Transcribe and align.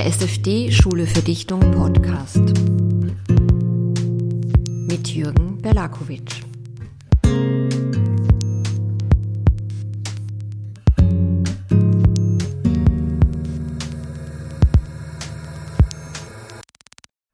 Der 0.00 0.08
SFD 0.08 0.72
Schule 0.72 1.06
für 1.06 1.20
Dichtung 1.20 1.60
Podcast 1.72 2.38
mit 4.88 5.08
Jürgen 5.08 5.60
Berlakovic. 5.60 6.42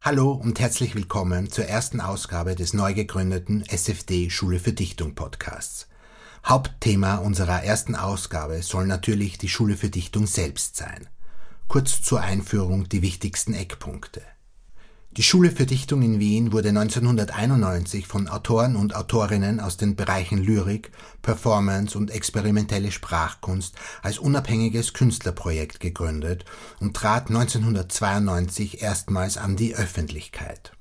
Hallo 0.02 0.33
und 0.33 0.59
herzlich 0.59 0.96
willkommen 0.96 1.52
zur 1.52 1.66
ersten 1.66 2.01
Ausgabe 2.01 2.57
des 2.57 2.74
neu 2.74 2.95
gegründeten 2.95 3.65
SFD 3.65 4.29
Schule 4.29 4.59
für 4.59 4.73
Dichtung 4.73 5.15
Podcasts. 5.15 5.87
Hauptthema 6.45 7.19
unserer 7.19 7.62
ersten 7.62 7.95
Ausgabe 7.95 8.60
soll 8.65 8.88
natürlich 8.88 9.38
die 9.38 9.48
Schule 9.48 9.77
für 9.77 9.88
Dichtung 9.88 10.27
selbst 10.27 10.74
sein. 10.74 11.07
Kurz 11.69 12.01
zur 12.01 12.20
Einführung 12.20 12.88
die 12.88 13.02
wichtigsten 13.02 13.52
Eckpunkte. 13.52 14.23
Die 15.16 15.24
Schule 15.24 15.51
für 15.51 15.66
Dichtung 15.66 16.01
in 16.02 16.20
Wien 16.20 16.52
wurde 16.52 16.69
1991 16.69 18.07
von 18.07 18.29
Autoren 18.29 18.77
und 18.77 18.95
Autorinnen 18.95 19.59
aus 19.59 19.77
den 19.77 19.97
Bereichen 19.97 20.38
Lyrik, 20.38 20.93
Performance 21.23 21.98
und 21.98 22.10
experimentelle 22.12 22.93
Sprachkunst 22.93 23.74
als 24.01 24.19
unabhängiges 24.19 24.93
Künstlerprojekt 24.93 25.80
gegründet 25.80 26.45
und 26.79 26.95
trat 26.95 27.29
1992 27.29 28.80
erstmals 28.80 29.37
an 29.37 29.57
die 29.57 29.74
Öffentlichkeit. 29.74 30.73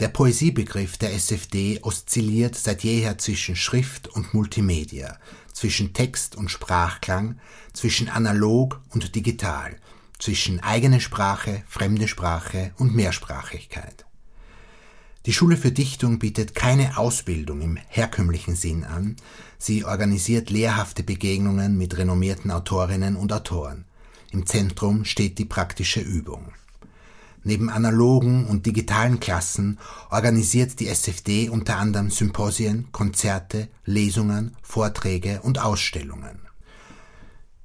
Der 0.00 0.08
Poesiebegriff 0.08 0.96
der 0.96 1.12
SFD 1.12 1.80
oszilliert 1.82 2.54
seit 2.54 2.84
jeher 2.84 3.18
zwischen 3.18 3.56
Schrift 3.56 4.08
und 4.08 4.32
Multimedia, 4.32 5.18
zwischen 5.52 5.92
Text 5.92 6.36
und 6.36 6.50
Sprachklang, 6.50 7.40
zwischen 7.72 8.08
analog 8.08 8.80
und 8.90 9.14
digital, 9.14 9.76
zwischen 10.24 10.60
eigene 10.60 11.02
Sprache, 11.02 11.64
fremde 11.66 12.08
Sprache 12.08 12.72
und 12.78 12.94
Mehrsprachigkeit. 12.94 14.06
Die 15.26 15.34
Schule 15.34 15.58
für 15.58 15.70
Dichtung 15.70 16.18
bietet 16.18 16.54
keine 16.54 16.96
Ausbildung 16.96 17.60
im 17.60 17.76
herkömmlichen 17.88 18.56
Sinn 18.56 18.84
an, 18.84 19.16
sie 19.58 19.84
organisiert 19.84 20.48
lehrhafte 20.48 21.02
Begegnungen 21.02 21.76
mit 21.76 21.98
renommierten 21.98 22.50
Autorinnen 22.50 23.16
und 23.16 23.34
Autoren. 23.34 23.84
Im 24.30 24.46
Zentrum 24.46 25.04
steht 25.04 25.38
die 25.38 25.44
praktische 25.44 26.00
Übung. 26.00 26.54
Neben 27.42 27.68
analogen 27.68 28.46
und 28.46 28.64
digitalen 28.64 29.20
Klassen 29.20 29.78
organisiert 30.08 30.80
die 30.80 30.88
SFD 30.88 31.50
unter 31.50 31.76
anderem 31.76 32.10
Symposien, 32.10 32.88
Konzerte, 32.92 33.68
Lesungen, 33.84 34.56
Vorträge 34.62 35.42
und 35.42 35.58
Ausstellungen. 35.58 36.43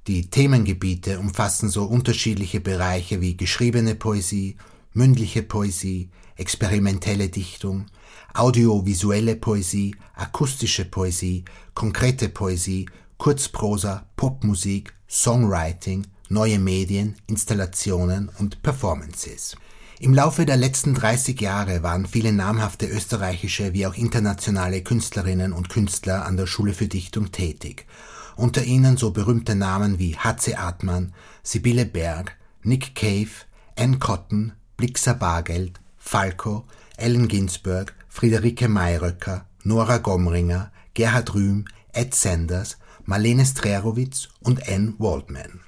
Die 0.06 0.30
Themengebiete 0.30 1.18
umfassen 1.18 1.68
so 1.68 1.84
unterschiedliche 1.84 2.60
Bereiche 2.60 3.20
wie 3.20 3.36
geschriebene 3.36 3.94
Poesie, 3.94 4.56
mündliche 4.94 5.42
Poesie, 5.42 6.08
experimentelle 6.36 7.28
Dichtung, 7.28 7.86
audiovisuelle 8.32 9.36
Poesie, 9.36 9.94
akustische 10.14 10.86
Poesie, 10.86 11.44
konkrete 11.74 12.30
Poesie, 12.30 12.86
Kurzprosa, 13.18 14.06
Popmusik, 14.16 14.94
Songwriting, 15.06 16.06
neue 16.30 16.58
Medien, 16.58 17.16
Installationen 17.26 18.30
und 18.38 18.62
Performances. 18.62 19.54
Im 19.98 20.14
Laufe 20.14 20.46
der 20.46 20.56
letzten 20.56 20.94
30 20.94 21.38
Jahre 21.38 21.82
waren 21.82 22.06
viele 22.06 22.32
namhafte 22.32 22.86
österreichische 22.86 23.74
wie 23.74 23.86
auch 23.86 23.94
internationale 23.94 24.82
Künstlerinnen 24.82 25.52
und 25.52 25.68
Künstler 25.68 26.24
an 26.24 26.38
der 26.38 26.46
Schule 26.46 26.72
für 26.72 26.88
Dichtung 26.88 27.32
tätig 27.32 27.84
unter 28.40 28.64
ihnen 28.64 28.96
so 28.96 29.10
berühmte 29.10 29.54
Namen 29.54 29.98
wie 29.98 30.16
H.C. 30.16 30.54
Artmann, 30.54 31.12
Sibylle 31.42 31.84
Berg, 31.84 32.36
Nick 32.62 32.94
Cave, 32.94 33.28
Ann 33.76 33.98
Cotton, 33.98 34.52
Blixer 34.76 35.14
Bargeld, 35.14 35.80
Falco, 35.98 36.64
Ellen 36.96 37.28
Ginsberg, 37.28 37.94
Friederike 38.08 38.68
Mayröcker, 38.68 39.46
Nora 39.62 39.98
Gomringer, 39.98 40.72
Gerhard 40.94 41.34
Rühm, 41.34 41.66
Ed 41.92 42.14
Sanders, 42.14 42.78
Marlene 43.04 43.44
Strerowitz 43.44 44.28
und 44.40 44.68
Ann 44.68 44.94
Waldman. 44.98 45.60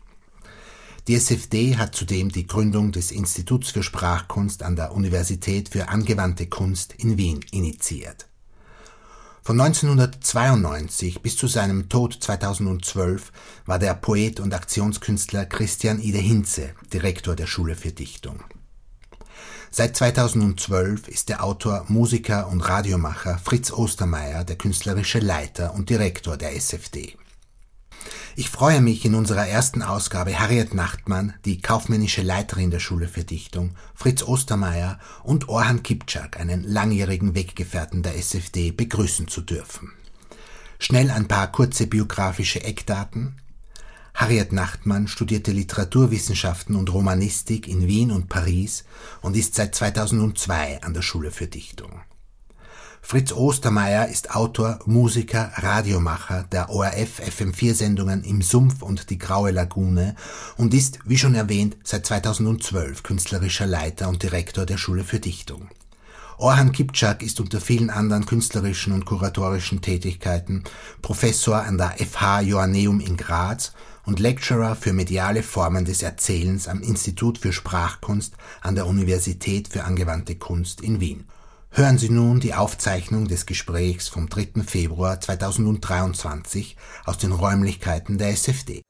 Die 1.08 1.16
SFD 1.16 1.76
hat 1.76 1.94
zudem 1.94 2.30
die 2.30 2.46
Gründung 2.46 2.92
des 2.92 3.10
Instituts 3.10 3.70
für 3.70 3.82
Sprachkunst 3.82 4.62
an 4.62 4.76
der 4.76 4.92
Universität 4.92 5.68
für 5.68 5.88
angewandte 5.88 6.46
Kunst 6.46 6.94
in 6.94 7.18
Wien 7.18 7.40
initiiert. 7.50 8.28
Von 9.44 9.60
1992 9.60 11.20
bis 11.20 11.36
zu 11.36 11.48
seinem 11.48 11.88
Tod 11.88 12.16
2012 12.20 13.32
war 13.66 13.80
der 13.80 13.94
Poet 13.94 14.38
und 14.38 14.54
Aktionskünstler 14.54 15.46
Christian 15.46 16.00
Ide 16.00 16.18
Hinze 16.18 16.70
Direktor 16.92 17.34
der 17.34 17.48
Schule 17.48 17.74
für 17.74 17.90
Dichtung. 17.90 18.44
Seit 19.72 19.96
2012 19.96 21.08
ist 21.08 21.28
der 21.28 21.42
Autor, 21.42 21.86
Musiker 21.88 22.46
und 22.46 22.60
Radiomacher 22.60 23.36
Fritz 23.42 23.72
Ostermeier 23.72 24.44
der 24.44 24.54
künstlerische 24.54 25.18
Leiter 25.18 25.74
und 25.74 25.90
Direktor 25.90 26.36
der 26.36 26.54
SFD. 26.54 27.16
Ich 28.34 28.48
freue 28.48 28.80
mich 28.80 29.04
in 29.04 29.14
unserer 29.14 29.46
ersten 29.46 29.82
Ausgabe 29.82 30.38
Harriet 30.38 30.74
Nachtmann, 30.74 31.34
die 31.44 31.60
kaufmännische 31.60 32.22
Leiterin 32.22 32.70
der 32.70 32.80
Schule 32.80 33.08
für 33.08 33.24
Dichtung, 33.24 33.76
Fritz 33.94 34.22
Ostermeier 34.22 34.98
und 35.22 35.48
Orhan 35.48 35.82
Kipczak, 35.82 36.40
einen 36.40 36.64
langjährigen 36.64 37.34
Weggefährten 37.34 38.02
der 38.02 38.16
SFD, 38.16 38.70
begrüßen 38.70 39.28
zu 39.28 39.42
dürfen. 39.42 39.92
Schnell 40.78 41.10
ein 41.10 41.28
paar 41.28 41.52
kurze 41.52 41.86
biografische 41.86 42.64
Eckdaten. 42.64 43.36
Harriet 44.14 44.52
Nachtmann 44.52 45.08
studierte 45.08 45.52
Literaturwissenschaften 45.52 46.74
und 46.74 46.92
Romanistik 46.92 47.68
in 47.68 47.86
Wien 47.86 48.10
und 48.10 48.28
Paris 48.28 48.84
und 49.20 49.36
ist 49.36 49.54
seit 49.54 49.74
2002 49.74 50.82
an 50.82 50.94
der 50.94 51.02
Schule 51.02 51.30
für 51.30 51.46
Dichtung. 51.46 52.02
Fritz 53.04 53.32
Ostermeier 53.32 54.08
ist 54.08 54.34
Autor, 54.34 54.78
Musiker, 54.86 55.50
Radiomacher 55.56 56.44
der 56.50 56.70
ORF 56.70 57.20
FM4-Sendungen 57.20 58.22
Im 58.22 58.40
Sumpf 58.40 58.80
und 58.80 59.10
die 59.10 59.18
Graue 59.18 59.50
Lagune 59.50 60.14
und 60.56 60.72
ist, 60.72 61.00
wie 61.04 61.18
schon 61.18 61.34
erwähnt, 61.34 61.76
seit 61.84 62.06
2012 62.06 63.02
künstlerischer 63.02 63.66
Leiter 63.66 64.08
und 64.08 64.22
Direktor 64.22 64.64
der 64.64 64.78
Schule 64.78 65.04
für 65.04 65.18
Dichtung. 65.18 65.68
Orhan 66.38 66.72
Kipczak 66.72 67.22
ist 67.22 67.38
unter 67.40 67.60
vielen 67.60 67.90
anderen 67.90 68.24
künstlerischen 68.24 68.94
und 68.94 69.04
kuratorischen 69.04 69.82
Tätigkeiten 69.82 70.64
Professor 71.02 71.62
an 71.62 71.76
der 71.76 71.96
FH 71.98 72.40
Joanneum 72.40 73.00
in 73.00 73.18
Graz 73.18 73.72
und 74.06 74.20
Lecturer 74.20 74.74
für 74.74 74.94
mediale 74.94 75.42
Formen 75.42 75.84
des 75.84 76.02
Erzählens 76.02 76.66
am 76.66 76.80
Institut 76.80 77.36
für 77.36 77.52
Sprachkunst 77.52 78.34
an 78.62 78.74
der 78.74 78.86
Universität 78.86 79.68
für 79.68 79.84
angewandte 79.84 80.36
Kunst 80.36 80.80
in 80.80 81.00
Wien. 81.00 81.26
Hören 81.74 81.96
Sie 81.96 82.10
nun 82.10 82.38
die 82.38 82.52
Aufzeichnung 82.52 83.28
des 83.28 83.46
Gesprächs 83.46 84.06
vom 84.06 84.28
3. 84.28 84.62
Februar 84.62 85.18
2023 85.18 86.76
aus 87.06 87.16
den 87.16 87.32
Räumlichkeiten 87.32 88.18
der 88.18 88.28
SFD. 88.28 88.82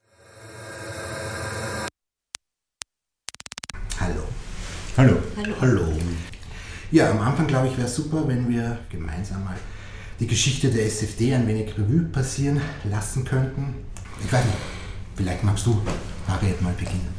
Hallo. 4.00 4.24
Hallo. 4.96 5.16
Hallo. 5.36 5.54
Hallo. 5.60 5.92
Ja, 6.90 7.12
am 7.12 7.20
Anfang 7.20 7.46
glaube 7.46 7.68
ich 7.68 7.76
wäre 7.76 7.86
es 7.86 7.94
super, 7.94 8.26
wenn 8.26 8.48
wir 8.48 8.80
gemeinsam 8.90 9.44
mal 9.44 9.56
die 10.18 10.26
Geschichte 10.26 10.68
der 10.68 10.84
SFD 10.86 11.36
ein 11.36 11.46
wenig 11.46 11.78
Revue 11.78 12.06
passieren 12.06 12.60
lassen 12.82 13.24
könnten. 13.24 13.76
Ich 14.24 14.32
weiß 14.32 14.44
nicht, 14.44 14.58
vielleicht 15.14 15.44
magst 15.44 15.66
du, 15.66 15.80
Harriet, 16.26 16.60
mal 16.60 16.74
beginnen. 16.74 17.11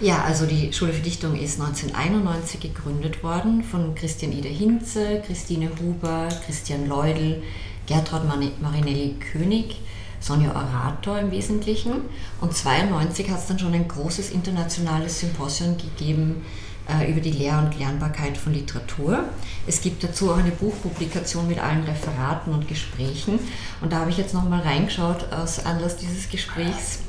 Ja, 0.00 0.22
also 0.22 0.46
die 0.46 0.72
Schule 0.72 0.92
für 0.92 1.02
Dichtung 1.02 1.34
ist 1.34 1.60
1991 1.60 2.60
gegründet 2.60 3.24
worden 3.24 3.64
von 3.64 3.96
Christian 3.96 4.30
Ida 4.30 4.48
Hinze, 4.48 5.20
Christine 5.26 5.70
Huber, 5.70 6.28
Christian 6.46 6.86
Leudl, 6.86 7.42
Gertraud 7.88 8.22
Marinelli 8.60 9.16
König, 9.32 9.80
Sonja 10.20 10.50
Orator 10.54 11.18
im 11.18 11.32
Wesentlichen. 11.32 11.94
Und 12.40 12.50
1992 12.50 13.28
hat 13.28 13.40
es 13.40 13.46
dann 13.48 13.58
schon 13.58 13.74
ein 13.74 13.88
großes 13.88 14.30
internationales 14.30 15.18
Symposium 15.18 15.76
gegeben 15.76 16.44
äh, 16.88 17.10
über 17.10 17.20
die 17.20 17.30
Lehr- 17.30 17.58
und 17.58 17.78
Lernbarkeit 17.78 18.36
von 18.36 18.52
Literatur. 18.52 19.24
Es 19.66 19.80
gibt 19.80 20.02
dazu 20.02 20.32
auch 20.32 20.38
eine 20.38 20.50
Buchpublikation 20.50 21.46
mit 21.46 21.58
allen 21.58 21.84
Referaten 21.84 22.52
und 22.52 22.66
Gesprächen. 22.68 23.38
Und 23.80 23.92
da 23.92 24.00
habe 24.00 24.10
ich 24.10 24.18
jetzt 24.18 24.34
nochmal 24.34 24.60
reingeschaut 24.60 25.32
aus 25.32 25.64
Anlass 25.64 25.96
dieses 25.96 26.28
Gesprächs 26.28 27.00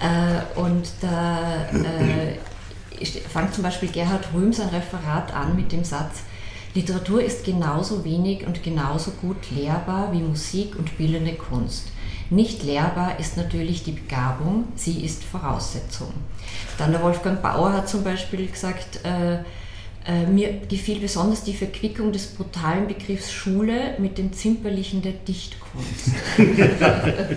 äh, 0.00 0.58
und 0.58 0.88
da 1.00 1.66
äh, 1.70 2.38
fängt 3.32 3.54
zum 3.54 3.62
Beispiel 3.62 3.88
Gerhard 3.88 4.28
Rühm 4.34 4.52
sein 4.52 4.68
Referat 4.68 5.32
an 5.32 5.56
mit 5.56 5.72
dem 5.72 5.84
Satz, 5.84 6.22
Literatur 6.74 7.22
ist 7.22 7.44
genauso 7.44 8.02
wenig 8.04 8.46
und 8.46 8.62
genauso 8.62 9.10
gut 9.10 9.36
lehrbar 9.50 10.10
wie 10.12 10.20
Musik 10.20 10.74
und 10.78 10.96
bildende 10.96 11.34
Kunst. 11.34 11.88
Nicht 12.32 12.62
lehrbar 12.62 13.20
ist 13.20 13.36
natürlich 13.36 13.84
die 13.84 13.92
Begabung, 13.92 14.64
sie 14.74 15.04
ist 15.04 15.22
Voraussetzung. 15.22 16.12
Dann 16.78 16.92
der 16.92 17.02
Wolfgang 17.02 17.42
Bauer 17.42 17.72
hat 17.72 17.88
zum 17.88 18.02
Beispiel 18.02 18.46
gesagt, 18.48 19.04
äh, 19.04 19.38
Äh, 20.04 20.26
mir 20.26 20.52
gefiel 20.68 20.98
besonders 20.98 21.44
die 21.44 21.54
Verquickung 21.54 22.10
des 22.10 22.26
brutalen 22.26 22.88
Begriffs 22.88 23.30
Schule 23.32 23.94
mit 23.98 24.18
dem 24.18 24.32
Zimperlichen 24.32 25.00
der 25.00 25.12
Dichtkunst. 25.12 26.10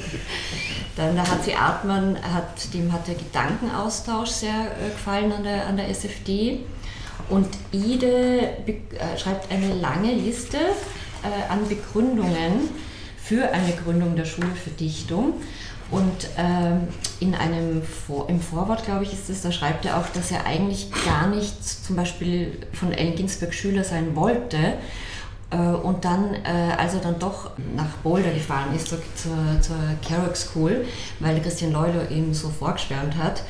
Dann 0.96 1.16
da 1.16 1.28
hat 1.28 1.44
sie 1.44 1.54
Artmann, 1.54 2.18
hat, 2.24 2.74
dem 2.74 2.92
hat 2.92 3.08
der 3.08 3.14
Gedankenaustausch 3.16 4.30
sehr 4.30 4.72
äh, 4.82 4.90
gefallen 4.90 5.32
an 5.32 5.44
der, 5.44 5.68
an 5.68 5.78
der 5.78 5.90
SFD. 5.90 6.62
Und 7.30 7.50
Ide 7.72 8.40
äh, 8.66 9.18
schreibt 9.18 9.52
eine 9.52 9.76
lange 9.76 10.14
Liste 10.14 10.58
äh, 10.58 11.52
an 11.52 11.68
Begründungen 11.70 12.70
für 13.28 13.52
eine 13.52 13.74
Gründung 13.74 14.16
der 14.16 14.26
Schule 14.26 14.56
für 14.56 14.70
Dichtung. 14.72 15.34
Und 15.92 16.30
ähm, 16.38 16.88
in 17.20 17.36
einem 17.36 17.84
Vor 17.84 18.28
im 18.28 18.40
Vorwort, 18.40 18.86
glaube 18.86 19.04
ich, 19.04 19.14
ist 19.14 19.30
es, 19.30 19.44
da 19.44 19.52
schreibt 19.52 19.86
er 19.86 19.98
auch, 19.98 20.08
dass 20.10 20.32
er 20.32 20.46
eigentlich 20.46 20.90
gar 21.06 21.28
nicht 21.28 21.64
zum 21.64 21.96
Beispiel 21.96 22.58
von 22.74 22.92
Ellen 22.92 23.16
Ginsberg 23.16 23.54
Schüler 23.54 23.84
sein 23.84 24.16
wollte. 24.16 24.58
Äh, 25.52 25.58
und 25.58 26.04
dann, 26.04 26.34
äh, 26.34 26.74
als 26.78 26.96
er 26.96 27.02
dann 27.02 27.20
doch 27.20 27.52
nach 27.76 27.90
Boulder 28.04 28.32
gefahren 28.32 28.76
ist, 28.76 28.88
zur, 28.88 29.00
zur, 29.16 29.76
Carrick 30.08 30.36
School, 30.36 30.86
weil 31.20 31.40
Christian 31.42 31.72
Leuler 31.72 32.10
ihm 32.10 32.34
so 32.34 32.50
vorgeschwärmt 32.50 33.16
hat, 33.18 33.44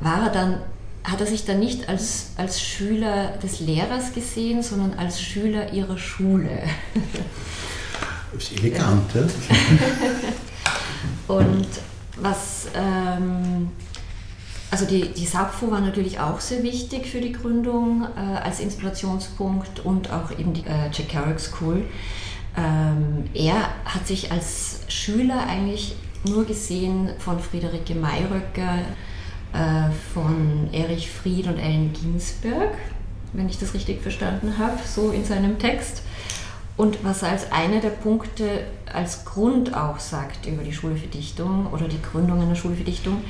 war 0.00 0.24
er 0.24 0.30
dann 0.30 0.60
hat 1.04 1.20
er 1.20 1.26
sich 1.26 1.44
dann 1.44 1.60
nicht 1.60 1.86
als, 1.90 2.30
als 2.38 2.62
Schüler 2.62 3.34
des 3.42 3.60
Lehrers 3.60 4.14
gesehen, 4.14 4.62
sondern 4.62 4.98
als 4.98 5.20
Schüler 5.20 5.70
ihrer 5.74 5.98
Schule. 5.98 6.62
Das 8.34 8.50
ist 8.50 8.58
elegant, 8.58 9.14
ja. 9.14 9.22
Und 11.34 11.68
was, 12.16 12.66
ähm, 12.74 13.70
also 14.70 14.86
die, 14.86 15.08
die 15.12 15.26
SAPFO 15.26 15.70
war 15.70 15.80
natürlich 15.80 16.18
auch 16.18 16.40
sehr 16.40 16.62
wichtig 16.62 17.06
für 17.06 17.20
die 17.20 17.32
Gründung 17.32 18.06
äh, 18.16 18.38
als 18.38 18.60
Inspirationspunkt 18.60 19.80
und 19.84 20.10
auch 20.12 20.30
eben 20.32 20.52
die 20.52 20.62
äh, 20.62 20.90
Jack 20.92 21.08
Kerouac 21.08 21.40
School. 21.40 21.84
Ähm, 22.56 23.28
er 23.34 23.68
hat 23.84 24.06
sich 24.06 24.30
als 24.30 24.80
Schüler 24.88 25.46
eigentlich 25.46 25.96
nur 26.26 26.44
gesehen 26.44 27.10
von 27.18 27.40
Friederike 27.40 27.94
Mayröcker, 27.94 28.78
äh, 29.52 29.90
von 30.12 30.68
Erich 30.72 31.10
Fried 31.10 31.46
und 31.46 31.58
Ellen 31.58 31.92
Ginsberg, 31.92 32.74
wenn 33.32 33.48
ich 33.48 33.58
das 33.58 33.74
richtig 33.74 34.02
verstanden 34.02 34.58
habe, 34.58 34.78
so 34.84 35.10
in 35.10 35.24
seinem 35.24 35.58
Text. 35.58 36.02
Und 36.76 37.04
was 37.04 37.22
er 37.22 37.30
als 37.30 37.52
einer 37.52 37.80
der 37.80 37.90
Punkte 37.90 38.66
als 38.92 39.24
Grund 39.24 39.76
auch 39.76 40.00
sagt 40.00 40.46
über 40.46 40.62
die 40.62 40.72
Schule 40.72 40.96
für 40.96 41.06
Dichtung 41.06 41.68
oder 41.72 41.86
die 41.86 42.02
Gründung 42.02 42.42
einer 42.42 42.56
Schule 42.56 42.74
für 42.74 42.84
Dichtung, 42.84 43.22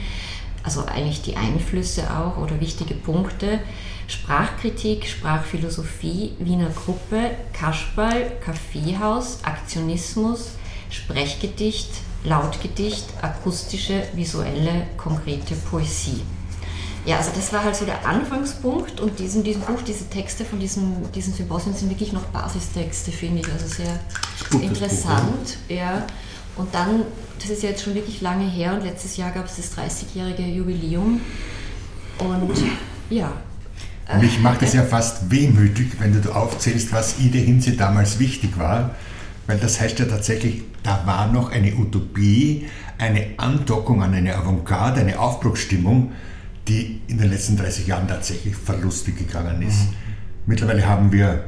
also 0.63 0.87
eigentlich 0.87 1.21
die 1.21 1.37
Einflüsse 1.37 2.05
auch 2.11 2.39
oder 2.39 2.59
wichtige 2.61 2.95
Punkte, 2.95 3.61
Sprachkritik, 4.07 5.07
Sprachphilosophie, 5.07 6.33
Wiener 6.39 6.71
Gruppe, 6.71 7.33
Kaschball, 7.53 8.33
Kaffeehaus, 8.41 9.45
Aktionismus, 9.45 10.53
Sprechgedicht, 10.91 11.91
Lautgedicht, 12.25 13.07
akustische, 13.21 14.05
visuelle, 14.15 14.87
konkrete 14.97 15.55
Poesie. 15.55 16.23
Ja, 17.05 17.19
also 17.19 17.31
das 17.35 17.53
war 17.53 17.63
halt 17.65 17.77
so 17.77 17.85
der 17.85 18.07
Anfangspunkt 18.07 19.01
und 19.01 19.19
diesen, 19.19 19.45
diesem 19.45 19.63
Buch, 19.63 19.83
diese 19.83 20.09
Texte 20.09 20.45
von 20.45 20.59
diesem, 20.59 21.13
diesen 21.13 21.35
Symposien 21.35 21.75
sind 21.75 21.91
wirklich 21.91 22.15
noch 22.15 22.25
Basistexte, 22.27 23.13
finde 23.13 23.41
ich, 23.41 23.53
also 23.53 23.67
sehr 23.67 24.01
interessant. 24.61 25.59
Buch, 25.69 25.77
ja. 25.77 25.77
ja. 25.77 26.07
Und 26.57 26.75
dann, 26.75 27.03
das 27.39 27.51
ist 27.51 27.63
ja 27.63 27.71
jetzt 27.71 27.83
schon 27.83 27.95
wirklich 27.95 28.21
lange 28.21 28.49
her 28.49 28.75
und 28.75 28.85
letztes 28.85 29.17
Jahr 29.17 29.33
gab 29.33 29.47
es 29.47 29.57
das 29.57 29.77
30-jährige 29.77 30.45
Jubiläum 30.45 31.21
und 32.19 32.53
ja. 33.11 33.33
Mich 34.21 34.39
macht 34.41 34.63
es 34.63 34.75
ja 34.75 34.83
fast 34.83 35.31
wehmütig, 35.31 35.93
wenn 35.99 36.21
du 36.21 36.31
aufzählst, 36.31 36.93
was 36.93 37.19
Ide 37.19 37.39
Hinze 37.39 37.73
damals 37.73 38.19
wichtig 38.19 38.59
war, 38.59 38.95
weil 39.47 39.59
das 39.59 39.81
heißt 39.81 39.99
ja 39.99 40.05
tatsächlich, 40.05 40.63
da 40.83 41.03
war 41.07 41.27
noch 41.27 41.51
eine 41.51 41.75
Utopie, 41.75 42.67
eine 42.99 43.31
Andockung 43.39 44.03
an 44.03 44.15
eine 44.15 44.37
Avantgarde, 44.37 45.01
eine 45.01 45.19
Aufbruchsstimmung, 45.19 46.13
die 46.69 47.01
in 47.09 47.19
den 47.19 47.31
letzten 47.31 47.57
30 47.57 47.87
Jahren 47.87 48.09
tatsächlich 48.09 48.57
verlustig 48.57 49.19
gegangen 49.19 49.63
ist. 49.63 49.83
Mhm. 49.83 49.97
Mittlerweile 50.47 50.87
haben 50.87 51.13
wir 51.13 51.45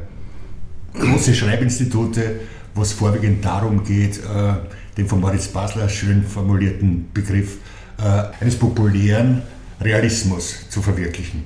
große 0.94 1.34
Schreibinstitute, 1.34 2.40
wo 2.74 2.82
es 2.82 2.92
vorwiegend 2.92 3.44
darum 3.44 3.84
geht, 3.84 4.18
äh, 4.18 4.54
den 4.96 5.06
von 5.06 5.20
Moritz 5.20 5.48
Basler 5.48 5.88
schön 5.88 6.24
formulierten 6.24 7.08
Begriff 7.12 7.58
äh, 7.98 8.42
eines 8.42 8.56
populären 8.56 9.42
Realismus 9.80 10.68
zu 10.70 10.82
verwirklichen. 10.82 11.44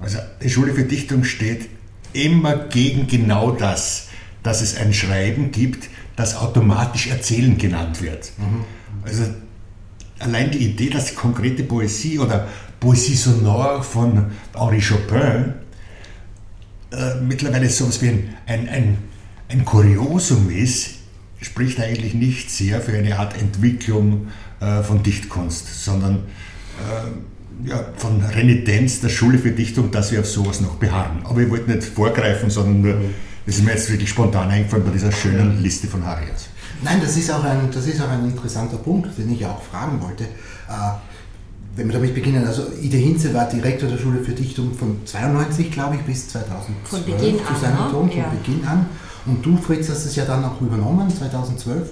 Also 0.00 0.18
die 0.42 0.50
Schule 0.50 0.72
für 0.72 0.84
Dichtung 0.84 1.24
steht 1.24 1.68
immer 2.12 2.56
gegen 2.56 3.06
genau 3.06 3.52
das, 3.52 4.08
dass 4.42 4.62
es 4.62 4.76
ein 4.76 4.92
Schreiben 4.92 5.52
gibt, 5.52 5.88
das 6.16 6.36
automatisch 6.36 7.08
Erzählen 7.08 7.56
genannt 7.58 8.02
wird. 8.02 8.32
Mhm. 8.38 8.64
Also 9.04 9.24
allein 10.18 10.50
die 10.50 10.58
Idee, 10.58 10.90
dass 10.90 11.14
konkrete 11.14 11.62
Poesie 11.62 12.18
oder 12.18 12.48
Poésie 12.80 13.14
sonore 13.14 13.82
von 13.82 14.30
Henri 14.54 14.80
Chopin 14.80 15.54
äh, 16.92 17.20
mittlerweile 17.20 17.68
so 17.68 17.84
etwas 17.84 18.02
wie 18.02 18.08
ein, 18.08 18.34
ein, 18.46 18.68
ein, 18.68 18.98
ein 19.48 19.64
Kuriosum 19.64 20.50
ist, 20.50 20.94
spricht 21.40 21.78
eigentlich 21.80 22.14
nicht 22.14 22.50
sehr 22.50 22.80
für 22.80 22.96
eine 22.96 23.18
Art 23.18 23.40
Entwicklung 23.40 24.28
äh, 24.60 24.82
von 24.82 25.02
Dichtkunst, 25.02 25.84
sondern 25.84 26.24
äh, 26.78 27.68
ja, 27.68 27.84
von 27.96 28.22
Renitenz 28.22 29.00
der 29.00 29.08
Schule 29.10 29.38
für 29.38 29.50
Dichtung, 29.50 29.90
dass 29.90 30.12
wir 30.12 30.20
auf 30.20 30.26
sowas 30.26 30.60
noch 30.60 30.76
beharren. 30.76 31.20
Aber 31.24 31.40
ich 31.40 31.50
wollte 31.50 31.70
nicht 31.70 31.84
vorgreifen, 31.84 32.50
sondern 32.50 32.80
nur, 32.80 33.00
das 33.46 33.56
ist 33.56 33.64
mir 33.64 33.72
jetzt 33.72 33.90
wirklich 33.90 34.08
spontan 34.08 34.50
eingefallen 34.50 34.84
bei 34.84 34.92
dieser 34.92 35.12
schönen 35.12 35.62
Liste 35.62 35.86
von 35.86 36.04
Harriers. 36.04 36.48
Nein, 36.82 37.00
das 37.02 37.16
ist 37.16 37.30
auch 37.30 37.44
ein, 37.44 37.70
das 37.72 37.86
ist 37.86 38.00
auch 38.00 38.08
ein 38.08 38.24
interessanter 38.24 38.78
Punkt, 38.78 39.16
den 39.18 39.30
ich 39.32 39.44
auch 39.44 39.62
fragen 39.62 40.00
wollte. 40.00 40.24
Äh, 40.24 41.09
wenn 41.76 41.86
wir 41.86 41.94
damit 41.94 42.14
beginnen, 42.14 42.46
also 42.46 42.64
Ide 42.80 42.96
Hinze 42.96 43.32
war 43.32 43.48
Direktor 43.48 43.88
der 43.88 43.98
Schule 43.98 44.20
für 44.20 44.32
Dichtung 44.32 44.74
von 44.74 45.00
92, 45.04 45.70
glaube 45.70 45.96
ich, 45.96 46.02
bis 46.02 46.28
2012 46.28 46.76
von 46.84 47.04
Beginn 47.04 47.38
zu 47.38 47.60
seinem 47.60 47.78
an, 47.78 47.90
Tod, 47.90 48.12
von 48.12 48.38
Beginn 48.42 48.66
an. 48.66 48.86
Und 49.26 49.44
du, 49.44 49.56
Fritz, 49.56 49.88
hast 49.88 50.04
es 50.04 50.16
ja 50.16 50.24
dann 50.24 50.44
auch 50.44 50.60
übernommen, 50.60 51.08
2012. 51.08 51.90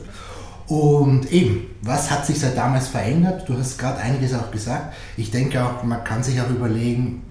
Und 0.66 1.32
eben, 1.32 1.66
was 1.82 2.10
hat 2.10 2.26
sich 2.26 2.38
seit 2.40 2.56
damals 2.56 2.88
verändert? 2.88 3.48
Du 3.48 3.56
hast 3.56 3.78
gerade 3.78 3.98
einiges 3.98 4.34
auch 4.34 4.50
gesagt. 4.50 4.94
Ich 5.16 5.30
denke 5.30 5.64
auch, 5.64 5.82
man 5.82 6.04
kann 6.04 6.22
sich 6.22 6.40
auch 6.40 6.50
überlegen, 6.50 7.22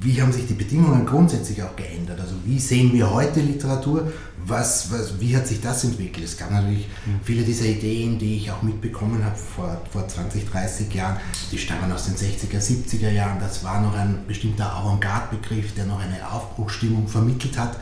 wie 0.00 0.20
haben 0.20 0.32
sich 0.32 0.46
die 0.46 0.54
Bedingungen 0.54 1.06
grundsätzlich 1.06 1.62
auch 1.62 1.74
geändert? 1.74 2.20
Also 2.20 2.34
wie 2.44 2.58
sehen 2.58 2.92
wir 2.92 3.10
heute 3.10 3.40
Literatur? 3.40 4.12
Was, 4.44 4.92
was, 4.92 5.18
wie 5.20 5.36
hat 5.36 5.46
sich 5.46 5.60
das 5.60 5.84
entwickelt? 5.84 6.24
Es 6.24 6.36
gab 6.36 6.50
natürlich 6.50 6.86
mhm. 7.06 7.20
viele 7.22 7.42
dieser 7.42 7.64
Ideen, 7.64 8.18
die 8.18 8.36
ich 8.36 8.50
auch 8.50 8.62
mitbekommen 8.62 9.24
habe 9.24 9.36
vor, 9.36 9.80
vor 9.90 10.06
20, 10.06 10.48
30 10.48 10.92
Jahren, 10.92 11.16
die 11.50 11.58
stammen 11.58 11.90
aus 11.90 12.06
den 12.06 12.14
60er, 12.14 12.60
70er 12.60 13.10
Jahren. 13.10 13.40
Das 13.40 13.64
war 13.64 13.80
noch 13.80 13.94
ein 13.94 14.24
bestimmter 14.28 14.72
Avantgarde-Begriff, 14.72 15.74
der 15.74 15.86
noch 15.86 16.00
eine 16.00 16.30
Aufbruchstimmung 16.30 17.08
vermittelt 17.08 17.58
hat 17.58 17.76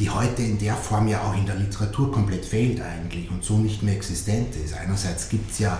die 0.00 0.08
heute 0.08 0.42
in 0.42 0.58
der 0.58 0.74
Form 0.74 1.06
ja 1.08 1.20
auch 1.20 1.36
in 1.36 1.44
der 1.44 1.56
Literatur 1.56 2.10
komplett 2.10 2.46
fehlt 2.46 2.80
eigentlich 2.80 3.30
und 3.30 3.44
so 3.44 3.58
nicht 3.58 3.82
mehr 3.82 3.94
existent 3.94 4.56
ist. 4.56 4.74
Einerseits 4.74 5.28
gibt 5.28 5.50
es 5.50 5.58
ja 5.58 5.78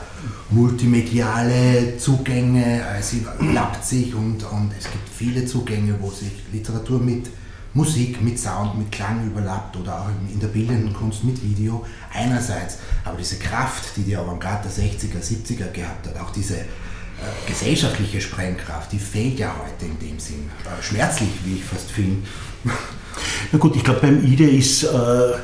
multimediale 0.50 1.96
Zugänge, 1.96 2.84
es 2.98 3.14
überlappt 3.14 3.82
sich 3.82 4.14
und, 4.14 4.44
und 4.44 4.72
es 4.78 4.84
gibt 4.84 5.08
viele 5.08 5.46
Zugänge, 5.46 5.94
wo 6.00 6.10
sich 6.10 6.32
Literatur 6.52 7.00
mit 7.00 7.30
Musik, 7.72 8.20
mit 8.20 8.38
Sound, 8.38 8.76
mit 8.76 8.92
Klang 8.92 9.26
überlappt 9.26 9.76
oder 9.78 10.02
auch 10.02 10.08
in 10.30 10.38
der 10.38 10.48
bildenden 10.48 10.92
Kunst 10.92 11.24
mit 11.24 11.42
Video 11.42 11.86
einerseits. 12.12 12.78
Aber 13.04 13.16
diese 13.16 13.36
Kraft, 13.36 13.96
die 13.96 14.02
die 14.02 14.16
Avantgarde 14.16 14.68
der 14.68 14.84
60er, 14.84 15.22
70er 15.22 15.72
gehabt 15.72 16.08
hat, 16.08 16.18
auch 16.20 16.30
diese 16.30 16.56
äh, 16.56 16.64
gesellschaftliche 17.46 18.20
Sprengkraft, 18.20 18.92
die 18.92 18.98
fehlt 18.98 19.38
ja 19.38 19.54
heute 19.56 19.86
in 19.86 19.98
dem 19.98 20.18
Sinn. 20.18 20.50
Äh, 20.64 20.82
schmerzlich, 20.82 21.30
wie 21.44 21.54
ich 21.54 21.64
fast 21.64 21.90
finde. 21.90 22.26
Na 23.52 23.58
gut, 23.58 23.76
ich 23.76 23.84
glaube, 23.84 24.00
beim 24.00 24.24
IDE 24.24 24.56
ist, 24.56 24.84
äh, 24.84 24.88
äh, 24.88 25.34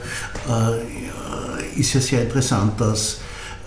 ist 1.76 1.94
ja 1.94 2.00
sehr 2.00 2.23
interessant, 2.23 2.80
dass 2.80 3.20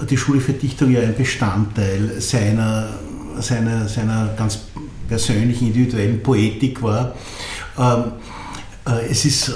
die 0.10 0.18
Schule 0.18 0.40
für 0.40 0.54
Dichtung 0.54 0.92
ja 0.92 1.02
ein 1.02 1.16
Bestandteil 1.16 2.22
seiner, 2.22 2.90
seiner, 3.40 3.88
seiner 3.88 4.34
ganz 4.38 4.60
persönlichen, 5.08 5.68
individuellen 5.68 6.24
Poetik 6.24 6.82
war. 6.82 7.16
Ähm, 7.78 8.14
äh, 8.88 9.10
es 9.10 9.26
ist 9.26 9.50
äh, 9.50 9.54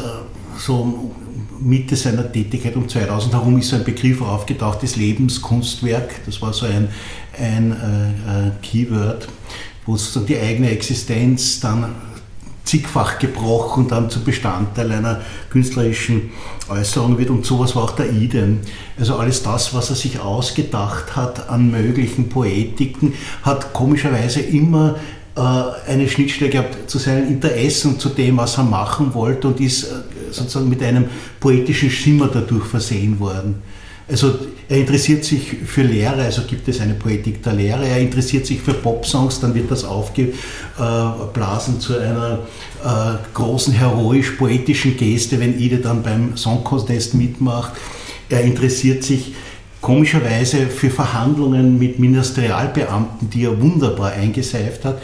so 0.57 1.11
Mitte 1.59 1.95
seiner 1.95 2.29
Tätigkeit 2.29 2.75
um 2.75 2.89
2000 2.89 3.33
herum 3.33 3.57
ist 3.57 3.69
so 3.69 3.77
ein 3.77 3.83
Begriff 3.83 4.21
aufgetaucht, 4.21 4.83
das 4.83 4.95
Lebenskunstwerk. 4.95 6.25
Das 6.25 6.41
war 6.41 6.51
so 6.51 6.65
ein, 6.65 6.89
ein 7.39 7.71
äh, 7.71 8.47
äh 8.47 8.51
Keyword, 8.61 9.27
wo 9.85 9.95
sozusagen 9.95 10.25
die 10.27 10.37
eigene 10.37 10.69
Existenz 10.71 11.59
dann 11.59 11.95
zigfach 12.73 13.19
gebrochen 13.19 13.87
dann 13.87 14.09
zu 14.09 14.23
Bestandteil 14.23 14.91
einer 14.91 15.21
künstlerischen 15.51 16.31
Äußerung 16.69 17.19
wird. 17.19 17.29
Und 17.29 17.45
sowas 17.45 17.75
war 17.75 17.83
auch 17.83 17.91
der 17.91 18.11
Iden. 18.11 18.61
Also 18.97 19.15
alles 19.15 19.43
das, 19.43 19.75
was 19.75 19.91
er 19.91 19.95
sich 19.95 20.19
ausgedacht 20.19 21.15
hat 21.15 21.49
an 21.49 21.69
möglichen 21.69 22.29
Poetiken, 22.29 23.13
hat 23.43 23.73
komischerweise 23.73 24.39
immer 24.39 24.95
äh, 25.35 25.41
eine 25.87 26.09
Schnittstelle 26.09 26.49
gehabt 26.49 26.89
zu 26.89 26.97
seinen 26.97 27.27
Interessen, 27.27 27.99
zu 27.99 28.09
dem, 28.09 28.37
was 28.37 28.57
er 28.57 28.63
machen 28.63 29.13
wollte 29.13 29.49
und 29.49 29.59
ist 29.59 29.83
äh, 29.83 29.87
sozusagen 30.31 30.67
mit 30.67 30.81
einem 30.81 31.05
poetischen 31.39 31.91
Schimmer 31.91 32.27
dadurch 32.33 32.65
versehen 32.65 33.19
worden. 33.19 33.61
Also 34.07 34.35
er 34.67 34.77
interessiert 34.77 35.23
sich 35.23 35.55
für 35.65 35.83
Lehre, 35.83 36.23
also 36.23 36.41
gibt 36.43 36.67
es 36.67 36.81
eine 36.81 36.93
Poetik 36.93 37.41
der 37.41 37.53
Lehre, 37.53 37.87
er 37.87 37.99
interessiert 37.99 38.45
sich 38.45 38.61
für 38.61 38.73
Popsongs, 38.73 39.39
dann 39.39 39.55
wird 39.55 39.71
das 39.71 39.85
aufgeblasen 39.85 41.79
zu 41.79 41.97
einer 41.97 42.39
äh, 42.83 43.17
großen 43.33 43.73
heroisch-poetischen 43.73 44.97
Geste, 44.97 45.39
wenn 45.39 45.57
Ide 45.57 45.77
dann 45.77 46.03
beim 46.03 46.35
Song 46.35 46.63
Contest 46.63 47.13
mitmacht. 47.13 47.73
Er 48.29 48.41
interessiert 48.41 49.03
sich 49.03 49.35
komischerweise 49.79 50.67
für 50.67 50.89
Verhandlungen 50.89 51.77
mit 51.77 51.99
Ministerialbeamten, 51.99 53.29
die 53.29 53.45
er 53.45 53.61
wunderbar 53.61 54.11
eingeseift 54.13 54.85
hat. 54.85 55.01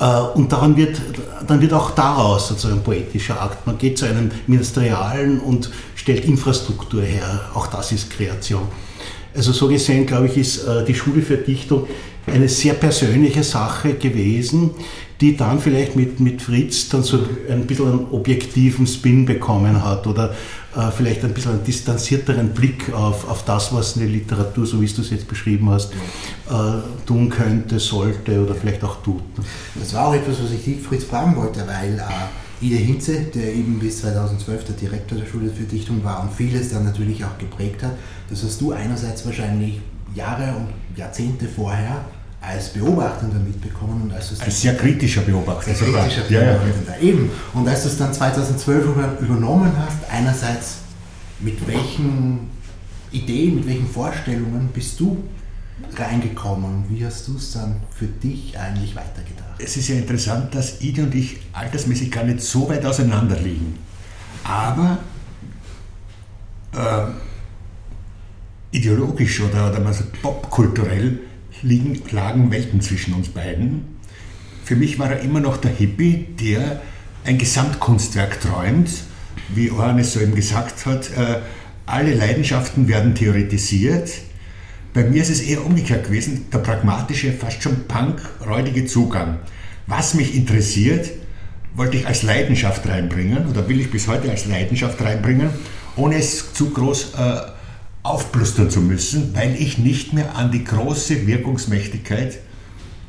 Äh, 0.00 0.20
und 0.34 0.52
daran 0.52 0.76
wird, 0.76 1.00
dann 1.46 1.60
wird 1.60 1.72
auch 1.72 1.90
daraus 1.92 2.48
sozusagen 2.48 2.80
ein 2.80 2.84
poetischer 2.84 3.40
Akt. 3.40 3.66
Man 3.66 3.78
geht 3.78 3.98
zu 3.98 4.06
einem 4.06 4.30
Ministerialen 4.46 5.40
und 5.40 5.70
stellt 6.08 6.24
Infrastruktur 6.24 7.02
her. 7.02 7.50
Auch 7.52 7.66
das 7.66 7.92
ist 7.92 8.10
Kreation. 8.10 8.62
Also 9.34 9.52
so 9.52 9.68
gesehen, 9.68 10.06
glaube 10.06 10.26
ich, 10.26 10.38
ist 10.38 10.64
äh, 10.64 10.82
die 10.82 10.94
Schule 10.94 11.20
für 11.20 11.36
Dichtung 11.36 11.86
eine 12.26 12.48
sehr 12.48 12.72
persönliche 12.72 13.42
Sache 13.42 13.92
gewesen, 13.92 14.70
die 15.20 15.36
dann 15.36 15.60
vielleicht 15.60 15.96
mit, 15.96 16.18
mit 16.18 16.40
Fritz 16.40 16.88
dann 16.88 17.02
so 17.02 17.18
ein 17.50 17.66
bisschen 17.66 17.88
einen 17.88 18.06
objektiven 18.10 18.86
Spin 18.86 19.26
bekommen 19.26 19.84
hat 19.84 20.06
oder 20.06 20.34
äh, 20.74 20.90
vielleicht 20.96 21.24
ein 21.24 21.34
bisschen 21.34 21.52
einen 21.52 21.64
distanzierteren 21.64 22.50
Blick 22.50 22.90
auf, 22.94 23.28
auf 23.28 23.44
das, 23.44 23.74
was 23.74 23.98
eine 23.98 24.06
Literatur, 24.06 24.64
so 24.64 24.80
wie 24.80 24.86
du 24.86 25.02
es 25.02 25.10
jetzt 25.10 25.28
beschrieben 25.28 25.68
hast, 25.68 25.92
äh, 25.92 27.06
tun 27.06 27.28
könnte, 27.28 27.78
sollte 27.78 28.42
oder 28.42 28.54
vielleicht 28.54 28.82
auch 28.82 29.02
tut. 29.02 29.22
Das 29.74 29.92
war 29.92 30.06
auch 30.06 30.14
etwas, 30.14 30.36
was 30.42 30.52
ich 30.52 30.80
Fritz, 30.80 31.04
fragen 31.04 31.36
wollte, 31.36 31.66
weil 31.66 31.98
äh, 31.98 32.47
Ide 32.60 32.76
Hinze, 32.76 33.20
der 33.34 33.54
eben 33.54 33.78
bis 33.78 34.00
2012 34.00 34.64
der 34.64 34.74
Direktor 34.74 35.18
der 35.18 35.26
Schule 35.26 35.50
für 35.50 35.64
Dichtung 35.64 36.02
war 36.02 36.22
und 36.22 36.32
vieles 36.32 36.70
dann 36.70 36.84
natürlich 36.84 37.24
auch 37.24 37.38
geprägt 37.38 37.82
hat, 37.82 37.92
das 38.28 38.42
hast 38.42 38.60
du 38.60 38.72
einerseits 38.72 39.24
wahrscheinlich 39.24 39.80
Jahre 40.14 40.56
und 40.56 40.68
Jahrzehnte 40.96 41.46
vorher 41.46 42.04
als 42.40 42.72
Beobachter 42.72 43.26
mitbekommen 43.26 44.02
und 44.02 44.12
als, 44.12 44.40
als 44.40 44.60
sehr 44.60 44.76
kritischer 44.76 45.22
Beobachter 45.22 45.74
sehr. 45.74 45.88
Kritischer 45.88 46.30
ja, 46.30 46.54
Beobachter. 46.54 47.00
Ja. 47.00 47.02
Eben. 47.02 47.30
Und 47.54 47.68
als 47.68 47.82
du 47.82 47.88
es 47.88 47.98
dann 47.98 48.12
2012 48.12 48.86
übernommen 49.20 49.72
hast, 49.76 50.10
einerseits 50.10 50.78
mit 51.40 51.66
welchen 51.66 52.50
Ideen, 53.10 53.56
mit 53.56 53.66
welchen 53.66 53.88
Vorstellungen 53.88 54.68
bist 54.72 54.98
du 55.00 55.16
reingekommen? 55.96 56.84
Wie 56.88 57.04
hast 57.04 57.28
du 57.28 57.36
es 57.36 57.52
dann 57.52 57.76
für 57.94 58.06
dich 58.06 58.58
eigentlich 58.58 58.94
weitergedacht? 58.94 59.47
Es 59.58 59.76
ist 59.76 59.88
ja 59.88 59.96
interessant, 59.96 60.54
dass 60.54 60.80
Ide 60.80 61.02
und 61.02 61.14
ich 61.14 61.38
altersmäßig 61.52 62.10
gar 62.10 62.24
nicht 62.24 62.40
so 62.40 62.68
weit 62.68 62.86
auseinander 62.86 63.36
liegen. 63.36 63.76
Aber 64.44 64.98
äh, 66.72 67.06
ideologisch 68.70 69.40
oder, 69.40 69.70
oder 69.70 69.84
also 69.84 70.04
popkulturell 70.22 71.20
liegen, 71.62 72.00
lagen 72.10 72.50
Welten 72.50 72.80
zwischen 72.80 73.14
uns 73.14 73.28
beiden. 73.28 73.98
Für 74.64 74.76
mich 74.76 74.98
war 74.98 75.10
er 75.10 75.20
immer 75.20 75.40
noch 75.40 75.56
der 75.56 75.72
Hippie, 75.72 76.26
der 76.40 76.82
ein 77.24 77.38
Gesamtkunstwerk 77.38 78.40
träumt, 78.40 78.90
wie 79.54 79.70
Ohanes 79.70 80.12
so 80.12 80.20
eben 80.20 80.34
gesagt 80.34 80.86
hat. 80.86 81.10
Äh, 81.10 81.40
alle 81.86 82.14
Leidenschaften 82.14 82.86
werden 82.86 83.14
theoretisiert. 83.14 84.10
Bei 84.94 85.04
mir 85.04 85.22
ist 85.22 85.30
es 85.30 85.40
eher 85.40 85.64
umgekehrt 85.64 86.06
gewesen, 86.06 86.46
der 86.52 86.58
pragmatische, 86.58 87.32
fast 87.32 87.62
schon 87.62 87.86
punk-räudige 87.86 88.86
Zugang. 88.86 89.38
Was 89.86 90.14
mich 90.14 90.34
interessiert, 90.34 91.10
wollte 91.74 91.96
ich 91.96 92.06
als 92.06 92.22
Leidenschaft 92.22 92.86
reinbringen 92.88 93.46
oder 93.48 93.68
will 93.68 93.80
ich 93.80 93.90
bis 93.90 94.08
heute 94.08 94.30
als 94.30 94.46
Leidenschaft 94.46 95.00
reinbringen, 95.00 95.50
ohne 95.96 96.16
es 96.16 96.52
zu 96.52 96.70
groß 96.70 97.14
äh, 97.14 97.40
aufplustern 98.02 98.70
zu 98.70 98.80
müssen, 98.80 99.34
weil 99.34 99.54
ich 99.54 99.78
nicht 99.78 100.12
mehr 100.12 100.34
an 100.36 100.50
die 100.50 100.64
große 100.64 101.26
Wirkungsmächtigkeit 101.26 102.38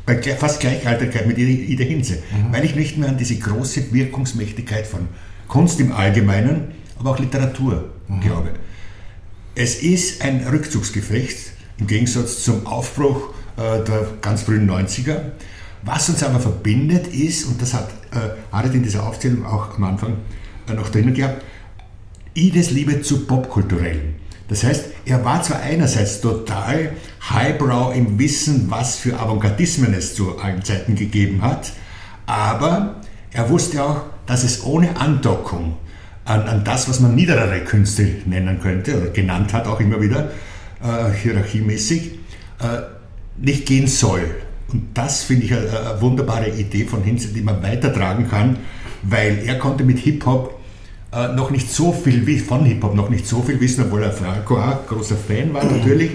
bei 0.05 0.21
fast 0.21 0.59
Gleichaltrigkeit 0.59 1.27
mit 1.27 1.37
Ida 1.37 1.83
Hinze, 1.83 2.15
mhm. 2.15 2.51
weil 2.51 2.65
ich 2.65 2.75
nicht 2.75 2.97
mehr 2.97 3.09
an 3.09 3.17
diese 3.17 3.37
große 3.37 3.93
Wirkungsmächtigkeit 3.93 4.87
von 4.87 5.07
Kunst 5.47 5.79
im 5.79 5.91
Allgemeinen, 5.91 6.71
aber 6.97 7.11
auch 7.11 7.19
Literatur 7.19 7.93
mhm. 8.07 8.19
glaube. 8.19 8.49
Es 9.55 9.81
ist 9.81 10.21
ein 10.21 10.45
Rückzugsgefecht 10.47 11.53
im 11.79 11.87
Gegensatz 11.87 12.43
zum 12.43 12.65
Aufbruch 12.67 13.29
äh, 13.57 13.83
der 13.83 14.07
ganz 14.21 14.43
frühen 14.43 14.69
90er. 14.69 15.17
Was 15.83 16.09
uns 16.09 16.23
aber 16.23 16.39
verbindet 16.39 17.07
ist, 17.07 17.45
und 17.45 17.61
das 17.61 17.73
hat 17.73 17.89
äh, 18.11 18.35
Aret 18.51 18.73
in 18.73 18.83
dieser 18.83 19.07
Aufzählung 19.07 19.45
auch 19.45 19.75
am 19.77 19.83
Anfang 19.85 20.17
äh, 20.67 20.73
noch 20.73 20.89
drinnen 20.89 21.13
gehabt, 21.13 21.43
Ides 22.33 22.71
Liebe 22.71 23.01
zu 23.01 23.25
Popkulturellen. 23.25 24.15
Das 24.49 24.63
heißt, 24.63 24.85
er 25.05 25.23
war 25.23 25.41
zwar 25.43 25.61
einerseits 25.61 26.21
total 26.21 26.91
highbrow 27.29 27.95
im 27.95 28.17
Wissen, 28.17 28.65
was 28.69 28.95
für 28.97 29.19
Avantgardismen 29.19 29.93
es 29.93 30.15
zu 30.15 30.39
allen 30.39 30.63
Zeiten 30.63 30.95
gegeben 30.95 31.41
hat, 31.41 31.71
aber 32.25 33.01
er 33.31 33.49
wusste 33.49 33.83
auch, 33.83 34.01
dass 34.25 34.43
es 34.43 34.63
ohne 34.63 34.97
Andockung 34.97 35.77
an, 36.25 36.43
an 36.43 36.63
das, 36.63 36.89
was 36.89 36.99
man 36.99 37.15
niederere 37.15 37.61
Künste 37.61 38.07
nennen 38.25 38.59
könnte 38.61 38.99
oder 38.99 39.11
genannt 39.11 39.53
hat, 39.53 39.67
auch 39.67 39.79
immer 39.79 40.01
wieder, 40.01 40.31
äh, 40.81 41.11
hierarchiemäßig, 41.13 42.11
äh, 42.59 42.81
nicht 43.37 43.65
gehen 43.65 43.87
soll. 43.87 44.23
Und 44.71 44.89
das 44.93 45.23
finde 45.23 45.45
ich 45.45 45.53
eine, 45.53 45.69
eine, 45.69 46.01
wunderbare 46.01 46.49
Idee 46.49 46.85
von 46.85 47.03
Hinze, 47.03 47.29
die 47.29 47.41
man 47.41 47.61
weitertragen 47.63 48.29
kann, 48.29 48.57
weil 49.03 49.39
er 49.45 49.57
konnte 49.57 49.83
mit 49.83 49.99
Hip-Hop 49.99 50.59
äh, 51.11 51.29
noch 51.29 51.49
nicht 51.49 51.71
so 51.71 51.91
viel 51.91 52.39
von 52.39 52.65
Hip-Hop, 52.65 52.95
noch 52.95 53.09
nicht 53.09 53.25
so 53.27 53.41
viel 53.41 53.59
wissen, 53.59 53.85
obwohl 53.85 54.03
er 54.03 54.11
Franco 54.11 54.57
auch 54.59 54.85
großer 54.87 55.15
Fan 55.15 55.53
war 55.53 55.63
natürlich. 55.63 56.11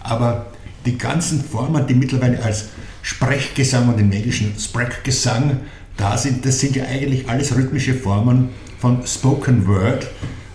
Aber 0.00 0.46
die 0.86 0.96
ganzen 0.96 1.42
Formen, 1.42 1.86
die 1.86 1.94
mittlerweile 1.94 2.42
als 2.42 2.66
Sprechgesang 3.02 3.88
und 3.88 3.98
im 3.98 4.12
Englischen 4.12 4.54
Sprechgesang 4.58 5.58
da 5.96 6.16
sind, 6.16 6.44
das 6.44 6.60
sind 6.60 6.76
ja 6.76 6.84
eigentlich 6.84 7.28
alles 7.28 7.56
rhythmische 7.56 7.94
Formen 7.94 8.50
von 8.78 9.04
Spoken 9.06 9.66
Word 9.66 10.06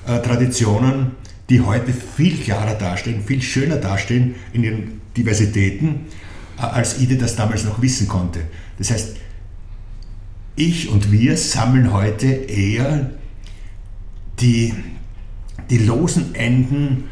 äh, 0.07 0.19
Traditionen, 0.19 1.11
die 1.49 1.61
heute 1.61 1.93
viel 1.93 2.37
klarer 2.37 2.75
dastehen, 2.75 3.23
viel 3.23 3.41
schöner 3.41 3.77
dastehen 3.77 4.35
in 4.53 4.63
ihren 4.63 5.01
Diversitäten, 5.17 6.05
äh, 6.57 6.61
als 6.61 6.99
Ide 6.99 7.17
das 7.17 7.35
damals 7.35 7.65
noch 7.65 7.81
wissen 7.81 8.07
konnte. 8.07 8.41
Das 8.77 8.91
heißt, 8.91 9.17
ich 10.55 10.89
und 10.89 11.11
wir 11.11 11.37
sammeln 11.37 11.91
heute 11.93 12.27
eher 12.27 13.09
die, 14.39 14.73
die 15.69 15.79
losen 15.79 16.35
Enden 16.35 17.05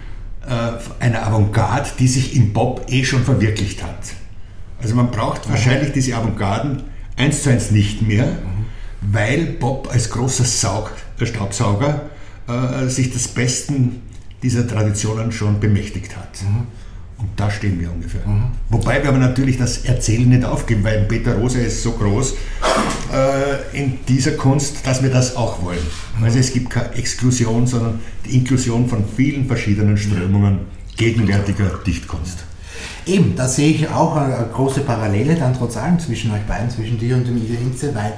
äh, 0.46 1.04
einer 1.04 1.26
Avantgarde, 1.26 1.90
die 2.00 2.08
sich 2.08 2.36
im 2.36 2.54
Bob 2.54 2.86
eh 2.90 3.04
schon 3.04 3.24
verwirklicht 3.24 3.84
hat. 3.84 4.14
Also 4.82 4.96
man 4.96 5.12
braucht 5.12 5.50
wahrscheinlich 5.50 5.92
diese 5.92 6.16
Avantgarden 6.16 6.84
eins 7.16 7.44
zu 7.44 7.50
eins 7.50 7.72
nicht 7.72 8.02
mehr, 8.02 8.26
mhm. 8.26 8.66
weil 9.02 9.46
Bob 9.46 9.90
als 9.92 10.10
großer 10.10 10.46
Saug, 10.46 10.92
der 11.20 11.28
Staubsauger 11.28 12.10
äh, 12.48 12.88
sich 12.88 13.12
des 13.12 13.28
Besten 13.28 14.02
dieser 14.44 14.68
Traditionen 14.68 15.32
schon 15.32 15.60
bemächtigt 15.60 16.16
hat. 16.16 16.42
Mhm. 16.44 16.68
Und 17.18 17.30
da 17.36 17.52
stehen 17.52 17.80
wir 17.80 17.92
ungefähr. 17.92 18.26
Mhm. 18.26 18.46
Wobei 18.70 19.04
wir 19.04 19.10
aber 19.10 19.20
natürlich 19.20 19.58
das 19.58 19.86
Erzählen 19.86 20.28
nicht 20.28 20.44
aufgeben, 20.44 20.84
weil 20.84 21.04
Peter 21.04 21.36
Rose 21.36 21.62
ist 21.62 21.84
so 21.84 21.92
groß 21.92 22.34
äh, 23.14 23.78
in 23.78 24.00
dieser 24.08 24.32
Kunst, 24.32 24.88
dass 24.88 25.04
wir 25.04 25.12
das 25.12 25.36
auch 25.36 25.62
wollen. 25.62 25.86
Mhm. 26.18 26.24
Also 26.24 26.40
es 26.40 26.52
gibt 26.52 26.72
keine 26.72 26.94
Exklusion, 26.96 27.68
sondern 27.68 28.00
die 28.26 28.36
Inklusion 28.36 28.90
von 28.90 29.06
vielen 29.16 29.46
verschiedenen 29.46 29.98
Strömungen 29.98 30.60
gegenwärtiger 30.98 31.80
Dichtkunst. 31.86 32.46
Eben, 33.06 33.36
da 33.36 33.48
sehe 33.48 33.72
ich 33.72 33.90
auch 33.90 34.16
eine 34.16 34.48
große 34.54 34.82
Parallele 34.82 35.36
dann 35.36 35.56
trotz 35.56 35.78
allem 35.78 36.00
zwischen 36.00 36.32
euch 36.32 36.42
beiden, 36.44 36.70
zwischen 36.70 37.00
dir 37.00 37.16
und 37.16 37.28
dem 37.28 37.38
Ida 37.38 37.60
Hinze, 37.60 37.94
weil 37.94 38.14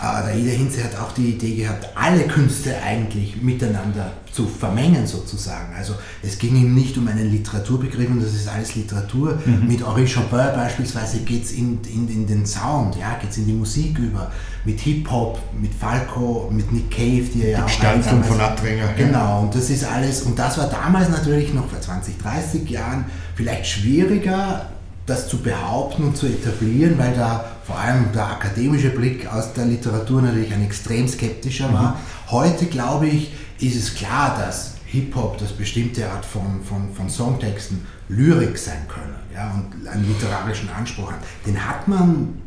der 0.00 0.36
Ida 0.36 0.52
Hinze 0.52 0.84
hat 0.84 0.96
auch 0.96 1.12
die 1.12 1.30
Idee 1.30 1.56
gehabt, 1.56 1.88
alle 1.96 2.22
Künste 2.28 2.80
eigentlich 2.80 3.42
miteinander 3.42 4.12
zu 4.32 4.46
vermengen 4.46 5.04
sozusagen. 5.04 5.74
Also 5.76 5.94
es 6.22 6.38
ging 6.38 6.54
ihm 6.54 6.74
nicht 6.74 6.96
um 6.96 7.08
einen 7.08 7.32
Literaturbegriff 7.32 8.08
und 8.08 8.22
das 8.22 8.34
ist 8.34 8.46
alles 8.46 8.76
Literatur. 8.76 9.36
Mhm. 9.44 9.66
Mit 9.66 9.84
Henri 9.84 10.06
Chopin 10.06 10.54
beispielsweise 10.54 11.18
geht 11.18 11.44
es 11.44 11.52
in, 11.52 11.80
in, 11.92 12.08
in, 12.08 12.26
den 12.28 12.46
Sound, 12.46 12.96
ja, 12.96 13.18
geht 13.20 13.30
es 13.30 13.38
in 13.38 13.46
die 13.46 13.52
Musik 13.52 13.98
über. 13.98 14.30
Mit 14.64 14.78
Hip-Hop, 14.80 15.40
mit 15.60 15.74
Falco, 15.74 16.48
mit 16.52 16.70
Nick 16.72 16.90
Cave, 16.92 17.24
die 17.34 17.42
er 17.42 17.50
ja 17.50 17.64
auch... 17.64 17.68
Standung 17.68 18.22
von 18.22 18.40
Abdränger. 18.40 18.92
Genau, 18.96 19.42
und 19.42 19.54
das 19.54 19.68
ist 19.70 19.84
alles, 19.84 20.22
und 20.22 20.38
das 20.38 20.58
war 20.58 20.68
damals 20.68 21.08
natürlich 21.08 21.52
noch 21.52 21.68
vor 21.68 21.80
20, 21.80 22.18
30 22.18 22.70
Jahren 22.70 23.06
vielleicht 23.34 23.66
schwieriger, 23.66 24.66
das 25.08 25.26
zu 25.26 25.38
behaupten 25.38 26.04
und 26.04 26.16
zu 26.16 26.26
etablieren, 26.26 26.98
weil 26.98 27.14
da 27.14 27.44
vor 27.64 27.78
allem 27.78 28.12
der 28.12 28.26
akademische 28.26 28.90
Blick 28.90 29.26
aus 29.26 29.52
der 29.54 29.64
Literatur 29.64 30.22
natürlich 30.22 30.52
ein 30.52 30.64
extrem 30.64 31.08
skeptischer 31.08 31.72
war. 31.72 31.92
Mhm. 31.92 32.30
Heute, 32.30 32.66
glaube 32.66 33.08
ich, 33.08 33.32
ist 33.58 33.76
es 33.76 33.94
klar, 33.94 34.36
dass 34.38 34.74
Hip-Hop, 34.86 35.38
das 35.38 35.52
bestimmte 35.52 36.08
Art 36.10 36.24
von, 36.24 36.62
von, 36.62 36.94
von 36.94 37.10
Songtexten 37.10 37.86
Lyrik 38.08 38.56
sein 38.56 38.86
können 38.88 39.14
ja, 39.34 39.52
und 39.54 39.86
einen 39.86 40.06
literarischen 40.06 40.70
Anspruch 40.70 41.12
hat. 41.12 41.18
Den 41.46 41.66
hat 41.66 41.88
man 41.88 42.40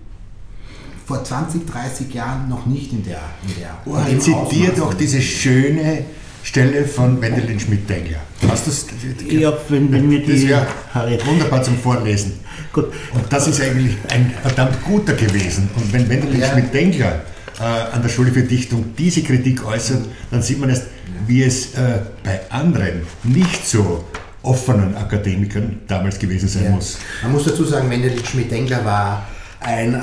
vor 1.05 1.23
20, 1.23 1.67
30 1.67 2.13
Jahren 2.13 2.47
noch 2.47 2.65
nicht 2.65 2.93
in 2.93 3.03
der. 3.03 3.21
In 3.43 3.55
der 3.59 3.77
oh, 3.85 3.97
in 4.09 4.21
zitiert 4.21 4.77
doch 4.79 4.93
diese 4.93 5.21
schöne 5.21 6.05
Stelle 6.43 6.85
von 6.85 7.21
Wendelin 7.21 7.59
Schmidt-Dengler. 7.59 8.19
Hast 8.47 8.67
du 8.67 8.71
das? 8.71 8.85
Ja, 9.29 9.53
wenn, 9.69 9.91
wenn 9.91 10.09
wir 10.09 10.23
die. 10.23 10.47
Das 10.47 10.65
wäre 10.95 11.25
wunderbar 11.25 11.63
zum 11.63 11.77
Vorlesen. 11.77 12.33
Gut. 12.73 12.85
Und 13.13 13.25
das 13.29 13.47
ist 13.47 13.61
eigentlich 13.61 13.95
ein 14.09 14.33
verdammt 14.41 14.83
guter 14.83 15.13
gewesen. 15.13 15.69
Und 15.75 15.93
wenn 15.93 16.09
Wendelin 16.09 16.41
ja. 16.41 16.51
Schmidt-Dengler 16.51 17.21
äh, 17.59 17.63
an 17.63 18.01
der 18.01 18.09
Schule 18.09 18.31
für 18.31 18.43
Dichtung 18.43 18.93
diese 18.97 19.21
Kritik 19.23 19.65
äußert, 19.65 20.05
dann 20.31 20.41
sieht 20.41 20.59
man 20.59 20.69
erst, 20.69 20.83
wie 21.27 21.43
es 21.43 21.75
äh, 21.75 21.99
bei 22.23 22.39
anderen 22.49 23.03
nicht 23.23 23.67
so 23.67 24.03
offenen 24.41 24.95
Akademikern 24.95 25.81
damals 25.87 26.17
gewesen 26.17 26.47
sein 26.47 26.65
ja. 26.65 26.69
muss. 26.71 26.97
Man 27.21 27.33
muss 27.33 27.43
dazu 27.43 27.63
sagen, 27.63 27.89
Wendelin 27.89 28.25
Schmidt-Dengler 28.25 28.83
war 28.83 29.27
ein 29.59 29.93
äh, 29.93 29.99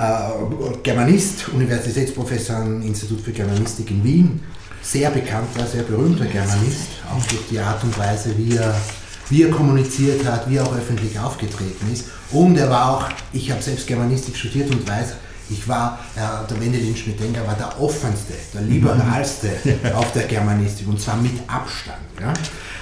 Germanist, 0.83 1.49
Universitätsprofessor 1.49 2.57
am 2.57 2.83
Institut 2.83 3.21
für 3.21 3.33
Germanistik 3.33 3.91
in 3.91 4.05
Wien, 4.05 4.41
sehr 4.89 5.11
bekannter, 5.11 5.67
sehr 5.67 5.83
berühmter 5.83 6.25
Germanist, 6.25 6.89
auch 7.11 7.23
durch 7.27 7.47
die 7.51 7.59
Art 7.59 7.83
und 7.85 7.97
Weise, 7.99 8.37
wie 8.39 8.57
er, 8.57 8.75
wie 9.29 9.43
er 9.43 9.51
kommuniziert 9.51 10.25
hat, 10.25 10.49
wie 10.49 10.57
er 10.57 10.65
auch 10.65 10.75
öffentlich 10.75 11.19
aufgetreten 11.19 11.93
ist. 11.93 12.07
Und 12.31 12.57
er 12.57 12.71
war 12.71 12.91
auch, 12.91 13.09
ich 13.33 13.51
habe 13.51 13.63
selbst 13.63 13.87
Germanistik 13.87 14.37
studiert 14.37 14.71
und 14.71 14.89
weiß, 14.89 15.15
ich 15.51 15.67
war, 15.69 15.99
äh, 16.17 16.21
der 16.49 16.61
Wendelin 16.61 16.97
Schmidt-Denker 16.97 17.47
war 17.47 17.55
der 17.55 17.81
offenste, 17.81 18.35
der 18.55 18.63
liberalste 18.63 19.51
auf 19.95 20.13
der 20.13 20.25
Germanistik 20.25 20.89
und 20.89 21.01
zwar 21.01 21.17
mit 21.17 21.39
Abstand. 21.47 21.99
Ja? 22.21 22.33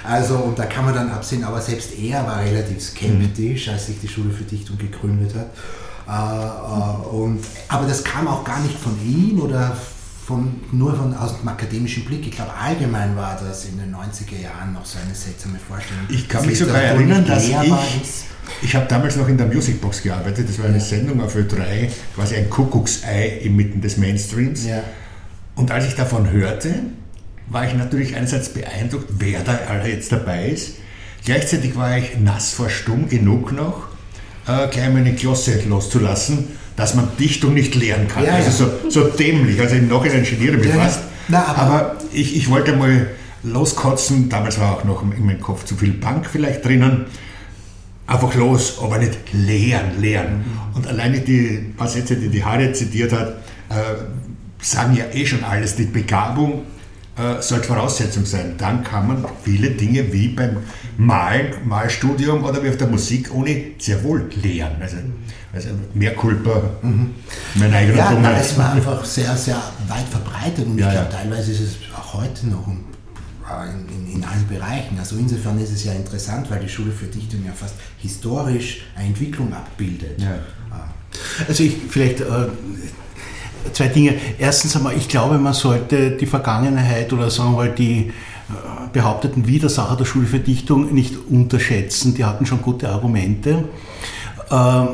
Also, 0.03 0.35
und 0.37 0.57
da 0.57 0.65
kann 0.65 0.85
man 0.85 0.93
dann 0.93 1.11
absehen, 1.11 1.43
aber 1.43 1.59
selbst 1.59 1.97
er 1.97 2.25
war 2.25 2.39
relativ 2.39 2.81
skeptisch, 2.81 3.67
als 3.67 3.87
sich 3.87 3.99
die 4.01 4.07
Schule 4.07 4.31
für 4.31 4.43
Dichtung 4.43 4.77
gegründet 4.77 5.33
hat. 5.35 5.47
Äh, 6.07 6.45
äh, 6.45 7.15
und, 7.15 7.43
aber 7.67 7.85
das 7.85 8.01
kam 8.03 8.27
auch 8.29 8.45
gar 8.45 8.61
nicht 8.61 8.77
von 8.77 8.97
ihm 9.05 9.41
oder 9.41 9.75
von, 10.27 10.59
nur 10.73 10.93
von, 10.93 11.13
aus 11.13 11.39
dem 11.39 11.47
akademischen 11.47 12.03
Blick. 12.03 12.27
Ich 12.27 12.35
glaube, 12.35 12.51
allgemein 12.53 13.15
war 13.15 13.39
das 13.41 13.63
in 13.63 13.77
den 13.77 13.95
90er 13.95 14.41
Jahren 14.41 14.73
noch 14.73 14.85
so 14.85 14.99
eine 14.99 15.15
seltsame 15.15 15.57
Vorstellung. 15.57 16.03
Ich 16.09 16.27
kann 16.27 16.45
mich 16.45 16.59
sogar 16.59 16.81
erinnern, 16.81 17.25
dass 17.25 17.47
ich, 17.47 17.55
ich 18.61 18.75
habe 18.75 18.85
damals 18.89 19.15
noch 19.15 19.29
in 19.29 19.37
der 19.37 19.47
Musicbox 19.47 20.03
gearbeitet. 20.03 20.49
Das 20.49 20.59
war 20.59 20.65
eine 20.65 20.79
ja. 20.79 20.83
Sendung 20.83 21.21
auf 21.21 21.33
Ö3, 21.33 21.89
quasi 22.13 22.35
ein 22.35 22.49
Kuckucksei 22.49 23.39
inmitten 23.41 23.79
des 23.79 23.95
Mainstreams. 23.95 24.65
Ja. 24.65 24.83
Und 25.55 25.71
als 25.71 25.87
ich 25.87 25.95
davon 25.95 26.29
hörte, 26.29 26.73
war 27.47 27.65
ich 27.65 27.73
natürlich 27.73 28.13
einerseits 28.13 28.49
beeindruckt, 28.49 29.07
wer 29.19 29.45
da 29.45 29.57
alle 29.69 29.87
jetzt 29.87 30.11
dabei 30.11 30.49
ist. 30.49 30.73
Gleichzeitig 31.23 31.77
war 31.77 31.97
ich 31.97 32.19
nass 32.19 32.51
vor 32.51 32.69
Stumm 32.69 33.07
genug 33.07 33.53
noch, 33.53 33.87
äh, 34.45 34.67
gleich 34.67 34.91
meine 34.91 35.15
Klosse 35.15 35.61
loszulassen, 35.69 36.49
dass 36.77 36.93
man 36.93 37.09
Dichtung 37.19 37.55
nicht 37.55 37.75
lernen 37.75 38.07
kann. 38.07 38.23
Ja, 38.23 38.35
also 38.35 38.65
ja. 38.65 38.71
So, 38.89 38.89
so 38.89 39.07
dämlich. 39.09 39.59
Also 39.59 39.75
im 39.75 39.89
Nachhinein 39.89 40.23
geniere 40.23 40.57
mich 40.57 40.69
ja, 40.69 40.75
fast. 40.75 40.99
Na, 41.27 41.45
aber, 41.45 41.61
aber 41.61 41.95
ich, 42.13 42.37
ich 42.37 42.49
wollte 42.49 42.73
mal 42.73 43.07
loskotzen. 43.43 44.29
Damals 44.29 44.59
war 44.59 44.77
auch 44.77 44.83
noch 44.85 45.01
in 45.01 45.25
meinem 45.25 45.41
Kopf 45.41 45.65
zu 45.65 45.75
viel 45.75 45.91
Punk 45.93 46.27
vielleicht 46.31 46.63
drinnen. 46.63 47.05
Einfach 48.05 48.33
los, 48.35 48.79
aber 48.81 48.99
nicht 48.99 49.17
lehren, 49.33 49.99
lehren. 49.99 50.37
Mhm. 50.37 50.75
Und 50.75 50.87
alleine 50.87 51.19
die 51.19 51.73
paar 51.75 51.87
Sätze, 51.87 52.15
die 52.15 52.29
die 52.29 52.45
Harriet 52.45 52.77
zitiert 52.77 53.11
hat, 53.11 53.29
äh, 53.69 53.73
sagen 54.61 54.95
ja 54.95 55.05
eh 55.11 55.25
schon 55.25 55.43
alles. 55.43 55.75
Die 55.75 55.85
Begabung 55.85 56.61
äh, 57.17 57.41
sollte 57.41 57.67
Voraussetzung 57.67 58.23
sein. 58.25 58.53
Dann 58.59 58.83
kann 58.83 59.07
man 59.07 59.25
viele 59.43 59.71
Dinge 59.71 60.13
wie 60.13 60.27
beim 60.27 60.57
Malen, 60.97 61.47
Malstudium 61.65 62.43
oder 62.43 62.63
wie 62.63 62.69
auf 62.69 62.77
der 62.77 62.87
Musik 62.87 63.33
ohne 63.33 63.63
sehr 63.79 64.03
wohl 64.03 64.29
lernen. 64.41 64.77
Also, 64.79 64.97
also 65.57 65.69
mehr 65.93 66.15
Kulpa, 66.15 66.61
mhm. 66.81 67.15
mein 67.55 67.73
eigener 67.73 67.97
Ja, 67.97 68.11
nein, 68.13 68.37
es 68.39 68.57
war 68.57 68.71
einfach 68.73 69.03
sehr, 69.03 69.35
sehr 69.35 69.61
weit 69.87 70.07
verbreitet 70.09 70.65
und 70.65 70.77
ja, 70.77 70.87
ich 70.87 70.93
glaube, 70.93 71.09
ja. 71.11 71.17
teilweise 71.17 71.51
ist 71.51 71.61
es 71.61 71.75
auch 71.95 72.13
heute 72.13 72.47
noch 72.47 72.67
äh, 72.67 73.69
in, 73.69 74.07
in, 74.09 74.15
in, 74.17 74.23
allen 74.23 74.47
Bereichen. 74.47 74.97
Also 74.99 75.17
insofern 75.17 75.59
ist 75.59 75.71
es 75.71 75.83
ja 75.83 75.93
interessant, 75.93 76.49
weil 76.49 76.59
die 76.59 76.69
Schule 76.69 76.91
für 76.91 77.05
Dichtung 77.05 77.43
ja 77.45 77.51
fast 77.53 77.75
historisch 77.97 78.81
eine 78.95 79.07
Entwicklung 79.07 79.53
abbildet. 79.53 80.21
Ja. 80.21 80.39
Also 81.47 81.63
ich 81.63 81.77
vielleicht 81.89 82.21
äh, 82.21 82.47
zwei 83.73 83.87
Dinge. 83.87 84.15
Erstens 84.37 84.75
einmal, 84.75 84.95
ich 84.95 85.07
glaube, 85.07 85.37
man 85.37 85.53
sollte 85.53 86.11
die 86.11 86.25
Vergangenheit 86.25 87.11
oder 87.13 87.29
sagen 87.29 87.51
wir 87.51 87.57
mal 87.57 87.71
die 87.71 88.11
äh, 88.49 88.93
behaupteten 88.93 89.47
Widersacher 89.47 89.95
der 89.95 90.05
Schule 90.05 90.27
für 90.27 90.39
Dichtung 90.39 90.93
nicht 90.93 91.15
unterschätzen. 91.29 92.15
Die 92.15 92.25
hatten 92.25 92.45
schon 92.45 92.61
gute 92.61 92.89
Argumente. 92.89 93.65
Ähm, 94.49 94.87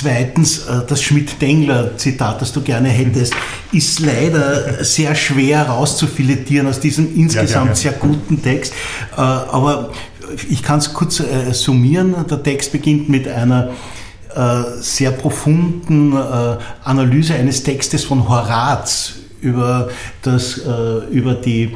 zweitens, 0.00 0.66
äh, 0.66 0.82
das 0.86 1.02
Schmidt-Dengler-Zitat, 1.02 2.40
das 2.40 2.52
du 2.52 2.62
gerne 2.62 2.88
hättest, 2.88 3.34
ist 3.72 4.00
leider 4.00 4.84
sehr 4.84 5.14
schwer 5.14 5.62
rauszufilettieren 5.68 6.66
aus 6.66 6.80
diesem 6.80 7.14
insgesamt 7.16 7.76
sehr 7.76 7.92
guten 7.92 8.42
Text. 8.42 8.72
Äh, 9.16 9.20
aber 9.20 9.90
ich 10.48 10.62
kann 10.62 10.78
es 10.78 10.92
kurz 10.92 11.20
summieren. 11.52 12.14
Der 12.30 12.42
Text 12.42 12.70
beginnt 12.70 13.08
mit 13.08 13.26
einer 13.26 13.70
äh, 14.34 14.80
sehr 14.80 15.10
profunden 15.10 16.12
äh, 16.12 16.56
Analyse 16.84 17.34
eines 17.34 17.64
Textes 17.64 18.04
von 18.04 18.28
Horaz 18.28 19.14
über, 19.40 19.88
das, 20.22 20.58
äh, 20.58 21.04
über 21.10 21.34
die 21.34 21.74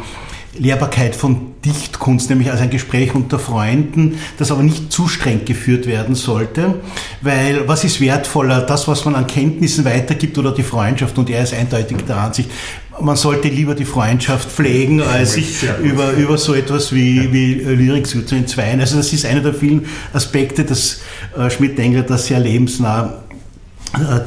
Lehrbarkeit 0.59 1.17
von 1.17 1.53
Dichtkunst, 1.65 2.31
nämlich 2.31 2.51
als 2.51 2.61
ein 2.61 2.71
Gespräch 2.71 3.15
unter 3.15 3.39
Freunden, 3.39 4.19
das 4.39 4.51
aber 4.51 4.63
nicht 4.63 4.93
zu 4.93 5.09
streng 5.09 5.45
geführt 5.45 5.87
werden 5.87 6.15
sollte, 6.15 6.75
weil 7.23 7.67
was 7.67 7.85
ist 7.85 8.01
wertvoller, 8.01 8.61
das, 8.61 8.87
was 8.87 9.05
man 9.05 9.15
an 9.15 9.27
Kenntnissen 9.27 9.85
weitergibt 9.85 10.39
oder 10.39 10.53
die 10.53 10.63
Freundschaft? 10.63 11.19
Und 11.19 11.31
er 11.31 11.43
ist 11.43 11.55
eindeutig 11.55 11.99
der 12.07 12.19
Ansicht, 12.19 12.51
man 13.01 13.17
sollte 13.17 13.49
lieber 13.49 13.75
die 13.75 13.85
Freundschaft 13.85 14.51
pflegen, 14.51 15.01
als 15.03 15.35
sich 15.35 15.65
über, 15.83 16.13
über 16.13 16.39
so 16.39 16.55
etwas 16.55 16.95
wie, 16.95 17.33
wie 17.33 17.55
Lyrik 17.55 18.07
zu 18.07 18.19
entzweien. 18.35 18.81
Also 18.81 18.97
das 18.97 19.13
ist 19.13 19.27
einer 19.27 19.41
der 19.41 19.55
vielen 19.55 19.87
Aspekte 20.13 20.65
des 20.65 21.03
äh, 21.37 21.51
Schmidt-Engler, 21.51 22.03
das 22.03 22.27
sehr 22.27 22.39
lebensnah 22.39 23.24
äh, 23.24 23.24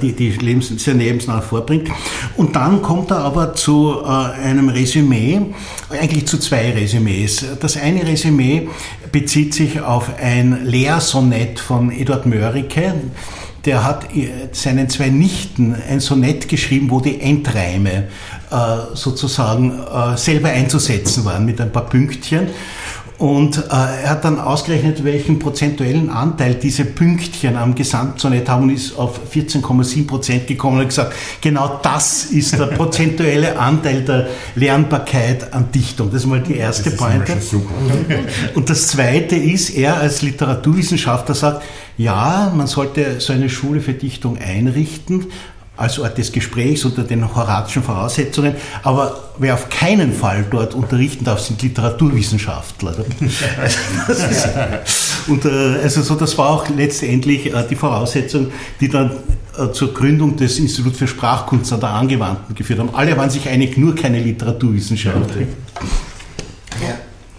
die, 0.01 0.13
die 0.13 0.30
lebens, 0.32 0.71
sehr 0.77 0.93
lebensnah 0.93 1.41
vorbringt. 1.41 1.89
Und 2.36 2.56
dann 2.56 2.82
kommt 2.82 3.12
er 3.12 3.19
aber 3.19 3.53
zu 3.53 4.01
äh, 4.03 4.08
einem 4.08 4.69
Resümee, 4.69 5.41
eigentlich 5.89 6.27
zu 6.27 6.38
zwei 6.39 6.71
Resümees. 6.71 7.45
Das 7.60 7.77
eine 7.77 8.06
Resümee 8.06 8.69
bezieht 9.12 9.53
sich 9.53 9.82
auf 9.82 10.12
ein 10.21 10.65
Lehrsonett 10.65 11.60
von 11.60 11.91
Eduard 11.91 12.25
Mörike, 12.25 12.93
der 13.67 13.84
hat 13.84 14.15
äh, 14.15 14.30
seinen 14.53 14.89
zwei 14.89 15.10
Nichten 15.10 15.75
ein 15.75 15.99
Sonett 15.99 16.47
geschrieben, 16.47 16.89
wo 16.89 17.01
die 17.01 17.19
Endreime 17.19 18.08
äh, 18.49 18.95
sozusagen 18.95 19.80
äh, 19.80 20.17
selber 20.17 20.49
einzusetzen 20.49 21.25
waren 21.25 21.45
mit 21.45 21.60
ein 21.60 21.71
paar 21.71 21.86
Pünktchen. 21.86 22.47
Und 23.17 23.58
äh, 23.58 23.62
er 23.71 24.10
hat 24.12 24.25
dann 24.25 24.39
ausgerechnet, 24.39 25.03
welchen 25.03 25.39
prozentuellen 25.39 26.12
Anteil 26.12 26.53
diese 26.53 26.86
Pünktchen 26.86 27.56
am 27.56 27.73
Gesamtsonett 27.73 28.47
haben 28.47 28.63
und 28.63 28.69
ist 28.69 28.95
auf 28.95 29.19
14,7 29.34 30.06
Prozent 30.06 30.45
gekommen 30.45 30.75
und 30.75 30.82
hat 30.82 30.89
gesagt, 30.89 31.15
genau 31.41 31.80
das 31.82 32.25
ist 32.25 32.60
der 32.60 32.67
prozentuelle 32.67 33.58
Anteil 33.58 34.01
der 34.03 34.27
Lernbarkeit 34.53 35.51
an 35.51 35.71
Dichtung. 35.71 36.12
Das 36.12 36.21
ist 36.21 36.27
mal 36.27 36.41
die 36.41 36.58
erste 36.58 36.91
Pointe. 36.91 37.38
Und 38.53 38.69
das 38.69 38.88
zweite 38.88 39.36
ist, 39.36 39.71
er 39.71 39.97
als 39.97 40.21
Literaturwissenschaftler 40.21 41.34
sagt, 41.34 41.63
ja, 41.97 42.53
man 42.56 42.67
sollte 42.67 43.19
so 43.19 43.34
eine 43.34 43.49
Schule 43.49 43.82
für 43.82 43.93
Dichtung 43.93 44.38
einrichten, 44.38 45.25
als 45.78 46.00
Ort 46.00 46.18
des 46.18 46.32
Gesprächs 46.32 46.84
unter 46.86 47.04
den 47.04 47.34
horatischen 47.36 47.84
Voraussetzungen. 47.84 48.56
Aber 48.84 49.30
wer 49.38 49.54
auf 49.54 49.70
keinen 49.70 50.12
Fall 50.12 50.46
dort 50.50 50.74
unterrichten 50.74 51.24
darf, 51.24 51.40
sind 51.40 51.62
Literaturwissenschaftler. 51.62 52.96
und 55.28 55.46
äh, 55.46 55.80
also 55.84 56.02
so, 56.02 56.16
das 56.16 56.38
war 56.38 56.50
auch 56.50 56.68
letztendlich 56.70 57.54
äh, 57.54 57.63
die 57.70 57.76
Voraussetzung, 57.76 58.52
die 58.82 58.90
dann 58.90 59.12
äh, 59.58 59.72
zur 59.72 59.94
Gründung 59.94 60.36
des 60.36 60.60
Instituts 60.60 60.98
für 60.98 61.08
Sprachkunst 61.08 61.72
an 61.72 61.80
der 61.80 61.90
Angewandten 61.90 62.56
geführt 62.56 62.80
haben. 62.80 62.94
Alle 62.94 63.16
waren 63.16 63.30
sich 63.30 63.48
einig, 63.48 63.78
nur 63.78 63.96
keine 63.96 64.20
Literaturwissenschaftler. 64.20 65.42
Ja 65.42 65.48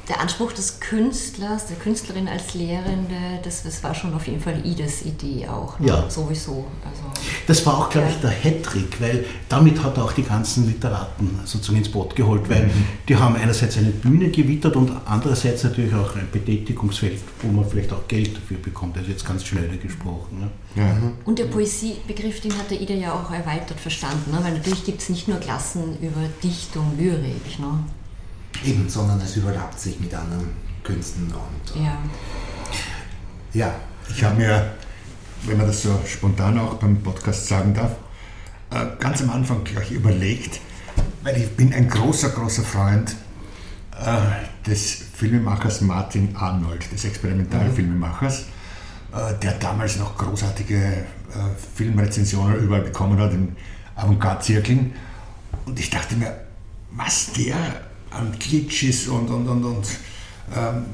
der 0.08 0.20
Anspruch 0.20 0.52
des 0.52 0.80
Künstlers, 0.80 1.66
der 1.66 1.76
Künstlerin 1.76 2.28
als 2.28 2.54
Lehrende, 2.54 3.14
das, 3.42 3.62
das 3.62 3.82
war 3.82 3.94
schon 3.94 4.14
auf 4.14 4.26
jeden 4.26 4.40
Fall 4.40 4.64
Ides 4.64 5.02
Idee 5.04 5.46
auch. 5.48 5.78
Ne? 5.78 5.88
Ja. 5.88 6.08
Sowieso. 6.08 6.66
Also, 6.84 7.02
das 7.46 7.64
war 7.66 7.78
auch, 7.78 7.90
glaube 7.90 8.08
ich, 8.08 8.16
der 8.20 8.30
Hattrick, 8.30 9.00
weil 9.00 9.26
damit 9.50 9.82
hat 9.82 9.98
er 9.98 10.04
auch 10.04 10.12
die 10.12 10.22
ganzen 10.22 10.66
Literaten 10.66 11.40
sozusagen 11.44 11.78
ins 11.78 11.90
Boot 11.90 12.16
geholt, 12.16 12.48
weil 12.48 12.66
mhm. 12.66 12.84
die 13.06 13.16
haben 13.16 13.36
einerseits 13.36 13.76
eine 13.76 13.90
Bühne 13.90 14.30
gewittert 14.30 14.76
und 14.76 14.92
andererseits 15.04 15.64
natürlich 15.64 15.94
auch 15.94 16.16
ein 16.16 16.28
Betätigungsfeld, 16.32 17.20
wo 17.42 17.48
man 17.48 17.68
vielleicht 17.68 17.92
auch 17.92 18.08
Geld 18.08 18.34
dafür 18.34 18.56
bekommt. 18.56 18.96
Das 18.96 19.02
ist 19.02 19.10
jetzt 19.10 19.26
ganz 19.26 19.44
schnell 19.44 19.68
gesprochen. 19.76 20.40
Ne? 20.40 20.50
Ja. 20.82 20.96
Und 21.26 21.38
der 21.38 21.44
Poesiebegriff, 21.44 22.40
den 22.40 22.56
hat 22.56 22.70
der 22.70 22.80
Ida 22.80 22.94
ja 22.94 23.12
auch 23.12 23.30
erweitert 23.30 23.78
verstanden, 23.78 24.30
ne? 24.30 24.38
weil 24.42 24.54
natürlich 24.54 24.84
gibt 24.84 25.02
es 25.02 25.10
nicht 25.10 25.28
nur 25.28 25.38
Klassen 25.38 25.98
über 26.00 26.22
Dichtung, 26.42 26.92
Lyrik. 26.96 27.58
Ne? 27.58 27.84
Eben, 28.64 28.88
sondern 28.88 29.20
es 29.20 29.36
überlappt 29.36 29.78
sich 29.78 29.98
mit 30.00 30.12
anderen 30.14 30.50
Künsten 30.82 31.26
und. 31.26 31.80
Äh, 31.80 31.84
ja. 31.84 31.98
Ja. 33.54 33.74
Ich 34.10 34.24
habe 34.24 34.36
mir, 34.36 34.74
wenn 35.42 35.58
man 35.58 35.66
das 35.66 35.82
so 35.82 36.00
spontan 36.06 36.58
auch 36.58 36.74
beim 36.74 37.02
Podcast 37.02 37.46
sagen 37.46 37.74
darf, 37.74 37.92
äh, 38.70 38.86
ganz 38.98 39.20
am 39.22 39.30
Anfang 39.30 39.64
gleich 39.64 39.90
überlegt, 39.90 40.60
weil 41.22 41.36
ich 41.36 41.50
bin 41.56 41.74
ein 41.74 41.88
großer, 41.88 42.30
großer 42.30 42.62
Freund 42.62 43.14
äh, 44.00 44.68
des 44.68 45.04
Filmemachers 45.14 45.82
Martin 45.82 46.34
Arnold, 46.36 46.90
des 46.90 47.04
Experimentalfilmemachers, 47.04 48.46
der 49.42 49.52
damals 49.54 49.96
noch 49.96 50.16
großartige 50.18 51.06
Filmrezensionen 51.74 52.56
überall 52.56 52.82
bekommen 52.82 53.18
hat 53.18 53.32
in 53.32 53.56
Avantgarde-Zirkeln. 53.96 54.92
Und 55.64 55.80
ich 55.80 55.88
dachte 55.88 56.14
mir, 56.14 56.38
was 56.90 57.32
der 57.32 57.56
an 58.10 58.32
Glitches 58.38 59.08
und, 59.08 59.30
und, 59.30 59.48
und, 59.48 59.64
und 59.64 59.88
ähm, 60.56 60.84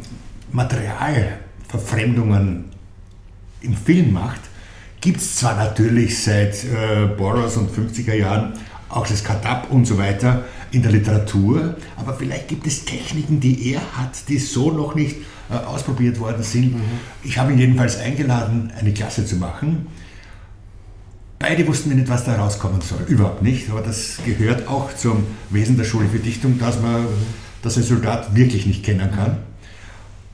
Materialverfremdungen 0.53 2.65
im 3.61 3.77
Film 3.77 4.13
macht, 4.13 4.41
gibt 5.01 5.19
es 5.19 5.37
zwar 5.37 5.55
natürlich 5.57 6.21
seit 6.23 6.65
äh, 6.65 7.07
Boros 7.17 7.57
und 7.57 7.71
50er 7.71 8.15
Jahren 8.15 8.55
auch 8.89 9.07
das 9.07 9.23
Cut-Up 9.25 9.71
und 9.71 9.87
so 9.87 9.97
weiter 9.99 10.45
in 10.71 10.83
der 10.83 10.93
Literatur, 10.93 11.77
aber 11.97 12.15
vielleicht 12.15 12.49
gibt 12.49 12.67
es 12.67 12.85
Techniken, 12.85 13.41
die 13.41 13.73
er 13.73 13.81
hat, 13.97 14.29
die 14.29 14.39
so 14.39 14.71
noch 14.71 14.95
nicht 14.95 15.17
äh, 15.51 15.55
ausprobiert 15.55 16.21
worden 16.21 16.43
sind. 16.43 16.75
Mhm. 16.75 16.83
Ich 17.23 17.39
habe 17.39 17.53
ihn 17.53 17.59
jedenfalls 17.59 17.99
eingeladen, 17.99 18.71
eine 18.79 18.93
Klasse 18.93 19.25
zu 19.27 19.37
machen. 19.37 19.87
Beide 21.47 21.67
wussten 21.67 21.95
nicht, 21.95 22.09
was 22.09 22.25
da 22.25 22.37
rauskommen 22.37 22.81
soll. 22.81 23.03
Überhaupt 23.07 23.43
nicht, 23.43 23.69
aber 23.69 23.83
das 23.83 24.17
gehört 24.25 24.67
auch 24.67 24.97
zum 24.97 25.27
Wesen 25.51 25.77
der 25.77 25.85
Schule 25.85 26.09
für 26.09 26.19
Dichtung, 26.19 26.59
dass 26.59 26.81
man 26.81 27.05
das 27.61 27.77
Resultat 27.77 28.35
wirklich 28.35 28.65
nicht 28.65 28.83
kennen 28.83 29.11
kann. 29.11 29.37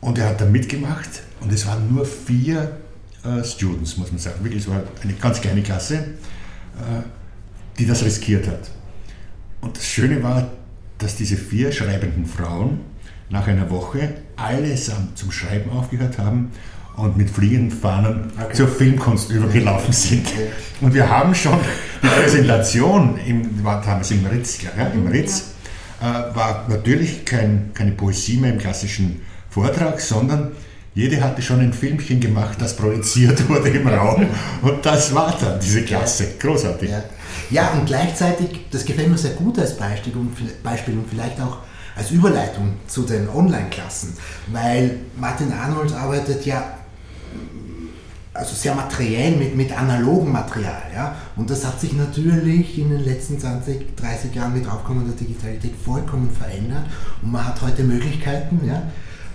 Und 0.00 0.18
er 0.18 0.28
hat 0.28 0.40
da 0.40 0.44
mitgemacht 0.44 1.24
und 1.40 1.52
es 1.52 1.66
waren 1.66 1.92
nur 1.92 2.06
vier 2.06 2.76
äh, 3.24 3.42
Students, 3.42 3.96
muss 3.96 4.12
man 4.12 4.20
sagen. 4.20 4.36
Wirklich, 4.44 4.62
es 4.62 4.70
war 4.70 4.84
eine 5.02 5.12
ganz 5.14 5.40
kleine 5.40 5.62
Klasse, 5.62 5.96
äh, 5.96 7.02
die 7.76 7.86
das 7.86 8.04
riskiert 8.04 8.46
hat. 8.46 8.70
Und 9.62 9.76
das 9.76 9.86
Schöne 9.88 10.22
war, 10.22 10.48
dass 10.98 11.16
diese 11.16 11.36
vier 11.36 11.72
schreibenden 11.72 12.24
Frauen 12.24 12.82
nach 13.30 13.48
einer 13.48 13.68
Woche 13.68 14.14
allesamt 14.36 15.18
zum 15.18 15.32
Schreiben 15.32 15.70
aufgehört 15.72 16.18
haben 16.18 16.52
und 16.96 17.16
mit 17.16 17.30
fliegenden 17.30 17.70
Fahnen 17.70 18.32
okay. 18.38 18.54
zur 18.54 18.68
Filmkunst 18.68 19.30
übergelaufen 19.30 19.92
sind. 19.92 20.26
Okay. 20.26 20.48
Und 20.80 20.94
wir 20.94 21.08
haben 21.08 21.34
schon 21.34 21.58
die 22.02 22.08
Präsentation, 22.08 23.18
im, 23.26 23.64
haben 23.64 24.00
es 24.00 24.10
im 24.10 24.24
Ritz, 24.26 24.58
ja, 24.62 24.86
im 24.86 25.06
Ritz 25.06 25.52
äh, 26.00 26.04
war 26.04 26.66
natürlich 26.68 27.24
kein, 27.24 27.70
keine 27.74 27.92
Poesie 27.92 28.38
mehr 28.38 28.52
im 28.52 28.58
klassischen 28.58 29.22
Vortrag, 29.50 30.00
sondern 30.00 30.52
jede 30.94 31.22
hatte 31.22 31.40
schon 31.40 31.60
ein 31.60 31.72
Filmchen 31.72 32.20
gemacht, 32.20 32.56
das 32.60 32.76
projiziert 32.76 33.48
wurde 33.48 33.68
im 33.68 33.86
Raum. 33.86 34.26
Und 34.62 34.84
das 34.84 35.14
war 35.14 35.36
dann 35.40 35.60
diese 35.60 35.82
Klasse. 35.82 36.26
Großartig. 36.38 36.90
Ja, 36.90 37.02
ja 37.50 37.70
und 37.72 37.86
gleichzeitig, 37.86 38.66
das 38.70 38.84
gefällt 38.84 39.08
mir 39.08 39.18
sehr 39.18 39.32
gut 39.32 39.58
als 39.58 39.76
Beispiel 39.76 40.14
und, 40.14 40.62
Beispiel 40.62 40.94
und 40.94 41.08
vielleicht 41.08 41.40
auch 41.40 41.58
als 41.96 42.10
Überleitung 42.10 42.74
zu 42.86 43.02
den 43.02 43.28
Online-Klassen, 43.28 44.16
weil 44.48 45.00
Martin 45.16 45.52
Arnold 45.52 45.92
arbeitet 45.92 46.46
ja 46.46 46.79
also 48.40 48.54
sehr 48.54 48.74
materiell 48.74 49.36
mit, 49.36 49.54
mit 49.54 49.78
analogem 49.78 50.32
Material. 50.32 50.82
Ja? 50.94 51.14
Und 51.36 51.50
das 51.50 51.64
hat 51.64 51.78
sich 51.78 51.92
natürlich 51.92 52.78
in 52.78 52.90
den 52.90 53.04
letzten 53.04 53.38
20, 53.38 53.96
30 53.96 54.34
Jahren 54.34 54.54
mit 54.54 54.66
Aufkommen 54.68 55.06
der 55.06 55.14
Digitalität 55.14 55.74
vollkommen 55.84 56.30
verändert 56.30 56.86
und 57.22 57.32
man 57.32 57.46
hat 57.46 57.60
heute 57.60 57.84
Möglichkeiten, 57.84 58.60
ja, 58.66 58.82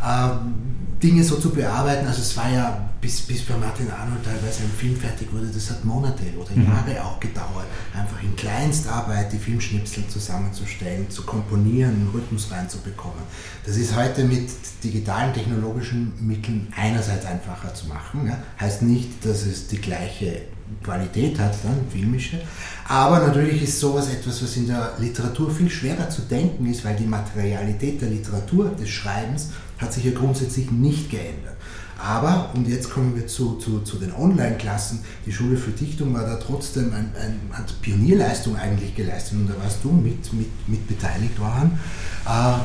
ähm, 0.04 0.56
Dinge 1.02 1.24
so 1.24 1.36
zu 1.36 1.52
bearbeiten. 1.52 2.08
Also 2.08 2.22
es 2.22 2.36
war 2.36 2.50
ja, 2.50 2.85
bis, 3.06 3.22
bis 3.22 3.41
bei 3.44 3.56
Martin 3.56 3.88
Arnold 3.91 4.24
teilweise 4.26 4.63
ein 4.63 4.72
Film 4.76 4.96
fertig 4.96 5.32
wurde, 5.32 5.46
das 5.46 5.70
hat 5.70 5.86
Monate 5.86 6.24
oder 6.39 6.50
mhm. 6.56 6.65
Jahre 6.65 7.06
auch 7.06 7.20
gedauert, 7.20 7.68
einfach 7.94 8.22
in 8.24 8.36
Kleinstarbeit 8.36 9.32
die 9.32 9.38
Filmschnipsel 9.38 10.08
zusammenzustellen, 10.08 11.08
zu 11.12 11.22
komponieren, 11.22 11.91
einen 11.91 12.10
Rhythmus 12.12 12.50
reinzubekommen. 12.50 13.22
Das 13.63 13.78
ist 13.78 13.96
heute 13.96 14.24
mit 14.24 14.50
digitalen 14.84 15.32
technologischen 15.36 16.13
Mitteln 16.20 16.68
einerseits 16.76 17.28
einfacher 17.28 17.72
zu 17.76 17.86
machen. 17.86 18.26
Ja. 18.26 18.39
Heißt 18.60 18.82
nicht, 18.82 19.24
dass 19.24 19.46
es 19.46 19.68
die 19.68 19.78
gleiche 19.78 20.41
Qualität 20.84 21.38
hat, 21.38 21.54
dann 21.63 21.86
filmische. 21.91 22.41
Aber 22.88 23.20
natürlich 23.20 23.62
ist 23.62 23.80
sowas 23.80 24.10
etwas, 24.10 24.41
was 24.41 24.58
in 24.58 24.65
der 24.65 24.94
Literatur 24.98 25.52
viel 25.52 25.70
schwerer 25.70 26.10
zu 26.10 26.24
denken 26.24 26.65
ist, 26.65 26.84
weil 26.84 26.96
die 26.96 27.06
Materialität 27.06 28.02
der 28.02 28.10
Literatur, 28.10 28.70
des 28.70 28.89
Schreibens, 28.89 29.50
hat 29.78 29.94
sich 29.94 30.06
ja 30.06 30.12
grundsätzlich 30.12 30.72
nicht 30.72 31.12
geändert. 31.12 31.55
Aber, 31.98 32.50
und 32.54 32.68
jetzt 32.68 32.90
kommen 32.90 33.16
wir 33.16 33.26
zu, 33.26 33.56
zu, 33.58 33.80
zu 33.80 33.98
den 33.98 34.14
Online-Klassen, 34.14 35.00
die 35.26 35.32
Schule 35.32 35.56
für 35.56 35.72
Dichtung 35.72 36.14
war 36.14 36.26
da 36.26 36.36
trotzdem, 36.36 36.94
ein, 36.94 37.12
ein, 37.20 37.40
hat 37.52 37.82
Pionierleistung 37.82 38.56
eigentlich 38.58 38.96
geleistet 38.96 39.34
und 39.34 39.48
da 39.48 39.54
warst 39.64 39.84
du 39.84 39.92
mit, 39.92 40.32
mit, 40.34 40.48
mit 40.68 40.88
beteiligt, 40.88 41.38
Johann. 41.38 41.80
Äh, 42.26 42.60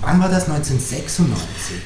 wann 0.00 0.20
war 0.20 0.28
das? 0.28 0.48
1996? 0.48 1.76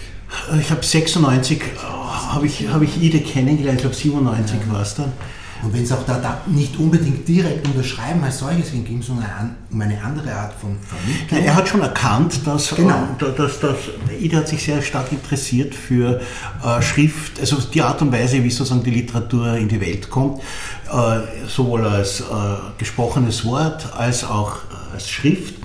Ich 0.61 0.71
habe 0.71 0.83
96, 0.85 1.61
habe 1.83 2.47
ich, 2.47 2.69
hab 2.69 2.83
ich 2.83 3.03
Ide 3.03 3.21
kennengelernt, 3.21 3.79
ich 3.79 3.83
glaube 3.83 3.97
97 3.97 4.59
ja. 4.65 4.73
war 4.73 4.83
es 4.83 4.95
dann. 4.95 5.13
Und 5.63 5.75
wenn 5.75 5.83
es 5.83 5.93
auch 5.93 6.05
da, 6.07 6.19
da, 6.19 6.41
nicht 6.47 6.79
unbedingt 6.79 7.27
direkt 7.29 7.67
um 7.67 7.77
das 7.77 7.87
Schreiben 7.87 8.23
als 8.25 8.39
solches 8.39 8.73
ging, 8.73 8.99
es 9.01 9.09
um, 9.09 9.19
eine, 9.19 10.03
andere 10.03 10.35
Art 10.35 10.55
von 10.55 10.77
Vermittlung. 10.81 11.45
Er 11.45 11.55
hat 11.55 11.69
schon 11.69 11.83
erkannt, 11.83 12.47
dass, 12.47 12.75
genau. 12.75 13.09
äh, 13.21 13.37
dass, 13.37 13.61
dass 13.61 13.77
Ida 14.21 14.39
hat 14.39 14.49
sich 14.49 14.65
sehr 14.65 14.81
stark 14.83 15.13
interessiert 15.13 15.75
für 15.75 16.21
äh, 16.65 16.83
Schrift, 16.83 17.39
also 17.41 17.59
die 17.61 17.83
Art 17.83 18.01
und 18.03 18.13
Weise, 18.13 18.43
wie 18.43 18.51
sozusagen 18.51 18.83
die 18.83 18.91
Literatur 18.91 19.55
in 19.55 19.69
die 19.69 19.81
Welt 19.81 20.09
kommt, 20.09 20.41
äh, 20.41 21.49
sowohl 21.49 21.87
als 21.87 22.21
äh, 22.21 22.25
gesprochenes 22.79 23.45
Wort 23.45 23.93
als 23.95 24.25
auch 24.25 24.57
äh, 24.57 24.95
als 24.95 25.09
Schrift 25.09 25.60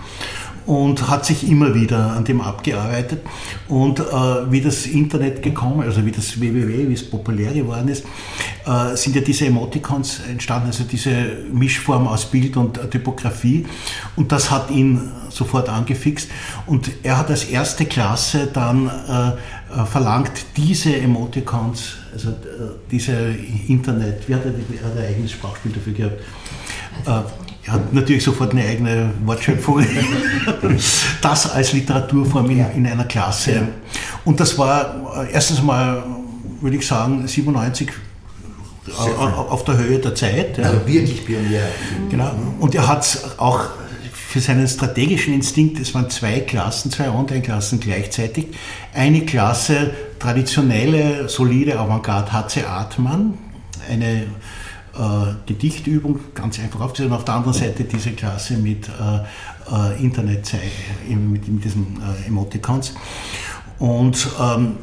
und 0.66 1.08
hat 1.08 1.26
sich 1.26 1.48
immer 1.50 1.76
wieder 1.76 2.14
an 2.14 2.26
dem 2.26 2.42
abgearbeitet. 2.42 3.22
Und 3.68 4.00
äh, 4.00 4.04
wie 4.52 4.62
das 4.62 4.86
Internet 4.86 5.44
gekommen, 5.44 5.82
also 5.82 6.06
wie 6.06 6.12
das 6.12 6.40
www, 6.40 6.90
wie 6.90 6.94
es 6.94 7.08
populär 7.08 7.54
geworden 7.54 7.88
ist, 7.88 8.06
äh, 8.66 8.96
sind 8.96 9.16
ja 9.16 9.22
diese 9.22 9.46
Emoticons 9.46 10.22
entstanden, 10.30 10.68
also 10.68 10.84
diese 10.84 11.12
Mischform 11.52 12.08
aus 12.08 12.26
Bild 12.26 12.58
und 12.58 12.80
Typografie. 12.90 13.66
Und 14.16 14.32
das 14.32 14.50
hat 14.50 14.72
ihn 14.72 15.12
sofort 15.30 15.70
angefixt. 15.70 16.30
Und 16.66 16.90
er 17.04 17.18
hat 17.18 17.30
als 17.30 17.46
erste 17.46 17.86
Klasse 17.86 18.48
dann 18.52 18.88
äh, 18.88 19.82
äh 19.82 19.86
verlangt, 19.86 20.32
diese 20.58 20.96
Emoticons, 20.96 21.98
also 22.14 22.30
äh, 22.30 22.34
diese 22.90 23.36
Internet, 23.68 24.28
wie 24.28 24.36
hat 24.36 24.46
er, 24.46 24.52
er 24.52 24.86
hat 24.86 24.98
ein 24.98 25.06
eigenes 25.06 25.32
Sprachspiel 25.32 25.74
dafür 25.74 25.94
gehabt? 25.94 26.22
Äh, 27.66 27.68
er 27.68 27.74
hat 27.74 27.94
natürlich 27.94 28.24
sofort 28.24 28.52
eine 28.52 28.64
eigene 28.64 29.12
Wortschöpfung. 29.24 29.86
das 31.22 31.52
als 31.52 31.74
Literaturform 31.74 32.50
in, 32.50 32.66
in 32.76 32.88
einer 32.88 33.06
Klasse. 33.06 33.52
Ja. 33.52 33.68
Und 34.24 34.40
das 34.40 34.58
war 34.58 35.26
äh, 35.26 35.32
erstens 35.34 35.62
mal, 35.62 36.04
würde 36.62 36.78
ich 36.78 36.88
sagen, 36.88 37.28
97 37.28 37.92
auf 38.98 39.64
der 39.64 39.78
Höhe 39.78 39.98
der 39.98 40.14
Zeit. 40.14 40.60
Also 40.60 40.86
wirklich 40.86 41.26
Pionier. 41.26 41.68
Genau. 42.10 42.32
Und 42.60 42.76
er 42.76 42.88
hat 42.88 43.18
auch 43.38 43.62
für 44.36 44.40
seinen 44.42 44.68
strategischen 44.68 45.34
Instinkt, 45.34 45.80
es 45.80 45.96
waren 45.96 46.10
zwei 46.10 46.42
Klassen, 46.42 46.92
zwei 46.92 47.10
Online-Klassen 47.10 47.80
gleichzeitig. 47.80 48.48
Eine 48.94 49.22
Klasse, 49.22 49.92
traditionelle, 50.20 51.30
solide 51.30 51.80
Avantgarde 51.80 52.34
HC 52.34 52.66
Artmann, 52.66 53.38
eine 53.90 54.24
äh, 54.24 54.26
Gedichtübung, 55.46 56.20
ganz 56.34 56.60
einfach 56.60 56.82
aufgesetzt, 56.82 57.12
auf 57.12 57.26
der 57.26 57.36
anderen 57.36 57.54
Seite 57.54 57.84
diese 57.84 58.12
Klasse 58.12 58.58
mit 58.58 58.88
äh, 58.88 59.94
äh 59.98 60.04
Internet, 60.04 60.54
mit, 61.10 61.48
mit 61.48 61.64
diesen 61.64 62.02
äh, 62.02 62.28
Emoticons. 62.28 62.94
Und 63.80 64.28
ähm, 64.40 64.78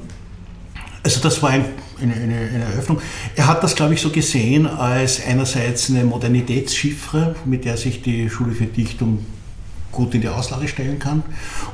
also 1.03 1.20
das 1.20 1.42
war 1.42 1.51
ein, 1.51 1.64
eine, 2.01 2.14
eine, 2.14 2.37
eine, 2.37 2.64
Eröffnung. 2.64 3.01
Er 3.35 3.46
hat 3.46 3.62
das, 3.64 3.75
glaube 3.75 3.94
ich, 3.94 4.01
so 4.01 4.11
gesehen 4.11 4.66
als 4.66 5.25
einerseits 5.25 5.90
eine 5.90 6.05
Modernitätsschiffre, 6.05 7.35
mit 7.44 7.64
der 7.64 7.77
sich 7.77 8.03
die 8.03 8.29
Schule 8.31 8.53
für 8.53 8.66
Dichtung 8.66 9.25
gut 9.92 10.14
in 10.14 10.22
die 10.22 10.28
Auslage 10.28 10.66
stellen 10.66 10.98
kann. 10.98 11.22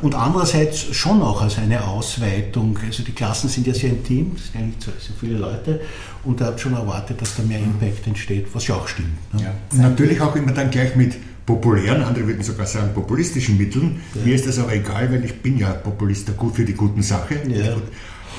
Und 0.02 0.14
andererseits 0.14 0.94
schon 0.94 1.22
auch 1.22 1.40
als 1.40 1.58
eine 1.58 1.84
Ausweitung. 1.84 2.78
Also 2.84 3.02
die 3.02 3.12
Klassen 3.12 3.48
sind 3.48 3.66
ja 3.66 3.74
sehr 3.74 3.90
intim, 3.90 4.32
es 4.36 4.52
sind 4.52 4.60
ja 4.60 4.66
nicht 4.66 4.82
so, 4.82 4.90
so 4.98 5.12
viele 5.18 5.38
Leute. 5.38 5.80
Und 6.24 6.40
er 6.40 6.48
hat 6.48 6.60
schon 6.60 6.74
erwartet, 6.74 7.22
dass 7.22 7.36
da 7.36 7.42
mehr 7.42 7.60
Impact 7.60 8.06
entsteht, 8.06 8.46
was 8.52 8.66
ja 8.66 8.74
auch 8.74 8.88
stimmt. 8.88 9.32
Ne? 9.32 9.44
Ja. 9.44 9.54
Und 9.72 9.80
natürlich 9.80 10.20
auch 10.20 10.34
immer 10.36 10.52
dann 10.52 10.70
gleich 10.70 10.96
mit 10.96 11.16
populären, 11.46 12.02
andere 12.02 12.26
würden 12.26 12.42
sogar 12.42 12.66
sagen 12.66 12.90
populistischen 12.92 13.56
Mitteln. 13.56 14.02
Ja. 14.14 14.22
Mir 14.22 14.34
ist 14.34 14.46
das 14.46 14.58
aber 14.58 14.74
egal, 14.74 15.10
weil 15.10 15.24
ich 15.24 15.40
bin 15.40 15.56
ja 15.56 15.70
Populist, 15.70 16.36
gut 16.36 16.56
für 16.56 16.64
die 16.64 16.74
guten 16.74 17.02
Sache. 17.02 17.36
Ja. 17.48 17.74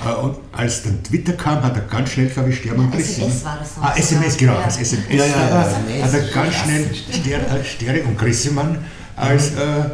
Äh, 0.06 0.16
und 0.22 0.38
als 0.52 0.84
dann 0.84 1.02
Twitter 1.04 1.34
kam, 1.34 1.64
hat 1.64 1.76
er 1.76 1.82
ganz 1.84 2.12
schnell, 2.12 2.28
glaube 2.28 2.50
ich, 2.50 2.58
Sterben 2.58 2.86
und 2.86 2.96
SMS 2.96 3.44
war 3.44 3.58
das 3.60 3.72
Ah, 3.82 3.94
SMS, 3.98 4.38
genau, 4.38 4.56
als 4.58 4.78
SMS. 4.78 5.06
Ja, 5.10 5.26
ja, 5.26 5.50
ja. 5.50 6.04
Hat 6.04 6.14
er 6.14 6.22
ganz 6.34 6.56
schnell 6.56 6.90
Ster, 6.94 7.64
Sterre 7.64 8.04
und 8.04 8.18
Grissemann 8.18 8.78
als 9.20 9.52
äh, 9.52 9.86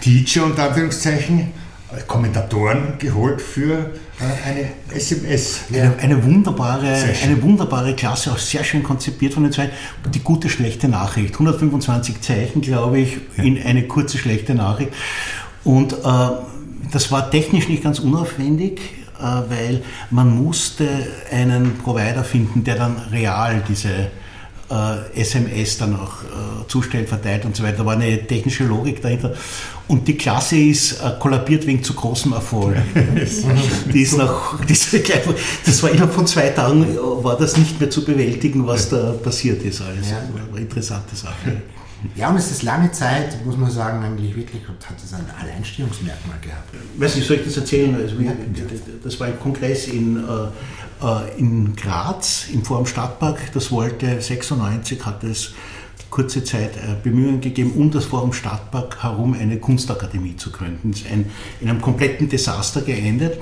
Teacher 0.00 0.44
unter 0.44 0.68
Anführungszeichen 0.68 1.52
Kommentatoren 2.06 2.98
geholt 2.98 3.40
für 3.40 3.90
eine 4.44 4.68
SMS. 4.94 5.60
Eine, 5.72 5.94
eine, 5.98 6.22
wunderbare, 6.22 6.92
eine 7.22 7.42
wunderbare 7.42 7.94
Klasse, 7.94 8.30
auch 8.32 8.38
sehr 8.38 8.62
schön 8.62 8.82
konzipiert 8.82 9.32
von 9.32 9.44
den 9.44 9.52
zwei. 9.52 9.70
Die 10.12 10.20
gute, 10.20 10.50
schlechte 10.50 10.88
Nachricht. 10.88 11.34
125 11.34 12.20
Zeichen, 12.20 12.60
glaube 12.60 12.98
ich, 13.00 13.18
in 13.36 13.62
eine 13.62 13.84
kurze, 13.84 14.18
schlechte 14.18 14.54
Nachricht. 14.54 14.92
Und 15.64 15.94
äh, 15.94 15.96
das 16.92 17.10
war 17.10 17.30
technisch 17.30 17.68
nicht 17.68 17.82
ganz 17.82 18.00
unaufwendig, 18.00 18.80
äh, 19.18 19.22
weil 19.22 19.82
man 20.10 20.36
musste 20.36 20.88
einen 21.32 21.78
Provider 21.78 22.22
finden, 22.22 22.64
der 22.64 22.76
dann 22.76 22.96
real 23.10 23.62
diese 23.66 24.10
äh, 24.70 25.20
SMS 25.20 25.78
dann 25.78 25.94
auch 25.96 26.22
äh, 26.22 26.68
zustellt, 26.68 27.08
verteilt 27.08 27.44
und 27.44 27.56
so 27.56 27.62
weiter. 27.62 27.78
Da 27.78 27.86
war 27.86 27.94
eine 27.94 28.26
technische 28.26 28.64
Logik 28.64 29.00
dahinter. 29.00 29.34
Und 29.86 30.06
die 30.06 30.16
Klasse 30.16 30.58
ist 30.58 31.00
äh, 31.00 31.12
kollabiert 31.18 31.66
wegen 31.66 31.82
zu 31.82 31.94
großem 31.94 32.32
Erfolg. 32.32 32.76
die 33.92 34.02
ist 34.02 34.16
nach, 34.18 34.62
diese, 34.66 35.00
das 35.64 35.82
war 35.82 35.90
innerhalb 35.90 36.12
von 36.12 36.26
zwei 36.26 36.48
Tagen, 36.50 36.82
äh, 36.82 36.96
war 36.98 37.36
das 37.38 37.56
nicht 37.56 37.80
mehr 37.80 37.90
zu 37.90 38.04
bewältigen, 38.04 38.66
was 38.66 38.88
da 38.90 39.12
passiert 39.12 39.62
ist. 39.62 39.80
Alles. 39.80 40.10
Ja. 40.10 40.16
War 40.16 40.48
eine 40.50 40.60
interessante 40.60 41.16
Sache. 41.16 41.62
Ja, 42.14 42.30
und 42.30 42.36
es 42.36 42.50
ist 42.50 42.62
lange 42.62 42.92
Zeit, 42.92 43.44
muss 43.44 43.56
man 43.56 43.70
sagen, 43.70 44.04
eigentlich 44.04 44.36
wirklich, 44.36 44.62
hat 44.68 44.96
es 45.04 45.12
ein 45.12 45.26
Alleinstellungsmerkmal 45.40 46.38
gehabt. 46.40 46.70
Weiß 46.96 47.16
nicht, 47.16 47.26
soll 47.26 47.38
ich 47.38 47.44
das 47.44 47.56
erzählen? 47.56 47.94
Also, 47.96 48.14
das 49.02 49.18
war 49.18 49.26
ein 49.26 49.40
Kongress 49.40 49.88
in, 49.88 50.16
äh, 50.16 50.20
in 51.36 51.76
Graz 51.76 52.46
im 52.52 52.64
Forum 52.64 52.86
Stadtpark. 52.86 53.52
Das 53.52 53.70
wollte 53.70 54.20
96, 54.20 55.04
hat 55.04 55.22
es 55.24 55.52
kurze 56.10 56.42
Zeit 56.42 56.76
äh, 56.76 56.94
Bemühungen 57.02 57.40
gegeben, 57.40 57.72
um 57.76 57.90
das 57.90 58.06
Forum 58.06 58.32
Stadtpark 58.32 59.02
herum 59.02 59.34
eine 59.38 59.58
Kunstakademie 59.58 60.36
zu 60.36 60.50
gründen. 60.50 60.92
Das 60.92 61.00
ist 61.00 61.10
ein, 61.10 61.26
in 61.60 61.68
einem 61.68 61.82
kompletten 61.82 62.28
Desaster 62.28 62.80
geendet. 62.80 63.38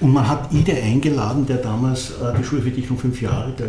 Und 0.00 0.12
man 0.12 0.28
hat 0.28 0.52
Ide 0.52 0.74
eingeladen, 0.74 1.46
der 1.46 1.58
damals 1.58 2.10
äh, 2.10 2.38
die 2.38 2.44
Schule 2.44 2.62
für 2.62 2.70
Dichtung 2.70 2.98
fünf 2.98 3.20
Jahre 3.20 3.52
der, 3.52 3.66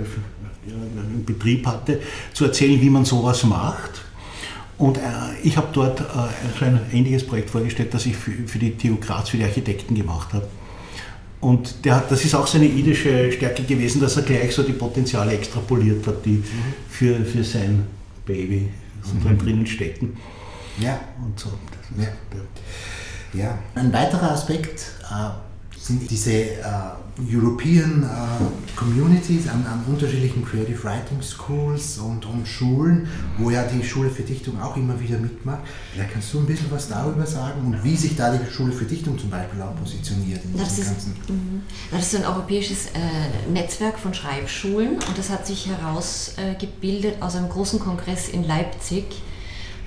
in 0.67 1.26
Betrieb 1.26 1.65
hatte, 1.67 2.02
zu 2.34 2.45
erzählen, 2.45 2.82
wie 2.82 2.89
man 2.89 3.06
sowas 3.06 3.43
macht. 3.43 4.02
Und 4.78 4.98
äh, 4.98 5.02
ich 5.43 5.58
habe 5.58 5.67
dort 5.74 6.02
äh, 6.02 6.65
ein 6.65 6.82
ähnliches 6.91 7.26
Projekt 7.26 7.50
vorgestellt, 7.50 7.93
das 7.93 8.06
ich 8.06 8.15
für 8.15 8.60
die 8.60 8.78
TU 8.78 8.98
Graz, 8.98 9.30
für 9.30 9.38
die 9.38 9.43
Architekten 9.43 9.95
gemacht 9.95 10.34
habe. 10.34 10.48
Und 11.45 11.86
der, 11.86 12.03
das 12.10 12.25
ist 12.25 12.34
auch 12.34 12.47
seine 12.47 12.65
idische 12.65 13.31
Stärke 13.31 13.62
gewesen, 13.62 14.01
dass 14.01 14.17
er 14.17 14.23
gleich 14.23 14.55
so 14.55 14.63
die 14.63 14.73
Potenziale 14.73 15.34
extrapoliert 15.34 16.08
hat, 16.08 16.25
die 16.25 16.38
mhm. 16.38 16.43
für, 16.89 17.23
für 17.23 17.43
sein 17.43 17.86
Baby 18.25 18.71
so 19.03 19.13
mhm. 19.13 19.38
drinnen 19.38 19.67
stecken. 19.67 20.17
Ja. 20.79 20.99
Und 21.23 21.39
so. 21.39 21.49
Ja. 21.99 22.08
ja. 23.39 23.60
Ein 23.75 23.93
weiterer 23.93 24.31
Aspekt 24.31 24.93
äh, 25.03 25.29
sind 25.86 26.10
diese 26.10 26.32
äh, 26.32 26.62
European 27.32 28.02
äh, 28.02 28.76
Communities 28.76 29.48
an, 29.48 29.63
an, 29.67 29.84
unterschiedlichen 29.88 30.43
Creative 30.43 30.84
Writing 30.84 31.21
Schools 31.21 32.00
und, 32.00 32.26
und, 32.26 32.48
Schulen, 32.48 33.08
wo 33.38 33.52
ja 33.52 33.63
die 33.63 33.84
Schule 33.84 34.10
für 34.10 34.24
Dichtung 34.24 34.60
auch 34.60 34.76
immer 34.78 35.00
wieder 35.00 35.19
mitmacht. 35.19 35.60
Vielleicht 35.93 36.13
kannst 36.13 36.34
du 36.34 36.39
ein 36.39 36.48
bisschen 36.48 36.71
was 36.71 36.89
darüber 36.89 37.28
sagen 37.28 37.67
und 37.67 37.84
wie 37.84 37.95
sich 37.95 38.15
da 38.15 38.36
die 38.36 38.52
Schule 38.52 38.71
für 38.71 38.86
Dichtung 38.86 39.19
zum 39.19 39.30
Beispiel 39.30 39.62
auch 39.62 39.76
positioniert 39.76 40.43
in 40.43 40.58
das 40.58 40.80
ist, 40.80 40.88
ganzen. 40.88 41.12
Mhm. 41.28 41.62
Das 41.91 42.12
ist 42.12 42.15
ein 42.15 42.26
europäisches 42.26 42.88
äh, 42.88 43.52
Netzwerk 43.52 44.00
von 44.00 44.15
Schreibschulen 44.15 44.95
und 44.95 45.17
das 45.17 45.30
hat 45.30 45.45
sich 45.45 45.67
herausgebildet 45.67 47.21
aus 47.21 47.36
einem 47.36 47.50
großen 47.50 47.80
Kongress 47.80 48.28
in 48.30 48.43
Leipzig 48.43 49.06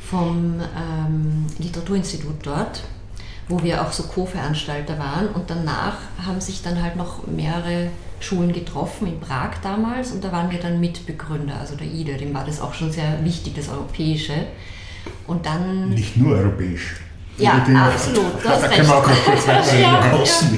vom 0.09 0.61
ähm, 0.61 1.47
Literaturinstitut 1.59 2.37
dort 2.45 2.85
wo 3.49 3.63
wir 3.63 3.83
auch 3.83 3.93
so 3.93 4.05
Co-Veranstalter 4.05 4.99
waren. 4.99 5.29
Und 5.29 5.51
danach 5.51 5.97
haben 6.25 6.41
sich 6.41 6.63
dann 6.63 6.83
halt 6.83 6.97
noch 6.97 7.27
mehrere 7.27 7.89
Schulen 8.21 8.53
getroffen, 8.53 9.07
in 9.07 9.21
Prag 9.21 9.53
damals, 9.63 10.11
und 10.11 10.25
da 10.25 10.33
waren 10.33 10.51
wir 10.51 10.59
dann 10.59 10.81
Mitbegründer, 10.81 11.55
also 11.61 11.77
der 11.77 11.87
IDE, 11.87 12.17
dem 12.17 12.35
war 12.35 12.45
das 12.45 12.61
auch 12.61 12.75
schon 12.75 12.91
sehr 12.91 13.25
wichtig, 13.25 13.55
das 13.55 13.69
Europäische. 13.69 14.35
Und 15.27 15.47
dann... 15.47 15.91
Nicht 15.91 16.17
nur 16.17 16.37
europäisch. 16.37 16.97
Ja, 17.39 17.53
absolut. 17.53 18.45
Da 18.45 18.57
recht. 18.57 18.73
können 18.75 18.89
wir 18.89 18.97
auch 18.97 19.07
noch 19.07 19.25
kurz 19.25 19.47
ja, 19.47 19.79
ja, 19.79 20.01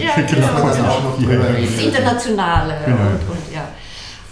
ja, 0.00 0.22
genau. 0.22 0.66
Das 0.66 1.84
Internationale 1.84 2.74
genau. 2.86 2.96
und, 2.96 3.28
und 3.28 3.54
ja. 3.54 3.68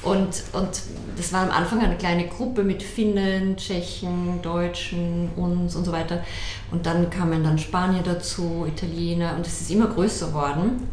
Und, 0.03 0.43
und 0.53 0.83
das 1.19 1.33
war 1.33 1.43
am 1.43 1.51
Anfang 1.51 1.81
eine 1.81 1.97
kleine 1.97 2.29
Gruppe 2.29 2.63
mit 2.63 2.83
Finnen, 2.83 3.57
Tschechen, 3.57 4.41
Deutschen, 4.41 5.31
uns 5.37 5.75
und 5.75 5.85
so 5.85 5.93
weiter. 5.93 6.23
Und 6.71 6.87
dann 6.87 7.11
kamen 7.11 7.43
dann 7.43 7.59
Spanier 7.59 8.03
dazu, 8.03 8.67
Italiener 8.69 9.35
und 9.37 9.47
es 9.47 9.61
ist 9.61 9.71
immer 9.71 9.89
größer 9.89 10.33
worden. 10.33 10.89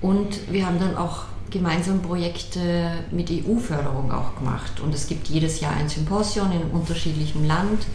Und 0.00 0.52
wir 0.52 0.66
haben 0.66 0.78
dann 0.78 0.96
auch 0.96 1.24
gemeinsam 1.50 2.00
Projekte 2.00 2.92
mit 3.10 3.30
EU-Förderung 3.30 4.12
auch 4.12 4.36
gemacht. 4.36 4.80
Und 4.80 4.94
es 4.94 5.08
gibt 5.08 5.28
jedes 5.28 5.60
Jahr 5.60 5.74
ein 5.74 5.88
Symposium 5.88 6.52
in 6.52 6.62
unterschiedlichem 6.70 7.44
Land. 7.44 7.86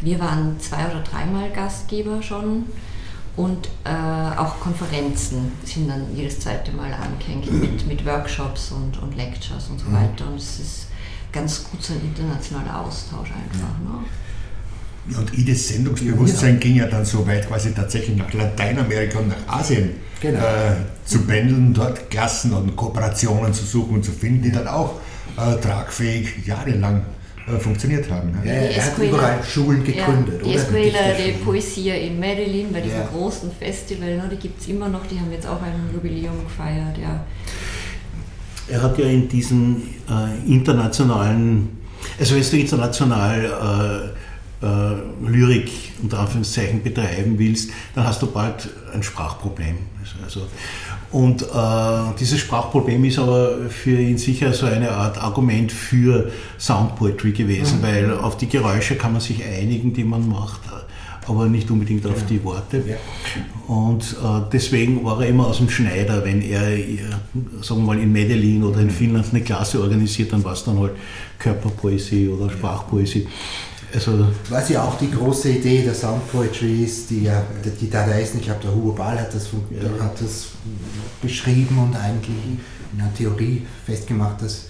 Wir 0.00 0.20
waren 0.20 0.58
zwei 0.60 0.86
oder 0.86 1.02
dreimal 1.02 1.50
Gastgeber 1.50 2.22
schon. 2.22 2.66
Und 3.36 3.68
äh, 3.84 4.36
auch 4.36 4.58
Konferenzen 4.60 5.52
sind 5.62 5.88
dann 5.88 6.16
jedes 6.16 6.40
zweite 6.40 6.72
Mal 6.72 6.92
angehängt 6.92 7.52
mit, 7.52 7.86
mit 7.86 8.04
Workshops 8.04 8.72
und, 8.72 9.00
und 9.00 9.16
Lectures 9.16 9.68
und 9.68 9.78
so 9.78 9.86
mhm. 9.86 9.94
weiter. 9.94 10.26
Und 10.26 10.36
es 10.36 10.58
ist 10.58 10.87
ganz 11.38 11.64
gut 11.64 11.82
so 11.82 11.92
ein 11.94 12.00
internationaler 12.00 12.80
Austausch 12.80 13.28
einfach. 13.30 13.78
Ne? 13.78 15.18
Und 15.18 15.38
Ides 15.38 15.68
Sendungsbewusstsein 15.68 16.54
ja. 16.54 16.60
ging 16.60 16.76
ja 16.76 16.86
dann 16.86 17.04
so 17.04 17.26
weit, 17.26 17.48
quasi 17.48 17.72
tatsächlich 17.72 18.16
nach 18.16 18.32
Lateinamerika 18.32 19.18
und 19.20 19.28
nach 19.28 19.58
Asien 19.58 19.92
genau. 20.20 20.38
äh, 20.40 20.72
zu 21.06 21.22
pendeln, 21.22 21.72
dort 21.72 22.10
Klassen 22.10 22.52
und 22.52 22.76
Kooperationen 22.76 23.54
zu 23.54 23.64
suchen 23.64 23.96
und 23.96 24.04
zu 24.04 24.12
finden, 24.12 24.42
die 24.42 24.52
dann 24.52 24.68
auch 24.68 25.00
äh, 25.38 25.56
tragfähig 25.60 26.46
jahrelang 26.46 27.06
äh, 27.46 27.58
funktioniert 27.58 28.10
haben. 28.10 28.32
Ne? 28.32 28.40
Ja, 28.44 28.52
er 28.52 28.84
hat 28.84 28.98
überall 28.98 29.42
Schulen 29.42 29.82
gegründet. 29.82 30.42
Ja, 30.42 30.48
die 30.48 30.54
Escuela 30.54 31.12
de 31.16 31.32
Poesia 31.32 31.94
in 31.94 32.20
Medellin, 32.20 32.70
bei 32.70 32.82
diesem 32.82 32.98
ja. 32.98 33.08
großen 33.10 33.50
Festival, 33.58 34.16
ne, 34.16 34.28
die 34.30 34.36
gibt 34.36 34.60
es 34.60 34.68
immer 34.68 34.88
noch, 34.88 35.06
die 35.06 35.18
haben 35.18 35.32
jetzt 35.32 35.46
auch 35.46 35.62
ein 35.62 35.88
Jubiläum 35.94 36.44
gefeiert. 36.44 36.98
Ja. 36.98 37.24
Er 38.70 38.82
hat 38.82 38.98
ja 38.98 39.06
in 39.06 39.28
diesen 39.28 39.82
äh, 40.08 40.50
internationalen, 40.50 41.68
also 42.18 42.34
wenn 42.34 42.42
du 42.42 42.56
international 42.56 44.12
äh, 44.62 44.66
äh, 44.66 45.28
Lyrik 45.28 45.70
unter 46.02 46.20
Anführungszeichen 46.20 46.82
betreiben 46.82 47.38
willst, 47.38 47.70
dann 47.94 48.04
hast 48.04 48.22
du 48.22 48.26
bald 48.26 48.68
ein 48.92 49.02
Sprachproblem. 49.02 49.76
Also, 50.24 50.46
und 51.12 51.42
äh, 51.42 51.46
dieses 52.18 52.40
Sprachproblem 52.40 53.04
ist 53.04 53.18
aber 53.18 53.68
für 53.68 53.98
ihn 53.98 54.18
sicher 54.18 54.52
so 54.52 54.66
eine 54.66 54.90
Art 54.90 55.22
Argument 55.22 55.70
für 55.70 56.30
Sound 56.58 56.96
Poetry 56.96 57.32
gewesen, 57.32 57.78
mhm. 57.78 57.82
weil 57.82 58.14
auf 58.14 58.36
die 58.36 58.48
Geräusche 58.48 58.96
kann 58.96 59.12
man 59.12 59.20
sich 59.20 59.44
einigen, 59.44 59.92
die 59.92 60.04
man 60.04 60.28
macht 60.28 60.60
aber 61.28 61.46
nicht 61.46 61.70
unbedingt 61.70 62.06
auf 62.06 62.20
ja. 62.20 62.26
die 62.26 62.42
Worte. 62.44 62.82
Ja. 62.86 62.96
Und 63.72 64.02
äh, 64.02 64.40
deswegen 64.52 65.04
war 65.04 65.20
er 65.20 65.28
immer 65.28 65.46
aus 65.46 65.58
dem 65.58 65.68
Schneider, 65.68 66.24
wenn 66.24 66.40
er, 66.42 66.70
äh, 66.70 66.98
sagen 67.62 67.82
wir 67.82 67.94
mal, 67.94 67.98
in 67.98 68.12
Medellin 68.12 68.64
oder 68.64 68.80
in 68.80 68.90
Finnland 68.90 69.26
eine 69.30 69.42
Klasse 69.42 69.80
organisiert, 69.80 70.32
dann 70.32 70.42
war 70.42 70.54
es 70.54 70.64
dann 70.64 70.78
halt 70.78 70.92
Körperpoesie 71.38 72.28
oder 72.28 72.50
Sprachpoesie. 72.50 73.26
Also 73.94 74.26
Was 74.50 74.68
ja 74.68 74.82
auch 74.84 74.98
die 74.98 75.10
große 75.10 75.50
Idee 75.50 75.82
der 75.82 75.94
Sound 75.94 76.30
Poetry 76.30 76.84
ist, 76.84 77.08
die 77.08 77.24
ja 77.24 77.42
die 77.80 77.88
Dadaisten, 77.88 78.38
ich 78.38 78.46
glaube 78.46 78.60
der 78.62 78.74
Hugo 78.74 78.92
Ball 78.92 79.18
hat 79.18 79.34
das, 79.34 79.48
ja. 79.70 80.04
hat 80.04 80.20
das 80.20 80.48
beschrieben 81.22 81.78
und 81.78 81.96
eigentlich 81.96 82.36
in 82.92 82.98
der 82.98 83.12
Theorie 83.14 83.62
festgemacht, 83.86 84.42
dass 84.42 84.66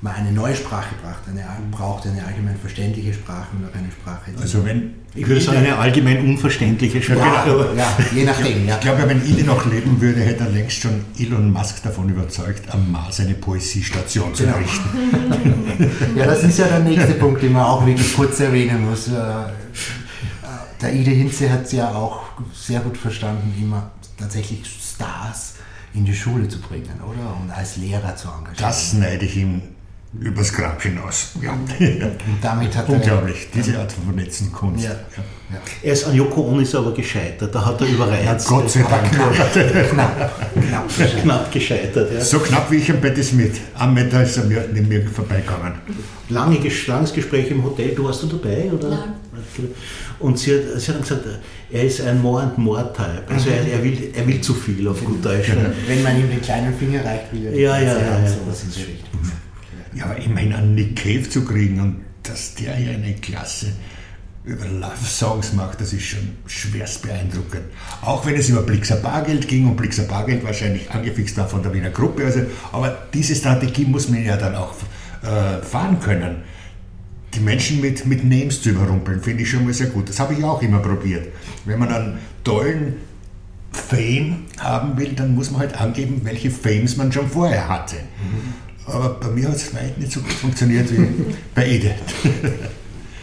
man 0.00 0.14
eine 0.14 0.32
neue 0.32 0.54
Sprache 0.54 0.94
braucht, 1.02 1.28
eine, 1.28 1.44
braucht 1.70 2.06
eine 2.06 2.24
allgemein 2.24 2.56
verständliche 2.56 3.14
Sprache 3.14 3.48
und 3.56 3.68
auch 3.68 3.74
eine 3.74 3.90
Sprache. 3.90 4.32
Also 4.40 4.64
wenn 4.64 4.94
ich 5.20 5.26
würde 5.26 5.40
sagen, 5.40 5.58
eine 5.58 5.76
allgemein 5.76 6.24
unverständliche 6.24 7.02
Sprache. 7.02 7.72
Ja, 7.76 7.82
ja, 7.82 7.96
je 8.14 8.24
nachdem. 8.24 8.66
Ja. 8.66 8.74
Ich 8.76 8.80
glaube, 8.80 9.08
wenn 9.08 9.24
Ili 9.24 9.42
noch 9.42 9.66
leben 9.66 10.00
würde, 10.00 10.20
hätte 10.20 10.44
er 10.44 10.50
längst 10.50 10.80
schon 10.80 11.04
Elon 11.18 11.52
Musk 11.52 11.82
davon 11.82 12.08
überzeugt, 12.08 12.72
am 12.72 12.92
Mars 12.92 13.20
eine 13.20 13.34
Poesiestation 13.34 14.34
zu 14.34 14.44
genau. 14.44 14.56
errichten. 14.56 15.88
ja, 16.16 16.26
das 16.26 16.44
ist 16.44 16.58
ja 16.58 16.66
der 16.66 16.80
nächste 16.80 17.14
Punkt, 17.14 17.42
den 17.42 17.52
man 17.52 17.64
auch 17.64 17.84
wirklich 17.84 18.14
kurz 18.14 18.40
erwähnen 18.40 18.88
muss. 18.88 19.08
Äh, 19.08 19.12
der 20.80 20.92
Ide 20.92 21.10
Hinze 21.10 21.50
hat 21.50 21.64
es 21.64 21.72
ja 21.72 21.90
auch 21.90 22.20
sehr 22.54 22.80
gut 22.80 22.96
verstanden, 22.96 23.52
immer 23.60 23.90
tatsächlich 24.16 24.60
Stars 24.66 25.54
in 25.94 26.04
die 26.04 26.14
Schule 26.14 26.48
zu 26.48 26.60
bringen, 26.60 27.00
oder? 27.02 27.36
Und 27.42 27.50
als 27.50 27.76
Lehrer 27.76 28.14
zu 28.14 28.28
engagieren. 28.28 28.56
Das 28.58 28.92
neide 28.92 29.24
ich 29.24 29.36
ihm 29.36 29.62
übers 30.20 30.52
Grab 30.52 30.82
hinaus. 30.82 31.32
Ja. 31.42 31.52
Und 31.52 31.68
damit 32.42 32.74
hat 32.76 32.88
Unglaublich, 32.88 33.48
er, 33.52 33.60
diese 33.60 33.78
Art 33.78 33.92
von 33.92 34.04
vernetzten 34.04 34.50
Kunst. 34.52 34.84
Ja. 34.84 34.90
Ja. 34.90 35.58
Er 35.82 35.92
ist 35.92 36.04
an 36.04 36.14
Yoko 36.14 36.42
Ono 36.42 36.60
ist 36.60 36.74
aber 36.74 36.92
gescheitert, 36.92 37.54
da 37.54 37.64
hat 37.64 37.80
er 37.80 37.86
überreizt. 37.86 38.50
Ja, 38.50 38.56
Gott 38.56 38.70
sei 38.70 38.82
Dank. 38.82 39.10
knapp, 39.90 40.30
knapp, 40.68 41.22
knapp 41.22 41.52
gescheitert. 41.52 42.12
Ja. 42.12 42.20
So 42.20 42.38
knapp 42.38 42.70
wie 42.70 42.76
ich 42.76 42.90
am 42.90 43.00
Betty 43.00 43.22
Smith. 43.22 43.60
Am 43.74 43.94
Meter 43.94 44.22
ist 44.22 44.36
er 44.36 44.44
mir, 44.44 44.68
neben 44.72 44.88
mir 44.88 45.06
vorbeigegangen. 45.08 45.74
Lange, 46.28 46.58
langes 46.86 47.12
Gespräch 47.12 47.50
im 47.50 47.64
Hotel, 47.64 47.94
du 47.94 48.04
warst 48.04 48.22
du 48.22 48.26
dabei? 48.26 48.70
Oder? 48.72 48.90
Nein. 48.90 49.14
Und 50.18 50.38
sie 50.38 50.54
hat, 50.54 50.80
sie 50.80 50.88
hat 50.88 50.96
dann 50.96 51.02
gesagt, 51.02 51.24
er 51.70 51.84
ist 51.84 52.00
ein 52.00 52.20
More 52.20 52.42
and 52.42 52.58
More 52.58 52.92
Type. 52.92 53.22
Also 53.28 53.50
er, 53.50 53.66
er, 53.72 53.82
will, 53.82 54.10
er 54.14 54.26
will 54.26 54.40
zu 54.40 54.52
viel 54.52 54.86
auf 54.88 55.02
gut 55.04 55.24
Deutsch. 55.24 55.50
Wenn 55.86 56.02
man 56.02 56.18
ihm 56.18 56.28
den 56.28 56.42
kleinen 56.42 56.74
Finger 56.76 57.04
reicht, 57.04 57.32
will 57.32 57.46
er 57.46 57.54
ja, 57.54 57.78
ja, 57.78 57.82
ja, 57.82 57.98
ja, 57.98 58.16
in 58.18 58.24
der 58.24 58.88
Richtung. 58.88 59.20
Ja, 59.94 60.04
aber 60.04 60.16
immerhin 60.16 60.52
einen 60.52 60.74
Nick 60.74 60.96
Cave 60.96 61.28
zu 61.28 61.44
kriegen 61.44 61.80
und 61.80 62.00
dass 62.22 62.54
der 62.54 62.74
hier 62.74 62.92
eine 62.92 63.14
Klasse 63.14 63.72
über 64.44 64.66
Love-Songs 64.66 65.52
macht, 65.52 65.80
das 65.80 65.92
ist 65.92 66.04
schon 66.04 66.36
schwerst 66.46 67.02
beeindruckend. 67.02 67.64
Auch 68.02 68.24
wenn 68.24 68.34
es 68.34 68.48
über 68.48 68.62
Blixer 68.62 68.96
Bargeld 68.96 69.46
ging 69.46 69.68
und 69.68 69.76
Blixer 69.76 70.04
Bargeld 70.04 70.42
wahrscheinlich 70.42 70.90
angefixt 70.90 71.36
war 71.36 71.48
von 71.48 71.62
der 71.62 71.72
Wiener 71.74 71.90
Gruppe. 71.90 72.24
Also, 72.24 72.40
aber 72.72 72.96
diese 73.12 73.34
Strategie 73.34 73.84
muss 73.84 74.08
man 74.08 74.24
ja 74.24 74.36
dann 74.36 74.54
auch 74.54 74.74
äh, 75.22 75.62
fahren 75.62 76.00
können. 76.00 76.36
Die 77.34 77.40
Menschen 77.40 77.82
mit, 77.82 78.06
mit 78.06 78.24
Names 78.24 78.62
zu 78.62 78.70
überrumpeln, 78.70 79.22
finde 79.22 79.42
ich 79.42 79.50
schon 79.50 79.64
mal 79.64 79.74
sehr 79.74 79.88
gut. 79.88 80.08
Das 80.08 80.18
habe 80.18 80.32
ich 80.32 80.42
auch 80.42 80.62
immer 80.62 80.78
probiert. 80.78 81.28
Wenn 81.66 81.78
man 81.78 81.92
einen 81.92 82.18
tollen 82.42 82.94
Fame 83.70 84.46
haben 84.58 84.96
will, 84.96 85.12
dann 85.12 85.34
muss 85.34 85.50
man 85.50 85.60
halt 85.60 85.78
angeben, 85.78 86.22
welche 86.24 86.50
Fames 86.50 86.96
man 86.96 87.12
schon 87.12 87.28
vorher 87.28 87.68
hatte. 87.68 87.96
Mhm. 87.96 88.67
Aber 88.88 89.10
bei 89.20 89.28
mir 89.28 89.48
hat 89.48 89.56
es 89.56 89.74
weit 89.74 89.98
nicht 89.98 90.12
so 90.12 90.20
gut 90.20 90.32
funktioniert 90.32 90.90
wie 90.90 91.08
bei 91.54 91.66
Edith. 91.66 91.92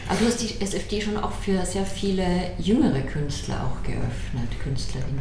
Aber 0.08 0.20
du 0.20 0.26
hast 0.28 0.42
die 0.42 0.62
SFD 0.62 1.02
schon 1.02 1.18
auch 1.18 1.32
für 1.32 1.66
sehr 1.66 1.86
viele 1.86 2.26
jüngere 2.60 3.02
Künstler 3.02 3.56
auch 3.56 3.84
geöffnet, 3.84 4.62
Künstlerinnen. 4.64 5.20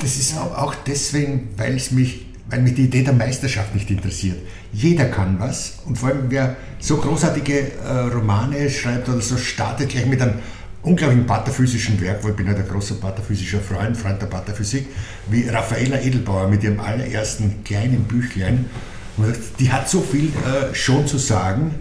Das 0.00 0.16
ist 0.16 0.32
ja. 0.32 0.42
auch 0.42 0.74
deswegen, 0.86 1.50
weil 1.56 1.76
es 1.76 1.90
mich, 1.90 2.26
weil 2.48 2.62
mich 2.62 2.74
die 2.74 2.84
Idee 2.84 3.02
der 3.02 3.12
Meisterschaft 3.12 3.74
nicht 3.74 3.90
interessiert. 3.90 4.38
Jeder 4.72 5.06
kann 5.06 5.38
was 5.38 5.78
und 5.84 5.98
vor 5.98 6.08
allem 6.08 6.30
wer 6.30 6.56
so 6.78 6.96
großartige 6.96 7.72
äh, 7.72 7.92
Romane 8.12 8.70
schreibt 8.70 9.08
oder 9.08 9.20
so 9.20 9.36
startet 9.36 9.90
gleich 9.90 10.06
mit 10.06 10.22
einem 10.22 10.38
unglaublichen 10.82 11.26
pataphysischen 11.26 12.00
Werk, 12.00 12.22
weil 12.24 12.30
ich 12.30 12.36
bin 12.36 12.46
ja 12.46 12.54
der 12.54 12.64
große 12.64 12.94
pataphysischer 12.94 13.60
Freund, 13.60 13.96
Freund 13.96 14.20
der 14.20 14.26
Pataphysik, 14.26 14.86
wie 15.30 15.48
Raffaella 15.48 16.00
Edelbauer 16.00 16.48
mit 16.48 16.62
ihrem 16.62 16.80
allerersten 16.80 17.64
kleinen 17.64 18.04
Büchlein. 18.04 18.66
Die 19.58 19.70
hat 19.70 19.88
so 19.88 20.00
viel 20.00 20.26
äh, 20.26 20.74
schon 20.74 21.06
zu 21.06 21.18
sagen 21.18 21.74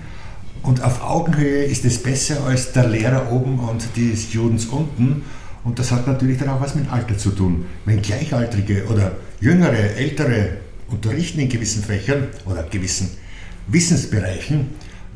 und 0.61 0.81
auf 0.83 1.03
Augenhöhe 1.03 1.65
ist 1.65 1.83
es 1.83 2.01
besser 2.01 2.45
als 2.45 2.71
der 2.71 2.87
Lehrer 2.87 3.31
oben 3.31 3.59
und 3.59 3.83
die 3.95 4.15
Students 4.15 4.65
unten. 4.67 5.23
Und 5.63 5.79
das 5.79 5.91
hat 5.91 6.07
natürlich 6.07 6.37
dann 6.37 6.49
auch 6.49 6.61
was 6.61 6.75
mit 6.75 6.91
Alter 6.91 7.17
zu 7.17 7.31
tun. 7.31 7.65
Wenn 7.85 8.01
Gleichaltrige 8.01 8.85
oder 8.85 9.13
Jüngere, 9.39 9.95
Ältere 9.95 10.57
unterrichten 10.87 11.39
in 11.39 11.49
gewissen 11.49 11.83
Fächern 11.83 12.27
oder 12.45 12.63
gewissen 12.63 13.09
Wissensbereichen, 13.67 14.69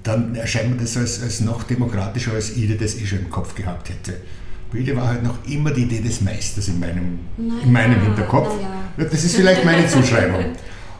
dann 0.03 0.35
erscheint 0.35 0.71
mir 0.71 0.77
das 0.77 0.95
als, 0.97 1.21
als 1.21 1.41
noch 1.41 1.63
demokratischer, 1.63 2.33
als 2.33 2.55
Ide 2.55 2.75
das 2.75 2.95
eh 2.95 3.05
schon 3.05 3.19
im 3.19 3.29
Kopf 3.29 3.55
gehabt 3.55 3.89
hätte. 3.89 4.17
Ide 4.73 4.95
war 4.95 5.07
halt 5.07 5.23
noch 5.23 5.37
immer 5.47 5.71
die 5.71 5.83
Idee 5.83 6.01
des 6.01 6.21
Meisters 6.21 6.67
in 6.67 6.79
meinem, 6.79 7.19
naja, 7.37 7.61
in 7.63 7.71
meinem 7.71 8.01
Hinterkopf. 8.01 8.53
Naja. 8.55 9.09
Das 9.09 9.23
ist 9.23 9.35
vielleicht 9.35 9.63
meine 9.63 9.87
Zuschreibung. 9.87 10.55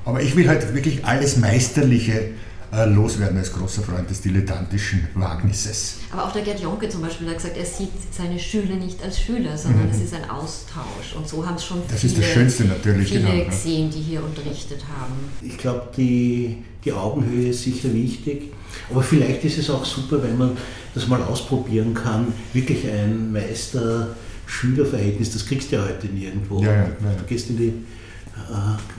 Aber 0.08 0.22
ich 0.22 0.36
will 0.38 0.48
halt 0.48 0.74
wirklich 0.74 1.04
alles 1.04 1.36
Meisterliche 1.36 2.30
äh, 2.72 2.86
loswerden 2.86 3.38
als 3.38 3.52
großer 3.52 3.82
Freund 3.82 4.10
des 4.10 4.22
dilettantischen 4.22 5.06
Wagnisses. 5.16 5.98
Aber 6.14 6.24
auch 6.24 6.32
der 6.32 6.44
Gerd 6.44 6.62
Jonke 6.62 6.88
zum 6.88 7.02
Beispiel 7.02 7.28
hat 7.28 7.36
gesagt, 7.36 7.58
er 7.58 7.66
sieht 7.66 7.92
seine 8.10 8.40
Schüler 8.40 8.76
nicht 8.76 9.04
als 9.04 9.20
Schüler, 9.20 9.58
sondern 9.58 9.88
mhm. 9.88 9.92
es 9.92 10.02
ist 10.02 10.14
ein 10.14 10.30
Austausch. 10.30 11.14
Und 11.18 11.28
so 11.28 11.46
haben 11.46 11.56
es 11.56 11.66
schon 11.66 11.82
das 11.90 12.00
viele, 12.00 12.14
ist 12.14 12.22
das 12.22 12.30
Schönste 12.30 12.64
natürlich, 12.64 13.10
viele 13.10 13.22
genau, 13.22 13.50
gesehen, 13.50 13.90
die 13.90 14.00
hier 14.00 14.24
unterrichtet 14.24 14.82
haben. 14.98 15.16
Ich 15.42 15.58
glaube, 15.58 15.90
die, 15.98 16.64
die 16.86 16.94
Augenhöhe 16.94 17.50
ist 17.50 17.64
sicher 17.64 17.94
wichtig. 17.94 18.54
Aber 18.90 19.04
vielleicht 19.04 19.44
ist 19.44 19.58
es 19.58 19.70
auch 19.70 19.84
super, 19.84 20.24
wenn 20.24 20.38
man 20.38 20.52
das 20.96 21.06
mal 21.10 21.22
ausprobieren 21.22 21.94
kann, 21.94 22.28
wirklich 22.54 22.90
ein 22.90 23.34
Meister-Schüler-Verhältnis, 23.34 25.34
das 25.34 25.46
kriegst 25.46 25.74
du 25.74 25.76
ja 25.76 25.84
heute 25.84 26.08
nirgendwo. 26.08 26.62
Ja, 26.62 26.72
ja, 26.72 26.84
ja. 26.84 27.14
Du 27.18 27.26
gehst 27.28 27.50
in, 27.50 27.58
die, 27.58 27.74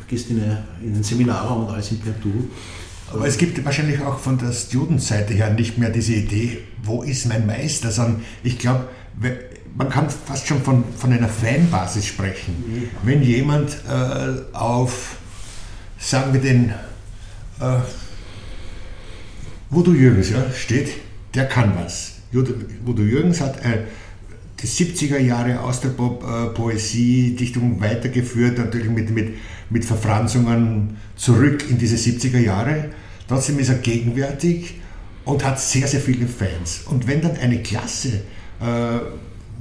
gehst 0.09 0.31
in, 0.31 0.43
eine, 0.43 0.65
in 0.83 0.95
den 0.95 1.03
Seminarraum 1.03 1.67
und 1.67 1.75
alles 1.75 1.91
in 1.91 2.01
per 2.01 2.13
Du. 2.13 2.51
Aber 3.11 3.27
es 3.27 3.39
gibt 3.39 3.65
wahrscheinlich 3.65 4.01
auch 4.03 4.19
von 4.19 4.37
der 4.37 4.53
Studentseite 4.53 5.33
her 5.33 5.51
nicht 5.51 5.79
mehr 5.79 5.91
diese 5.91 6.15
Idee, 6.15 6.59
wo 6.83 7.03
ist 7.03 7.27
mein 7.27 7.47
Meister, 7.47 7.91
sondern 7.91 8.23
ich 8.43 8.59
glaube, 8.59 8.89
man 9.75 9.89
kann 9.89 10.11
fast 10.11 10.47
schon 10.47 10.61
von, 10.61 10.85
von 10.97 11.13
einer 11.13 11.29
Fanbasis 11.29 12.07
sprechen. 12.07 12.55
Mhm. 12.67 12.89
Wenn 13.05 13.23
jemand 13.23 13.79
äh, 13.89 14.55
auf, 14.55 15.17
sagen 15.99 16.33
wir 16.35 16.41
den, 16.41 16.71
äh, 17.61 17.79
Voodoo 19.71 19.93
Jürgens 19.93 20.31
ja, 20.31 20.51
steht, 20.53 20.93
der 21.35 21.47
kann 21.47 21.75
was. 21.83 22.15
Voodoo 22.33 23.03
Jürgens 23.03 23.41
hat 23.41 23.59
äh, 23.65 23.85
die 24.63 24.67
70er 24.67 25.19
Jahre 25.19 25.61
Austropop-Poesie, 25.61 27.37
Dichtung 27.37 27.81
weitergeführt, 27.81 28.59
natürlich 28.59 28.91
mit, 28.91 29.11
mit, 29.11 29.35
mit 29.71 29.85
Verfranzungen 29.85 30.97
zurück 31.17 31.65
in 31.71 31.79
diese 31.79 31.97
70er 31.97 32.39
Jahre. 32.39 32.91
Trotzdem 33.29 33.59
ist 33.59 33.69
er 33.69 33.77
gegenwärtig 33.77 34.75
und 35.25 35.45
hat 35.45 35.61
sehr, 35.61 35.87
sehr 35.87 36.01
viele 36.01 36.27
Fans. 36.27 36.83
Und 36.87 37.07
wenn 37.07 37.21
dann 37.21 37.37
eine 37.37 37.63
Klasse, 37.63 38.23
äh, 38.61 38.99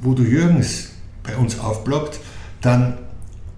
wo 0.01 0.13
du 0.13 0.23
Jürgens 0.23 0.93
bei 1.23 1.35
uns 1.35 1.59
aufploppt, 1.59 2.19
dann 2.61 2.97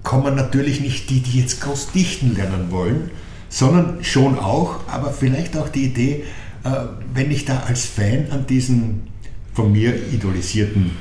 kommen 0.04 0.36
natürlich 0.36 0.82
nicht 0.82 1.10
die, 1.10 1.22
die 1.22 1.40
jetzt 1.40 1.62
groß 1.62 1.92
dichten 1.92 2.36
lernen 2.36 2.72
wollen, 2.72 3.12
sondern 3.50 4.04
schon 4.04 4.38
auch, 4.38 4.88
aber 4.88 5.12
vielleicht 5.12 5.56
auch 5.56 5.70
die 5.70 5.86
Idee, 5.86 6.24
äh, 6.64 6.70
wenn 7.14 7.32
ich 7.32 7.46
da 7.46 7.64
als 7.68 7.86
Fan 7.86 8.28
an 8.32 8.46
diesen 8.48 9.08
von 9.54 9.72
mir 9.72 9.94
idolisierten 10.14 10.92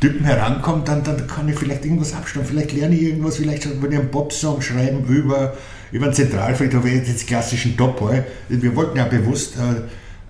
Typen 0.00 0.24
herankommt, 0.24 0.88
dann, 0.88 1.02
dann 1.02 1.26
kann 1.26 1.48
ich 1.48 1.58
vielleicht 1.58 1.84
irgendwas 1.84 2.12
abstimmen. 2.14 2.44
Vielleicht 2.44 2.72
lerne 2.72 2.94
ich 2.94 3.02
irgendwas, 3.02 3.36
vielleicht 3.36 3.82
wenn 3.82 3.92
ich 3.92 3.98
einen 3.98 4.10
Popsong 4.10 4.60
schreiben 4.60 5.04
über, 5.06 5.54
über 5.90 6.06
einen 6.06 6.14
Zentralfriedhof, 6.14 6.86
jetzt 6.86 7.26
klassischen 7.26 7.76
Topoi. 7.76 8.22
Wir 8.48 8.76
wollten 8.76 8.98
ja 8.98 9.04
bewusst 9.04 9.54
äh, 9.56 9.76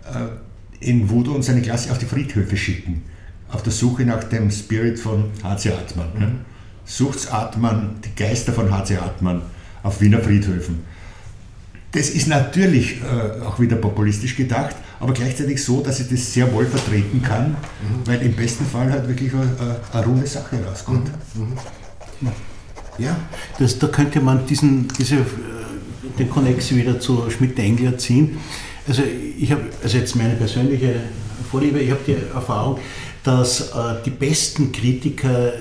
äh, 0.09 0.29
in 0.81 1.11
Voodoo 1.11 1.35
und 1.35 1.43
seine 1.43 1.63
Klasse 1.63 1.91
auf 1.91 1.99
die 1.99 2.07
Friedhöfe 2.07 2.57
schicken. 2.57 3.03
Auf 3.51 3.63
der 3.63 3.73
Suche 3.73 4.05
nach 4.05 4.25
dem 4.25 4.51
Spirit 4.51 4.99
von 4.99 5.31
H.C. 5.43 5.73
Atman. 5.73 6.09
Ne? 6.19 6.33
Sucht's 6.85 7.29
Atman, 7.29 7.97
die 8.05 8.15
Geister 8.15 8.53
von 8.53 8.71
H.C. 8.71 8.97
Atman 8.99 9.43
auf 9.83 10.01
Wiener 10.01 10.21
Friedhöfen. 10.21 10.85
Das 11.93 12.11
ist 12.11 12.29
natürlich 12.29 13.01
äh, 13.01 13.43
auch 13.43 13.59
wieder 13.59 13.77
populistisch 13.77 14.37
gedacht, 14.37 14.77
aber 15.01 15.13
gleichzeitig 15.13 15.63
so, 15.63 15.81
dass 15.81 16.01
ich 16.01 16.09
das 16.09 16.33
sehr 16.33 16.53
wohl 16.53 16.67
vertreten 16.67 17.23
kann, 17.23 17.51
mhm. 17.51 18.07
weil 18.07 18.23
im 18.23 18.35
besten 18.35 18.65
Fall 18.65 18.91
halt 18.91 19.09
wirklich 19.09 19.33
eine, 19.33 19.77
eine 19.93 20.05
runde 20.05 20.27
Sache 20.27 20.57
rauskommt. 20.65 21.11
Mhm. 21.35 21.43
Mhm. 22.21 22.33
Ja, 22.99 23.17
das, 23.59 23.79
da 23.79 23.89
könnte 23.89 24.21
man 24.21 24.47
diesen, 24.47 24.89
diese, 24.99 25.17
äh, 25.17 25.23
den 26.19 26.31
Konnex 26.31 26.75
wieder 26.75 26.99
zu 26.99 27.31
Schmidt-Engler 27.31 27.99
ziehen. 27.99 28.39
Also 28.89 29.03
ich 29.03 29.51
habe, 29.53 29.63
also 29.83 29.99
jetzt 29.99 30.17
meine 30.17 30.35
persönliche 30.35 30.95
Vorliebe, 31.51 31.79
ich 31.79 31.91
habe 31.91 32.01
die 32.07 32.17
Erfahrung, 32.35 32.79
dass 33.23 33.73
äh, 33.73 34.03
die 34.05 34.11
besten 34.11 34.73
Kritiker 34.73 35.49
äh, 35.49 35.59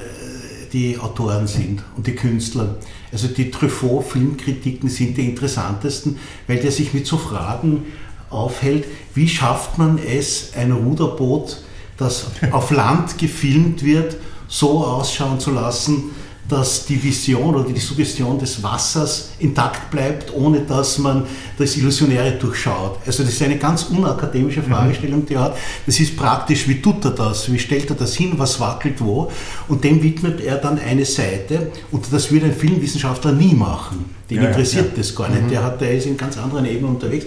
die 0.71 0.98
Autoren 0.98 1.48
sind 1.48 1.84
und 1.98 2.08
die 2.08 2.15
Künstler. 2.15 2.78
Also 3.12 3.28
die 3.28 3.50
Truffaut-Filmkritiken 3.50 4.89
sind 4.89 5.17
die 5.17 5.26
interessantesten, 5.26 6.17
weil 6.48 6.58
der 6.58 6.71
sich 6.71 6.93
mit 6.93 7.08
so 7.08 7.17
Fragen 7.17 7.86
aufhält, 8.29 8.85
wie 9.13 9.27
schafft 9.27 9.77
man 9.77 9.97
es, 9.97 10.51
ein 10.55 10.71
Ruderboot, 10.71 11.57
das 11.97 12.27
auf 12.51 12.71
Land 12.71 13.17
gefilmt 13.17 13.83
wird, 13.83 14.17
so 14.47 14.83
ausschauen 14.83 15.39
zu 15.39 15.51
lassen, 15.51 16.11
dass 16.47 16.85
die 16.85 17.01
Vision 17.01 17.55
oder 17.55 17.71
die 17.71 17.79
Suggestion 17.79 18.38
des 18.38 18.61
Wassers 18.61 19.31
intakt 19.39 19.89
bleibt, 19.89 20.31
ohne 20.33 20.59
dass 20.61 20.99
man 20.99 21.23
das 21.57 21.75
Illusionäre 21.75 22.33
durchschaut. 22.33 22.99
Also 23.05 23.23
das 23.23 23.33
ist 23.33 23.41
eine 23.41 23.57
ganz 23.57 23.83
unakademische 23.83 24.61
mhm. 24.61 24.65
Fragestellung, 24.65 25.25
die 25.25 25.33
er 25.33 25.41
hat. 25.41 25.57
Das 25.88 25.99
ist 25.99 26.15
praktisch, 26.15 26.67
wie 26.67 26.81
tut 26.81 27.03
er 27.03 27.11
das? 27.11 27.51
Wie 27.51 27.57
stellt 27.57 27.89
er 27.89 27.95
das 27.95 28.15
hin? 28.15 28.33
Was 28.38 28.59
wackelt 28.59 29.01
wo? 29.01 29.31
Und 29.67 29.83
dem 29.83 30.03
widmet 30.03 30.39
er 30.39 30.57
dann 30.57 30.77
eine 30.77 31.05
Seite 31.05 31.71
und 31.91 32.05
das 32.11 32.29
würde 32.29 32.45
ein 32.45 32.53
Filmwissenschaftler 32.53 33.31
nie 33.31 33.55
machen. 33.55 34.13
Den 34.29 34.43
ja, 34.43 34.50
interessiert 34.50 34.89
ja. 34.91 34.97
das 34.97 35.15
gar 35.15 35.29
nicht. 35.29 35.43
Mhm. 35.43 35.50
Der, 35.50 35.63
hat, 35.63 35.81
der 35.81 35.95
ist 35.95 36.06
in 36.06 36.15
ganz 36.15 36.37
anderen 36.37 36.65
Ebenen 36.65 36.91
unterwegs. 36.91 37.25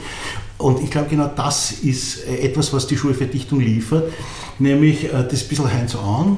Und 0.58 0.82
ich 0.82 0.90
glaube, 0.90 1.08
genau 1.08 1.30
das 1.34 1.72
ist 1.72 2.26
äh, 2.26 2.38
etwas, 2.40 2.72
was 2.72 2.86
die 2.86 2.96
Schule 2.96 3.14
für 3.14 3.26
Dichtung 3.26 3.60
liefert, 3.60 4.12
nämlich 4.58 5.04
äh, 5.04 5.24
das 5.28 5.44
bisschen 5.44 5.72
hands-on 5.72 6.36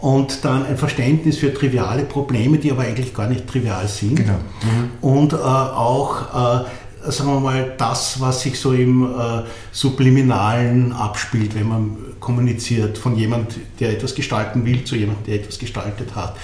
und 0.00 0.44
dann 0.44 0.66
ein 0.66 0.76
Verständnis 0.76 1.38
für 1.38 1.54
triviale 1.54 2.02
Probleme, 2.02 2.58
die 2.58 2.70
aber 2.70 2.82
eigentlich 2.82 3.14
gar 3.14 3.28
nicht 3.28 3.46
trivial 3.46 3.88
sind. 3.88 4.16
Genau. 4.16 4.34
Mhm. 4.34 5.08
Und 5.08 5.32
äh, 5.32 5.36
auch, 5.36 6.64
äh, 7.06 7.10
sagen 7.10 7.30
wir 7.30 7.40
mal, 7.40 7.72
das, 7.78 8.20
was 8.20 8.42
sich 8.42 8.58
so 8.58 8.72
im 8.72 9.04
äh, 9.04 9.42
Subliminalen 9.70 10.92
abspielt, 10.92 11.54
wenn 11.54 11.68
man 11.68 11.96
kommuniziert 12.18 12.98
von 12.98 13.16
jemand, 13.16 13.56
der 13.78 13.92
etwas 13.92 14.14
gestalten 14.14 14.66
will, 14.66 14.84
zu 14.84 14.96
jemandem, 14.96 15.24
der 15.26 15.36
etwas 15.36 15.58
gestaltet 15.58 16.14
hat. 16.16 16.36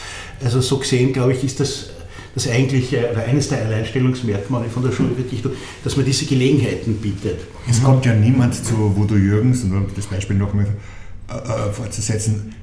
Also 0.43 0.61
so 0.61 0.79
gesehen, 0.79 1.13
glaube 1.13 1.33
ich, 1.33 1.43
ist 1.43 1.61
das 1.61 1.91
das 2.35 2.49
eigentliche 2.49 3.11
oder 3.11 3.25
eines 3.25 3.49
der 3.49 3.65
Alleinstellungsmerkmale 3.65 4.69
von 4.69 4.83
der 4.83 4.93
Schule 4.93 5.11
für 5.17 5.23
Dichtung, 5.23 5.53
dass 5.83 5.97
man 5.97 6.05
diese 6.05 6.27
Gelegenheiten 6.27 6.95
bietet. 6.97 7.41
Es 7.69 7.83
kommt 7.83 8.07
ja 8.07 8.15
niemand 8.15 8.55
zu 8.55 8.97
Voodoo 8.97 9.17
Jürgens, 9.17 9.63
und 9.65 9.89
das 9.97 10.07
Beispiel 10.07 10.37
noch 10.37 10.55
mal 10.55 10.67
äh, 11.29 11.73
fortzusetzen, 11.73 12.55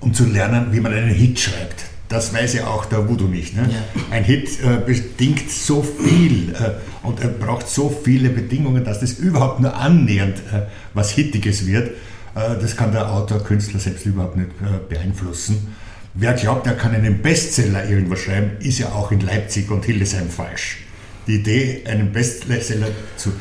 um 0.00 0.12
zu 0.12 0.26
lernen, 0.26 0.66
wie 0.70 0.80
man 0.80 0.92
einen 0.92 1.10
Hit 1.10 1.40
schreibt. 1.40 1.84
Das 2.08 2.34
weiß 2.34 2.54
ja 2.54 2.66
auch 2.66 2.84
der 2.84 3.08
Voodoo 3.08 3.26
nicht. 3.26 3.56
Ne? 3.56 3.70
Ja. 3.72 4.02
Ein 4.10 4.24
Hit 4.24 4.62
äh, 4.62 4.78
bedingt 4.84 5.50
so 5.50 5.82
viel 5.82 6.50
äh, 6.50 7.06
und 7.06 7.20
er 7.20 7.28
braucht 7.28 7.68
so 7.68 7.88
viele 8.04 8.28
Bedingungen, 8.28 8.84
dass 8.84 9.00
das 9.00 9.14
überhaupt 9.14 9.60
nur 9.60 9.74
annähernd 9.74 10.36
äh, 10.52 10.62
was 10.92 11.10
Hittiges 11.12 11.66
wird. 11.66 11.88
Äh, 12.34 12.60
das 12.60 12.76
kann 12.76 12.92
der 12.92 13.10
Autor, 13.10 13.42
Künstler 13.42 13.80
selbst 13.80 14.04
überhaupt 14.04 14.36
nicht 14.36 14.50
äh, 14.60 14.78
beeinflussen. 14.92 15.74
Wer 16.14 16.34
glaubt, 16.34 16.66
er 16.66 16.74
kann 16.74 16.92
einen 16.92 17.22
Bestseller 17.22 17.88
irgendwo 17.88 18.16
schreiben, 18.16 18.52
ist 18.60 18.78
ja 18.78 18.88
auch 18.92 19.12
in 19.12 19.20
Leipzig 19.20 19.70
und 19.70 19.84
Hildesheim 19.84 20.28
falsch. 20.28 20.78
Die 21.26 21.36
Idee, 21.36 21.84
einen 21.86 22.12
Bestseller 22.12 22.88
zu, 23.16 23.32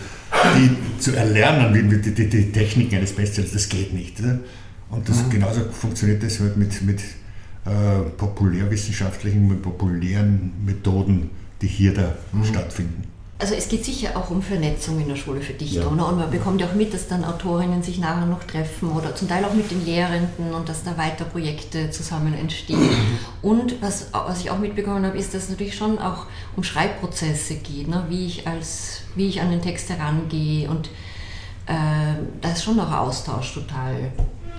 zu 0.99 1.15
erlernen, 1.15 1.73
wie 1.73 1.97
die, 1.97 2.13
die, 2.13 2.29
die 2.29 2.51
Techniken 2.51 2.95
eines 2.95 3.13
Bestsellers, 3.13 3.51
das 3.51 3.67
geht 3.67 3.93
nicht. 3.93 4.19
Ne? 4.21 4.39
Und 4.89 5.09
das, 5.09 5.23
mhm. 5.23 5.29
genauso 5.31 5.61
funktioniert 5.71 6.23
das 6.23 6.39
halt 6.39 6.55
mit, 6.55 6.81
mit 6.83 7.01
äh, 7.65 8.09
populärwissenschaftlichen, 8.17 9.47
mit 9.47 9.61
populären 9.61 10.53
Methoden, 10.65 11.29
die 11.61 11.67
hier 11.67 11.93
da 11.93 12.15
mhm. 12.31 12.45
stattfinden. 12.45 13.03
Also 13.41 13.55
es 13.55 13.67
geht 13.69 13.83
sicher 13.83 14.15
auch 14.15 14.29
um 14.29 14.43
Vernetzung 14.43 15.01
in 15.01 15.07
der 15.07 15.15
Schule 15.15 15.41
für 15.41 15.53
Dichtung. 15.53 15.97
Ja. 15.97 16.03
Und 16.03 16.17
man 16.19 16.29
bekommt 16.29 16.61
ja 16.61 16.67
auch 16.67 16.75
mit, 16.75 16.93
dass 16.93 17.07
dann 17.07 17.25
Autorinnen 17.25 17.81
sich 17.81 17.97
nachher 17.97 18.27
noch 18.27 18.43
treffen 18.43 18.91
oder 18.91 19.15
zum 19.15 19.27
Teil 19.27 19.43
auch 19.43 19.53
mit 19.55 19.71
den 19.71 19.83
Lehrenden 19.83 20.53
und 20.53 20.69
dass 20.69 20.83
da 20.83 20.95
weiter 20.95 21.25
Projekte 21.25 21.89
zusammen 21.89 22.35
entstehen. 22.35 22.79
Mhm. 22.79 23.19
Und 23.41 23.81
was, 23.81 24.09
was 24.11 24.41
ich 24.41 24.51
auch 24.51 24.59
mitbekommen 24.59 25.03
habe, 25.03 25.17
ist, 25.17 25.33
dass 25.33 25.45
es 25.45 25.49
natürlich 25.49 25.75
schon 25.75 25.97
auch 25.97 26.27
um 26.55 26.63
Schreibprozesse 26.63 27.55
geht, 27.55 27.87
ne? 27.87 28.05
wie, 28.09 28.27
ich 28.27 28.47
als, 28.47 29.01
wie 29.15 29.27
ich 29.27 29.41
an 29.41 29.49
den 29.49 29.63
Text 29.63 29.89
herangehe. 29.89 30.69
Und 30.69 30.89
äh, 31.65 32.21
da 32.41 32.51
ist 32.51 32.63
schon 32.63 32.79
auch 32.79 32.91
Austausch 32.91 33.55
total 33.55 33.95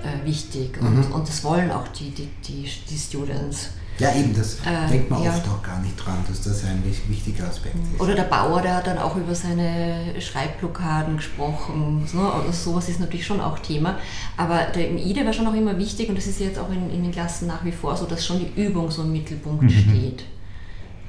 äh, 0.02 0.26
wichtig. 0.26 0.76
Und, 0.80 1.08
mhm. 1.08 1.14
und 1.14 1.28
das 1.28 1.44
wollen 1.44 1.70
auch 1.70 1.86
die, 1.86 2.10
die, 2.10 2.28
die, 2.44 2.68
die 2.90 2.98
Students. 2.98 3.70
Ja, 3.98 4.14
eben, 4.14 4.34
das 4.34 4.56
äh, 4.60 4.88
denkt 4.90 5.10
man 5.10 5.22
ja. 5.22 5.30
oft 5.30 5.46
auch 5.48 5.62
gar 5.62 5.80
nicht 5.80 5.94
dran, 5.96 6.16
dass 6.26 6.42
das 6.42 6.64
ein 6.64 6.82
wichtiger 7.08 7.46
Aspekt 7.46 7.76
ist. 7.76 8.00
Oder 8.00 8.14
der 8.14 8.24
Bauer, 8.24 8.62
der 8.62 8.76
hat 8.76 8.86
dann 8.86 8.98
auch 8.98 9.16
über 9.16 9.34
seine 9.34 10.14
Schreibblockaden 10.18 11.18
gesprochen. 11.18 12.02
So, 12.06 12.20
also 12.20 12.50
sowas 12.52 12.88
ist 12.88 13.00
natürlich 13.00 13.26
schon 13.26 13.40
auch 13.40 13.58
Thema. 13.58 13.98
Aber 14.36 14.66
der 14.74 14.88
im 14.88 14.98
IDE 14.98 15.24
war 15.24 15.32
schon 15.32 15.46
auch 15.46 15.54
immer 15.54 15.78
wichtig 15.78 16.08
und 16.08 16.16
das 16.16 16.26
ist 16.26 16.40
jetzt 16.40 16.58
auch 16.58 16.70
in, 16.70 16.90
in 16.90 17.02
den 17.02 17.12
Klassen 17.12 17.46
nach 17.46 17.64
wie 17.64 17.72
vor 17.72 17.96
so, 17.96 18.06
dass 18.06 18.26
schon 18.26 18.40
die 18.40 18.60
Übung 18.60 18.90
so 18.90 19.02
im 19.02 19.12
Mittelpunkt 19.12 19.64
mhm. 19.64 19.70
steht. 19.70 20.24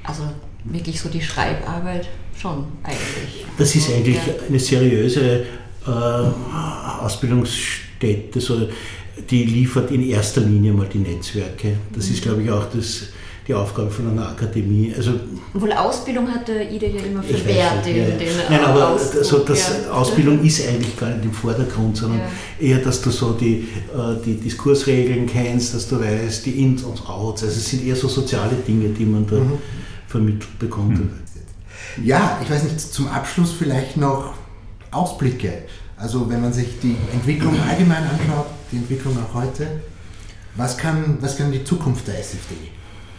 Also 0.02 0.24
wirklich 0.64 1.00
so 1.00 1.08
die 1.08 1.22
Schreibarbeit 1.22 2.08
schon 2.36 2.66
eigentlich. 2.82 3.44
Das 3.56 3.74
ist 3.74 3.90
eigentlich 3.90 4.16
ja. 4.16 4.34
eine 4.48 4.58
seriöse 4.58 5.46
äh, 5.86 5.90
Ausbildungsstätte. 7.00 8.40
So 8.40 8.68
die 9.30 9.44
liefert 9.44 9.90
in 9.90 10.02
erster 10.02 10.40
Linie 10.40 10.72
mal 10.72 10.88
die 10.92 10.98
Netzwerke. 10.98 11.76
Das 11.94 12.08
ist, 12.08 12.22
glaube 12.22 12.42
ich, 12.42 12.50
auch 12.50 12.66
das, 12.74 13.08
die 13.46 13.54
Aufgabe 13.54 13.90
von 13.90 14.10
einer 14.10 14.28
Akademie. 14.28 14.92
Also, 14.96 15.12
Obwohl 15.52 15.72
Ausbildung 15.72 16.28
hat 16.28 16.48
der 16.48 16.70
IDE 16.70 16.88
ja 16.88 17.04
immer 17.04 17.22
für 17.22 17.44
Werte. 17.44 17.90
Ja, 17.90 18.08
ja. 18.08 18.14
Nein, 18.50 18.64
aber 18.64 18.88
also 18.88 19.38
das 19.40 19.70
ja. 19.84 19.92
Ausbildung 19.92 20.42
ist 20.42 20.66
eigentlich 20.66 20.96
gar 20.96 21.10
nicht 21.10 21.24
im 21.24 21.32
Vordergrund, 21.32 21.96
sondern 21.96 22.22
eher, 22.58 22.78
dass 22.78 23.02
du 23.02 23.10
so 23.10 23.32
die, 23.32 23.68
äh, 23.94 24.16
die 24.24 24.34
Diskursregeln 24.34 25.26
kennst, 25.26 25.74
dass 25.74 25.88
du 25.88 26.00
weißt, 26.00 26.46
die 26.46 26.62
Ins 26.62 26.82
und 26.82 27.08
Outs. 27.08 27.44
Also 27.44 27.56
es 27.56 27.70
sind 27.70 27.84
eher 27.84 27.96
so 27.96 28.08
soziale 28.08 28.56
Dinge, 28.66 28.88
die 28.88 29.04
man 29.04 29.26
da 29.26 29.36
mhm. 29.36 29.58
vermittelt 30.08 30.58
bekommt. 30.58 30.98
Mhm. 30.98 31.10
Ja, 32.02 32.40
ich 32.42 32.50
weiß 32.50 32.64
nicht, 32.64 32.80
zum 32.80 33.06
Abschluss 33.08 33.52
vielleicht 33.52 33.96
noch 33.96 34.32
Ausblicke. 34.90 35.52
Also 35.96 36.28
wenn 36.28 36.40
man 36.40 36.52
sich 36.52 36.66
die 36.82 36.96
Entwicklung 37.12 37.54
allgemein 37.68 38.02
anschaut, 38.02 38.46
die 38.74 38.78
Entwicklung 38.78 39.16
auch 39.18 39.34
heute, 39.34 39.66
was 40.56 40.76
kann, 40.76 41.18
was 41.20 41.36
kann 41.36 41.52
die 41.52 41.64
Zukunft 41.64 42.06
der 42.08 42.18
SFD 42.18 42.54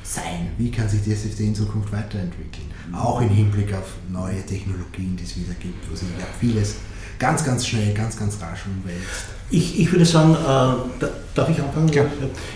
sein? 0.04 0.52
Wie 0.58 0.70
kann 0.70 0.88
sich 0.88 1.02
die 1.02 1.14
SFD 1.14 1.46
in 1.46 1.56
Zukunft 1.56 1.92
weiterentwickeln? 1.92 2.68
Auch 2.94 3.22
im 3.22 3.30
Hinblick 3.30 3.74
auf 3.74 3.96
neue 4.10 4.46
Technologien, 4.46 5.16
die 5.18 5.24
es 5.24 5.36
wieder 5.36 5.54
gibt, 5.60 5.90
wo 5.90 5.96
sich 5.96 6.08
ja 6.20 6.26
vieles 6.40 6.76
ganz, 7.18 7.44
ganz 7.44 7.66
schnell, 7.66 7.94
ganz, 7.94 8.18
ganz 8.18 8.40
rasch 8.42 8.66
umwälzt. 8.66 9.26
Ich, 9.50 9.80
ich 9.80 9.92
würde 9.92 10.06
sagen, 10.06 10.34
äh, 10.34 11.08
darf 11.34 11.50
ich 11.50 11.62
anfangen? 11.62 11.88
Ja. 11.90 12.06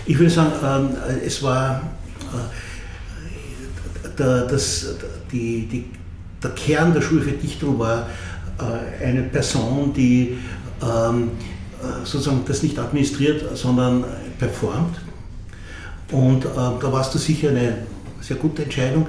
Ich 0.06 0.18
würde 0.18 0.30
sagen, 0.30 0.94
äh, 1.08 1.24
es 1.24 1.42
war 1.42 1.82
äh, 4.04 4.10
der, 4.18 4.46
das, 4.46 4.86
die, 5.32 5.66
die, 5.66 5.84
der 6.42 6.50
Kern 6.50 6.92
der 6.92 7.00
Schule 7.00 7.22
für 7.22 7.32
Dichtung 7.32 7.78
war 7.78 8.06
äh, 8.58 9.04
eine 9.04 9.22
Person, 9.22 9.92
die 9.94 10.38
ähm, 10.82 11.30
äh, 11.30 11.59
sozusagen 12.04 12.42
das 12.46 12.62
nicht 12.62 12.78
administriert, 12.78 13.56
sondern 13.56 14.04
performt. 14.38 15.00
Und 16.12 16.44
äh, 16.44 16.48
da 16.54 16.92
warst 16.92 17.14
du 17.14 17.18
sicher 17.18 17.50
eine 17.50 17.78
sehr 18.20 18.36
gute 18.36 18.64
Entscheidung. 18.64 19.06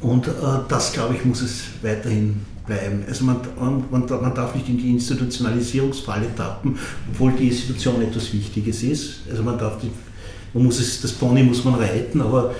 Und 0.00 0.28
äh, 0.28 0.30
das, 0.68 0.92
glaube 0.92 1.14
ich, 1.14 1.24
muss 1.24 1.40
es 1.40 1.62
weiterhin 1.82 2.40
bleiben. 2.66 3.04
Also 3.08 3.24
man, 3.24 3.38
man, 3.58 3.84
man, 3.90 4.34
darf 4.34 4.54
nicht 4.54 4.68
in 4.68 4.78
die 4.78 4.90
Institutionalisierungsfalle 4.90 6.34
tappen, 6.34 6.78
obwohl 7.10 7.32
die 7.32 7.48
Institution 7.48 8.00
etwas 8.02 8.32
Wichtiges 8.32 8.82
ist. 8.82 9.20
Also 9.30 9.42
man 9.42 9.58
darf 9.58 9.78
die, 9.80 9.90
man 10.52 10.64
muss 10.64 10.80
es, 10.80 11.00
das 11.02 11.12
Pony 11.12 11.42
muss 11.42 11.64
man 11.64 11.74
reiten, 11.74 12.20
aber, 12.20 12.54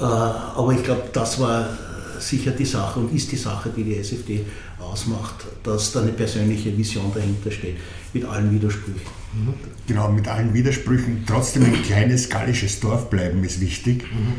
äh, 0.00 0.04
aber 0.04 0.72
ich 0.72 0.82
glaube, 0.82 1.02
das 1.12 1.40
war 1.40 1.68
sicher 2.18 2.52
die 2.52 2.64
Sache 2.64 3.00
und 3.00 3.14
ist 3.14 3.30
die 3.32 3.36
Sache, 3.36 3.70
die 3.76 3.84
die 3.84 3.96
SFD 3.96 4.44
ausmacht, 4.80 5.44
dass 5.62 5.92
da 5.92 6.00
eine 6.00 6.12
persönliche 6.12 6.76
Vision 6.76 7.10
dahinter 7.14 7.50
steht, 7.50 7.76
mit 8.14 8.24
allen 8.24 8.52
Widersprüchen. 8.52 9.02
Mhm. 9.34 9.54
Genau, 9.86 10.10
mit 10.10 10.28
allen 10.28 10.54
Widersprüchen. 10.54 11.24
Trotzdem 11.26 11.64
ein 11.64 11.82
kleines 11.82 12.30
gallisches 12.30 12.80
Dorf 12.80 13.10
bleiben 13.10 13.42
ist 13.44 13.60
wichtig. 13.60 14.04
Mhm. 14.04 14.34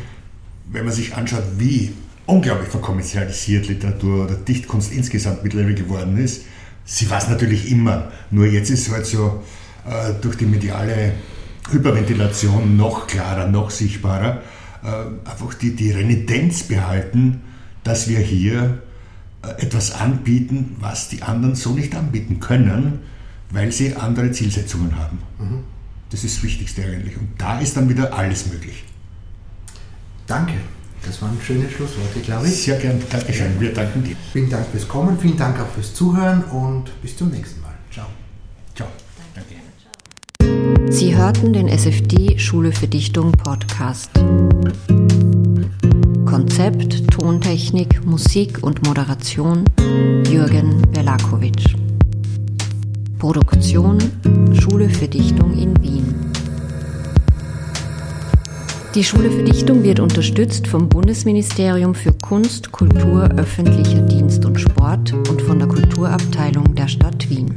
Wenn 0.72 0.84
man 0.84 0.94
sich 0.94 1.14
anschaut, 1.14 1.44
wie 1.58 1.92
unglaublich 2.24 2.68
verkommerzialisiert 2.68 3.68
Literatur 3.68 4.24
oder 4.24 4.34
Dichtkunst 4.34 4.92
insgesamt 4.92 5.44
mittlerweile 5.44 5.74
geworden 5.74 6.16
ist, 6.16 6.46
sie 6.84 7.08
war 7.10 7.18
es 7.18 7.28
natürlich 7.28 7.70
immer. 7.70 8.10
Nur 8.30 8.46
jetzt 8.46 8.70
ist 8.70 8.88
es 8.88 8.92
halt 8.92 9.06
so 9.06 9.44
äh, 9.86 10.14
durch 10.20 10.36
die 10.36 10.46
mediale 10.46 11.12
Hyperventilation 11.70 12.76
noch 12.76 13.06
klarer, 13.06 13.46
noch 13.48 13.70
sichtbarer, 13.70 14.42
äh, 14.82 15.28
einfach 15.28 15.54
die, 15.54 15.76
die 15.76 15.92
Renitenz 15.92 16.64
behalten, 16.64 17.42
dass 17.84 18.08
wir 18.08 18.18
hier 18.18 18.82
äh, 19.42 19.62
etwas 19.62 19.92
anbieten, 19.92 20.76
was 20.80 21.08
die 21.08 21.22
anderen 21.22 21.54
so 21.54 21.72
nicht 21.72 21.94
anbieten 21.94 22.40
können, 22.40 23.00
weil 23.50 23.72
sie 23.72 23.94
andere 23.94 24.30
Zielsetzungen 24.32 24.96
haben. 24.96 25.18
Mhm. 25.38 25.64
Das 26.10 26.24
ist 26.24 26.36
das 26.36 26.44
Wichtigste 26.44 26.84
eigentlich. 26.84 27.16
Und 27.16 27.28
da 27.38 27.58
ist 27.58 27.76
dann 27.76 27.88
wieder 27.88 28.12
alles 28.14 28.46
möglich. 28.46 28.84
Danke. 30.26 30.54
Das 31.04 31.22
waren 31.22 31.36
schöne 31.40 31.70
Schlussworte, 31.70 32.20
glaube 32.20 32.48
ich. 32.48 32.62
Sehr 32.62 32.78
gern. 32.78 33.00
Dankeschön. 33.10 33.60
Wir 33.60 33.72
danken 33.72 34.02
dir. 34.02 34.16
Vielen 34.32 34.50
Dank 34.50 34.66
fürs 34.72 34.88
Kommen, 34.88 35.18
vielen 35.18 35.36
Dank 35.36 35.60
auch 35.60 35.68
fürs 35.68 35.94
Zuhören 35.94 36.42
und 36.44 36.90
bis 37.00 37.16
zum 37.16 37.30
nächsten 37.30 37.60
Mal. 37.60 37.74
Ciao. 37.92 38.06
Ciao. 38.74 38.88
Danke. 39.34 39.54
Sie 40.92 41.14
hörten 41.14 41.52
den 41.52 41.68
SFD 41.68 42.38
Schule 42.38 42.72
für 42.72 42.88
Dichtung 42.88 43.32
Podcast. 43.32 44.10
Konzept, 46.24 47.10
Tontechnik, 47.10 48.04
Musik 48.04 48.62
und 48.62 48.84
Moderation 48.86 49.64
Jürgen 50.28 50.82
Belakowitsch. 50.92 51.85
Produktion 53.18 53.98
Schule 54.52 54.90
für 54.90 55.08
Dichtung 55.08 55.52
in 55.56 55.74
Wien. 55.82 56.14
Die 58.94 59.04
Schule 59.04 59.30
für 59.30 59.42
Dichtung 59.42 59.82
wird 59.82 60.00
unterstützt 60.00 60.66
vom 60.66 60.88
Bundesministerium 60.88 61.94
für 61.94 62.12
Kunst, 62.12 62.72
Kultur, 62.72 63.24
öffentlicher 63.36 64.02
Dienst 64.02 64.44
und 64.44 64.60
Sport 64.60 65.12
und 65.30 65.40
von 65.42 65.58
der 65.58 65.68
Kulturabteilung 65.68 66.74
der 66.74 66.88
Stadt 66.88 67.28
Wien. 67.30 67.56